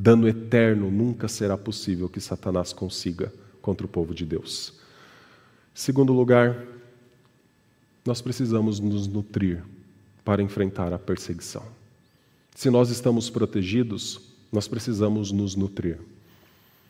Dano 0.00 0.28
eterno 0.28 0.92
nunca 0.92 1.26
será 1.26 1.58
possível 1.58 2.08
que 2.08 2.20
Satanás 2.20 2.72
consiga 2.72 3.32
contra 3.60 3.84
o 3.84 3.88
povo 3.88 4.14
de 4.14 4.24
Deus. 4.24 4.74
Segundo 5.74 6.12
lugar, 6.12 6.64
nós 8.06 8.22
precisamos 8.22 8.78
nos 8.78 9.08
nutrir 9.08 9.60
para 10.24 10.40
enfrentar 10.40 10.92
a 10.92 11.00
perseguição. 11.00 11.64
Se 12.54 12.70
nós 12.70 12.90
estamos 12.90 13.28
protegidos, 13.28 14.20
nós 14.52 14.68
precisamos 14.68 15.32
nos 15.32 15.56
nutrir. 15.56 15.98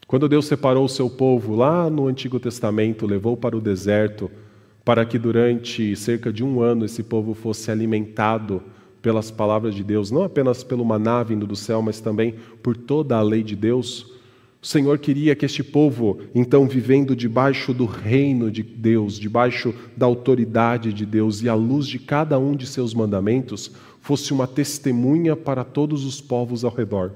Quando 0.06 0.28
Deus 0.28 0.44
separou 0.44 0.84
o 0.84 0.88
seu 0.88 1.08
povo 1.08 1.56
lá 1.56 1.88
no 1.88 2.08
Antigo 2.08 2.38
Testamento, 2.38 3.06
levou 3.06 3.38
para 3.38 3.56
o 3.56 3.60
deserto, 3.60 4.30
para 4.84 5.06
que 5.06 5.18
durante 5.18 5.96
cerca 5.96 6.30
de 6.30 6.44
um 6.44 6.60
ano 6.60 6.84
esse 6.84 7.02
povo 7.02 7.32
fosse 7.32 7.70
alimentado 7.70 8.62
pelas 9.00 9.30
palavras 9.30 9.74
de 9.74 9.84
Deus, 9.84 10.10
não 10.10 10.22
apenas 10.22 10.62
pelo 10.64 10.84
maná 10.84 11.22
vindo 11.22 11.46
do 11.46 11.56
céu, 11.56 11.80
mas 11.80 12.00
também 12.00 12.34
por 12.62 12.76
toda 12.76 13.16
a 13.16 13.22
lei 13.22 13.42
de 13.42 13.54
Deus. 13.54 14.12
O 14.60 14.66
Senhor 14.66 14.98
queria 14.98 15.36
que 15.36 15.46
este 15.46 15.62
povo, 15.62 16.18
então 16.34 16.66
vivendo 16.66 17.14
debaixo 17.14 17.72
do 17.72 17.86
reino 17.86 18.50
de 18.50 18.62
Deus, 18.62 19.18
debaixo 19.18 19.72
da 19.96 20.04
autoridade 20.04 20.92
de 20.92 21.06
Deus 21.06 21.42
e 21.42 21.48
à 21.48 21.54
luz 21.54 21.86
de 21.86 21.98
cada 21.98 22.38
um 22.38 22.56
de 22.56 22.66
seus 22.66 22.92
mandamentos, 22.92 23.70
fosse 24.00 24.32
uma 24.32 24.46
testemunha 24.46 25.36
para 25.36 25.62
todos 25.62 26.04
os 26.04 26.20
povos 26.20 26.64
ao 26.64 26.74
redor. 26.74 27.12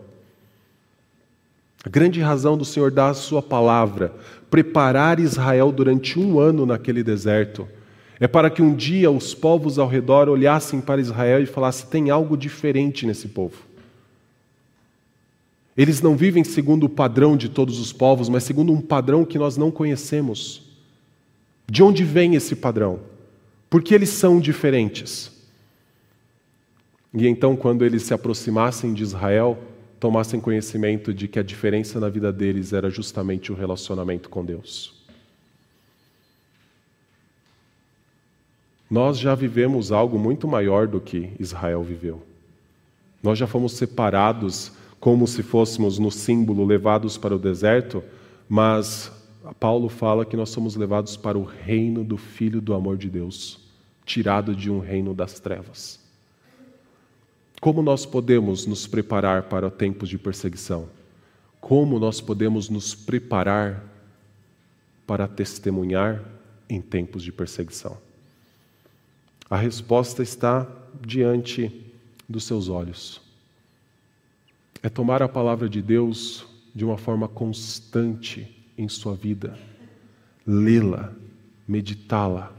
A 1.84 1.88
grande 1.88 2.20
razão 2.20 2.56
do 2.56 2.64
Senhor 2.64 2.92
dar 2.92 3.10
a 3.10 3.14
sua 3.14 3.42
palavra, 3.42 4.14
preparar 4.48 5.18
Israel 5.18 5.72
durante 5.72 6.20
um 6.20 6.38
ano 6.38 6.64
naquele 6.64 7.02
deserto, 7.02 7.66
é 8.22 8.28
para 8.28 8.48
que 8.48 8.62
um 8.62 8.72
dia 8.72 9.10
os 9.10 9.34
povos 9.34 9.80
ao 9.80 9.88
redor 9.88 10.28
olhassem 10.28 10.80
para 10.80 11.00
Israel 11.00 11.42
e 11.42 11.46
falassem: 11.46 11.88
tem 11.90 12.08
algo 12.08 12.36
diferente 12.36 13.04
nesse 13.04 13.26
povo. 13.26 13.56
Eles 15.76 16.00
não 16.00 16.16
vivem 16.16 16.44
segundo 16.44 16.84
o 16.84 16.88
padrão 16.88 17.36
de 17.36 17.48
todos 17.48 17.80
os 17.80 17.92
povos, 17.92 18.28
mas 18.28 18.44
segundo 18.44 18.72
um 18.72 18.80
padrão 18.80 19.24
que 19.24 19.40
nós 19.40 19.56
não 19.56 19.72
conhecemos. 19.72 20.62
De 21.68 21.82
onde 21.82 22.04
vem 22.04 22.36
esse 22.36 22.54
padrão? 22.54 23.00
Porque 23.68 23.92
eles 23.92 24.10
são 24.10 24.38
diferentes. 24.38 25.32
E 27.12 27.26
então, 27.26 27.56
quando 27.56 27.84
eles 27.84 28.04
se 28.04 28.14
aproximassem 28.14 28.94
de 28.94 29.02
Israel, 29.02 29.58
tomassem 29.98 30.38
conhecimento 30.38 31.12
de 31.12 31.26
que 31.26 31.40
a 31.40 31.42
diferença 31.42 31.98
na 31.98 32.08
vida 32.08 32.32
deles 32.32 32.72
era 32.72 32.88
justamente 32.88 33.50
o 33.50 33.56
relacionamento 33.56 34.28
com 34.28 34.44
Deus. 34.44 35.01
Nós 38.92 39.18
já 39.18 39.34
vivemos 39.34 39.90
algo 39.90 40.18
muito 40.18 40.46
maior 40.46 40.86
do 40.86 41.00
que 41.00 41.32
Israel 41.40 41.82
viveu. 41.82 42.22
Nós 43.22 43.38
já 43.38 43.46
fomos 43.46 43.72
separados 43.72 44.70
como 45.00 45.26
se 45.26 45.42
fôssemos 45.42 45.98
no 45.98 46.10
símbolo 46.10 46.62
levados 46.62 47.16
para 47.16 47.34
o 47.34 47.38
deserto, 47.38 48.04
mas 48.46 49.10
Paulo 49.58 49.88
fala 49.88 50.26
que 50.26 50.36
nós 50.36 50.50
somos 50.50 50.76
levados 50.76 51.16
para 51.16 51.38
o 51.38 51.42
reino 51.42 52.04
do 52.04 52.18
Filho 52.18 52.60
do 52.60 52.74
amor 52.74 52.98
de 52.98 53.08
Deus, 53.08 53.60
tirado 54.04 54.54
de 54.54 54.70
um 54.70 54.78
reino 54.78 55.14
das 55.14 55.40
trevas. 55.40 55.98
Como 57.62 57.80
nós 57.80 58.04
podemos 58.04 58.66
nos 58.66 58.86
preparar 58.86 59.44
para 59.44 59.70
tempos 59.70 60.10
de 60.10 60.18
perseguição? 60.18 60.86
Como 61.62 61.98
nós 61.98 62.20
podemos 62.20 62.68
nos 62.68 62.94
preparar 62.94 63.82
para 65.06 65.26
testemunhar 65.26 66.22
em 66.68 66.82
tempos 66.82 67.22
de 67.22 67.32
perseguição? 67.32 68.11
A 69.52 69.56
resposta 69.58 70.22
está 70.22 70.66
diante 71.06 71.70
dos 72.26 72.44
seus 72.44 72.70
olhos. 72.70 73.20
É 74.82 74.88
tomar 74.88 75.22
a 75.22 75.28
palavra 75.28 75.68
de 75.68 75.82
Deus 75.82 76.46
de 76.74 76.86
uma 76.86 76.96
forma 76.96 77.28
constante 77.28 78.48
em 78.78 78.88
sua 78.88 79.14
vida, 79.14 79.58
lê-la, 80.46 81.12
meditá-la, 81.68 82.50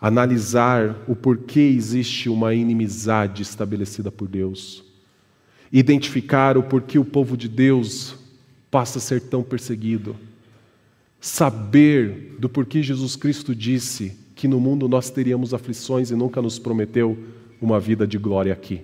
analisar 0.00 0.96
o 1.06 1.14
porquê 1.14 1.60
existe 1.60 2.28
uma 2.28 2.52
inimizade 2.52 3.42
estabelecida 3.42 4.10
por 4.10 4.26
Deus, 4.26 4.82
identificar 5.72 6.58
o 6.58 6.64
porquê 6.64 6.98
o 6.98 7.04
povo 7.04 7.36
de 7.36 7.48
Deus 7.48 8.16
passa 8.68 8.98
a 8.98 9.00
ser 9.00 9.20
tão 9.20 9.44
perseguido, 9.44 10.16
saber 11.20 12.34
do 12.40 12.48
porquê 12.48 12.82
Jesus 12.82 13.14
Cristo 13.14 13.54
disse 13.54 14.20
que 14.42 14.48
no 14.48 14.58
mundo 14.58 14.88
nós 14.88 15.08
teríamos 15.08 15.54
aflições 15.54 16.10
e 16.10 16.16
nunca 16.16 16.42
nos 16.42 16.58
prometeu 16.58 17.16
uma 17.60 17.78
vida 17.78 18.04
de 18.04 18.18
glória 18.18 18.52
aqui. 18.52 18.82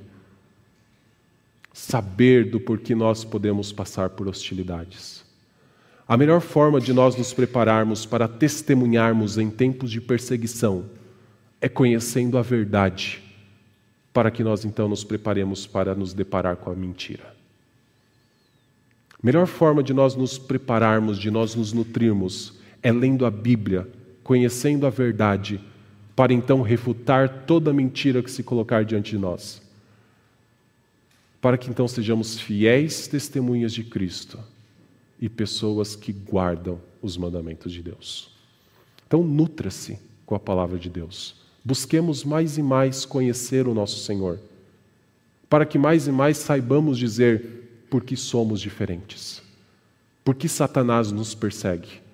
Saber 1.72 2.48
do 2.48 2.60
porquê 2.60 2.94
nós 2.94 3.24
podemos 3.24 3.72
passar 3.72 4.10
por 4.10 4.28
hostilidades. 4.28 5.24
A 6.06 6.16
melhor 6.16 6.40
forma 6.40 6.80
de 6.80 6.92
nós 6.92 7.16
nos 7.16 7.32
prepararmos 7.32 8.06
para 8.06 8.28
testemunharmos 8.28 9.36
em 9.36 9.50
tempos 9.50 9.90
de 9.90 10.00
perseguição 10.00 10.84
é 11.60 11.68
conhecendo 11.68 12.38
a 12.38 12.42
verdade, 12.42 13.20
para 14.12 14.30
que 14.30 14.44
nós 14.44 14.64
então 14.64 14.88
nos 14.88 15.02
preparemos 15.02 15.66
para 15.66 15.92
nos 15.92 16.14
deparar 16.14 16.54
com 16.54 16.70
a 16.70 16.74
mentira. 16.76 17.34
A 19.12 19.26
melhor 19.26 19.48
forma 19.48 19.82
de 19.82 19.92
nós 19.92 20.14
nos 20.14 20.38
prepararmos, 20.38 21.18
de 21.18 21.32
nós 21.32 21.56
nos 21.56 21.72
nutrirmos, 21.72 22.60
é 22.80 22.92
lendo 22.92 23.26
a 23.26 23.30
Bíblia 23.32 23.88
conhecendo 24.28 24.86
a 24.86 24.90
verdade, 24.90 25.58
para 26.14 26.34
então 26.34 26.60
refutar 26.60 27.46
toda 27.46 27.72
mentira 27.72 28.22
que 28.22 28.30
se 28.30 28.42
colocar 28.42 28.84
diante 28.84 29.12
de 29.12 29.16
nós. 29.16 29.62
Para 31.40 31.56
que 31.56 31.70
então 31.70 31.88
sejamos 31.88 32.38
fiéis 32.38 33.08
testemunhas 33.08 33.72
de 33.72 33.82
Cristo 33.82 34.38
e 35.18 35.30
pessoas 35.30 35.96
que 35.96 36.12
guardam 36.12 36.78
os 37.00 37.16
mandamentos 37.16 37.72
de 37.72 37.82
Deus. 37.82 38.30
Então, 39.06 39.24
nutra-se 39.24 39.98
com 40.26 40.34
a 40.34 40.38
palavra 40.38 40.78
de 40.78 40.90
Deus. 40.90 41.36
Busquemos 41.64 42.22
mais 42.22 42.58
e 42.58 42.62
mais 42.62 43.06
conhecer 43.06 43.66
o 43.66 43.72
nosso 43.72 43.98
Senhor, 44.00 44.38
para 45.48 45.64
que 45.64 45.78
mais 45.78 46.06
e 46.06 46.12
mais 46.12 46.36
saibamos 46.36 46.98
dizer 46.98 47.86
por 47.88 48.04
que 48.04 48.14
somos 48.14 48.60
diferentes, 48.60 49.42
por 50.22 50.34
que 50.34 50.50
Satanás 50.50 51.10
nos 51.10 51.34
persegue 51.34 52.06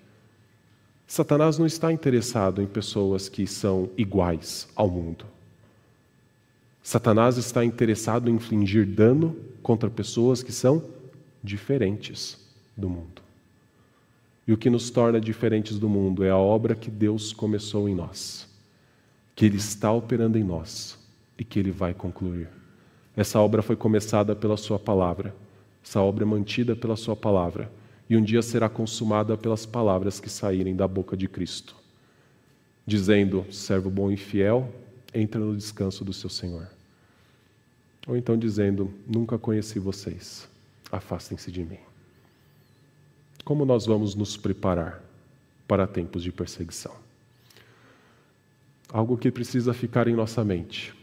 Satanás 1.06 1.58
não 1.58 1.66
está 1.66 1.92
interessado 1.92 2.62
em 2.62 2.66
pessoas 2.66 3.28
que 3.28 3.46
são 3.46 3.90
iguais 3.96 4.68
ao 4.74 4.88
mundo. 4.88 5.26
Satanás 6.82 7.36
está 7.36 7.64
interessado 7.64 8.28
em 8.28 8.34
infligir 8.34 8.86
dano 8.86 9.36
contra 9.62 9.88
pessoas 9.88 10.42
que 10.42 10.52
são 10.52 10.82
diferentes 11.42 12.38
do 12.76 12.88
mundo. 12.88 13.22
E 14.46 14.52
o 14.52 14.56
que 14.56 14.68
nos 14.68 14.90
torna 14.90 15.20
diferentes 15.20 15.78
do 15.78 15.88
mundo 15.88 16.22
é 16.22 16.30
a 16.30 16.36
obra 16.36 16.74
que 16.74 16.90
Deus 16.90 17.32
começou 17.32 17.88
em 17.88 17.94
nós, 17.94 18.46
que 19.34 19.46
Ele 19.46 19.56
está 19.56 19.90
operando 19.90 20.36
em 20.36 20.44
nós 20.44 20.98
e 21.38 21.44
que 21.44 21.58
Ele 21.58 21.70
vai 21.70 21.94
concluir. 21.94 22.48
Essa 23.16 23.40
obra 23.40 23.62
foi 23.62 23.76
começada 23.76 24.36
pela 24.36 24.56
Sua 24.56 24.78
palavra, 24.78 25.34
essa 25.82 26.00
obra 26.00 26.24
é 26.24 26.26
mantida 26.26 26.76
pela 26.76 26.96
Sua 26.96 27.16
palavra 27.16 27.70
e 28.08 28.16
um 28.16 28.22
dia 28.22 28.42
será 28.42 28.68
consumada 28.68 29.36
pelas 29.36 29.64
palavras 29.64 30.20
que 30.20 30.28
saírem 30.28 30.76
da 30.76 30.86
boca 30.86 31.16
de 31.16 31.28
Cristo, 31.28 31.74
dizendo: 32.86 33.46
servo 33.50 33.90
bom 33.90 34.10
e 34.10 34.16
fiel, 34.16 34.72
entra 35.12 35.40
no 35.40 35.56
descanso 35.56 36.04
do 36.04 36.12
seu 36.12 36.28
Senhor. 36.28 36.68
Ou 38.06 38.16
então 38.16 38.36
dizendo: 38.36 38.92
nunca 39.06 39.38
conheci 39.38 39.78
vocês, 39.78 40.48
afastem-se 40.92 41.50
de 41.50 41.64
mim. 41.64 41.78
Como 43.44 43.64
nós 43.64 43.86
vamos 43.86 44.14
nos 44.14 44.36
preparar 44.36 45.02
para 45.66 45.86
tempos 45.86 46.22
de 46.22 46.32
perseguição? 46.32 46.94
Algo 48.88 49.16
que 49.18 49.30
precisa 49.30 49.74
ficar 49.74 50.08
em 50.08 50.14
nossa 50.14 50.44
mente 50.44 50.94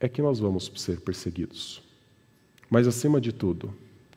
é 0.00 0.08
que 0.08 0.22
nós 0.22 0.38
vamos 0.38 0.70
ser 0.76 1.00
perseguidos. 1.00 1.82
Mas, 2.70 2.86
acima 2.86 3.20
de 3.20 3.32
tudo, 3.32 3.74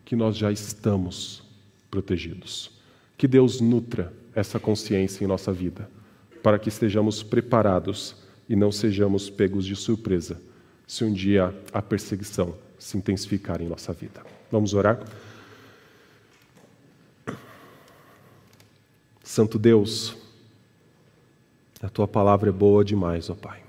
que 0.07 0.15
nós 0.15 0.37
já 0.37 0.49
estamos 0.49 1.43
protegidos. 1.91 2.71
Que 3.17 3.27
Deus 3.27 3.59
nutra 3.59 4.13
essa 4.33 4.57
consciência 4.57 5.25
em 5.25 5.27
nossa 5.27 5.51
vida, 5.51 5.89
para 6.41 6.57
que 6.57 6.69
estejamos 6.69 7.21
preparados 7.21 8.15
e 8.47 8.55
não 8.55 8.71
sejamos 8.71 9.29
pegos 9.29 9.65
de 9.65 9.75
surpresa 9.75 10.41
se 10.87 11.03
um 11.03 11.11
dia 11.11 11.53
a 11.73 11.81
perseguição 11.81 12.55
se 12.79 12.97
intensificar 12.97 13.61
em 13.61 13.67
nossa 13.67 13.91
vida. 13.91 14.23
Vamos 14.49 14.73
orar? 14.73 15.03
Santo 19.21 19.59
Deus, 19.59 20.15
a 21.81 21.89
tua 21.89 22.07
palavra 22.07 22.47
é 22.47 22.53
boa 22.53 22.85
demais, 22.85 23.29
ó 23.29 23.35
Pai. 23.35 23.61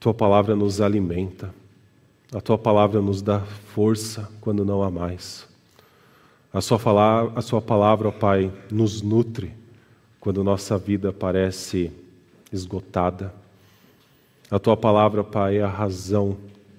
Tua 0.00 0.12
palavra 0.12 0.56
nos 0.56 0.80
alimenta. 0.80 1.54
A 2.32 2.40
tua 2.40 2.56
palavra 2.56 3.00
nos 3.00 3.22
dá 3.22 3.40
força 3.40 4.28
quando 4.40 4.64
não 4.64 4.82
há 4.82 4.90
mais. 4.90 5.48
A 6.52 6.60
sua 6.60 6.78
palavra, 6.78 7.32
a 7.38 7.42
sua 7.42 7.60
palavra, 7.60 8.08
ó 8.08 8.12
Pai, 8.12 8.52
nos 8.70 9.02
nutre 9.02 9.52
quando 10.20 10.44
nossa 10.44 10.78
vida 10.78 11.12
parece 11.12 11.90
esgotada. 12.52 13.34
A 14.48 14.58
tua 14.58 14.76
palavra, 14.76 15.24
Pai, 15.24 15.58
é 15.58 15.62
a 15.62 15.68
razão 15.68 16.36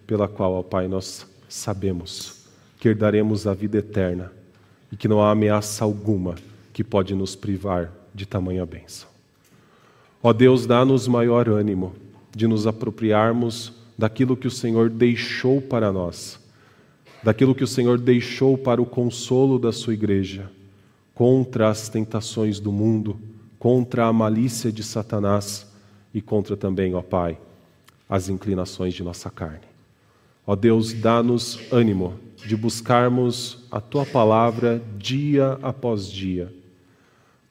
pela 0.07 0.27
qual, 0.27 0.53
ó 0.53 0.63
Pai, 0.63 0.87
nós 0.87 1.27
sabemos 1.49 2.45
que 2.79 2.87
herdaremos 2.87 3.45
a 3.45 3.53
vida 3.53 3.77
eterna 3.77 4.31
e 4.91 4.95
que 4.95 5.07
não 5.07 5.21
há 5.21 5.31
ameaça 5.31 5.83
alguma 5.83 6.35
que 6.71 6.83
pode 6.83 7.13
nos 7.13 7.35
privar 7.35 7.91
de 8.13 8.25
tamanha 8.25 8.65
bênção. 8.65 9.09
Ó 10.23 10.31
Deus, 10.31 10.65
dá-nos 10.65 11.07
maior 11.07 11.49
ânimo 11.49 11.93
de 12.33 12.47
nos 12.47 12.67
apropriarmos 12.67 13.80
daquilo 14.01 14.35
que 14.35 14.47
o 14.47 14.51
Senhor 14.51 14.89
deixou 14.89 15.61
para 15.61 15.91
nós, 15.91 16.39
daquilo 17.21 17.53
que 17.53 17.63
o 17.63 17.67
Senhor 17.67 17.99
deixou 17.99 18.57
para 18.57 18.81
o 18.81 18.85
consolo 18.85 19.59
da 19.59 19.71
sua 19.71 19.93
igreja, 19.93 20.49
contra 21.13 21.69
as 21.69 21.87
tentações 21.87 22.59
do 22.59 22.71
mundo, 22.71 23.19
contra 23.59 24.07
a 24.07 24.11
malícia 24.11 24.71
de 24.71 24.81
Satanás 24.81 25.71
e 26.11 26.19
contra 26.19 26.57
também, 26.57 26.95
ó 26.95 27.03
Pai, 27.03 27.37
as 28.09 28.27
inclinações 28.27 28.95
de 28.95 29.03
nossa 29.03 29.29
carne. 29.29 29.69
Ó 30.47 30.55
Deus, 30.55 30.93
dá-nos 30.93 31.59
ânimo 31.71 32.15
de 32.37 32.55
buscarmos 32.55 33.67
a 33.69 33.79
tua 33.79 34.03
palavra 34.03 34.81
dia 34.97 35.59
após 35.61 36.07
dia, 36.07 36.51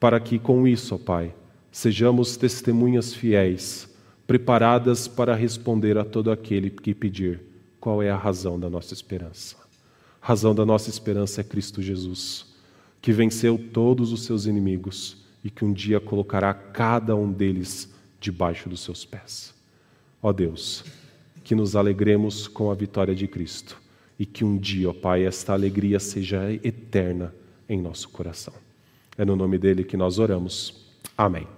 para 0.00 0.18
que 0.18 0.36
com 0.36 0.66
isso, 0.66 0.96
ó 0.96 0.98
Pai, 0.98 1.32
sejamos 1.70 2.36
testemunhas 2.36 3.14
fiéis, 3.14 3.88
preparadas 4.30 5.08
para 5.08 5.34
responder 5.34 5.98
a 5.98 6.04
todo 6.04 6.30
aquele 6.30 6.70
que 6.70 6.94
pedir 6.94 7.40
qual 7.80 8.00
é 8.00 8.10
a 8.10 8.16
razão 8.16 8.60
da 8.60 8.70
nossa 8.70 8.94
esperança. 8.94 9.56
A 10.22 10.26
razão 10.28 10.54
da 10.54 10.64
nossa 10.64 10.88
esperança 10.88 11.40
é 11.40 11.42
Cristo 11.42 11.82
Jesus, 11.82 12.46
que 13.02 13.12
venceu 13.12 13.58
todos 13.58 14.12
os 14.12 14.22
seus 14.22 14.46
inimigos 14.46 15.16
e 15.42 15.50
que 15.50 15.64
um 15.64 15.72
dia 15.72 15.98
colocará 15.98 16.54
cada 16.54 17.16
um 17.16 17.32
deles 17.32 17.92
debaixo 18.20 18.68
dos 18.68 18.84
seus 18.84 19.04
pés. 19.04 19.52
Ó 20.22 20.32
Deus, 20.32 20.84
que 21.42 21.56
nos 21.56 21.74
alegremos 21.74 22.46
com 22.46 22.70
a 22.70 22.74
vitória 22.76 23.16
de 23.16 23.26
Cristo 23.26 23.82
e 24.16 24.24
que 24.24 24.44
um 24.44 24.56
dia, 24.56 24.90
ó 24.90 24.92
Pai, 24.92 25.24
esta 25.24 25.54
alegria 25.54 25.98
seja 25.98 26.52
eterna 26.62 27.34
em 27.68 27.82
nosso 27.82 28.08
coração. 28.08 28.54
É 29.18 29.24
no 29.24 29.34
nome 29.34 29.58
dele 29.58 29.82
que 29.82 29.96
nós 29.96 30.20
oramos. 30.20 30.88
Amém. 31.18 31.48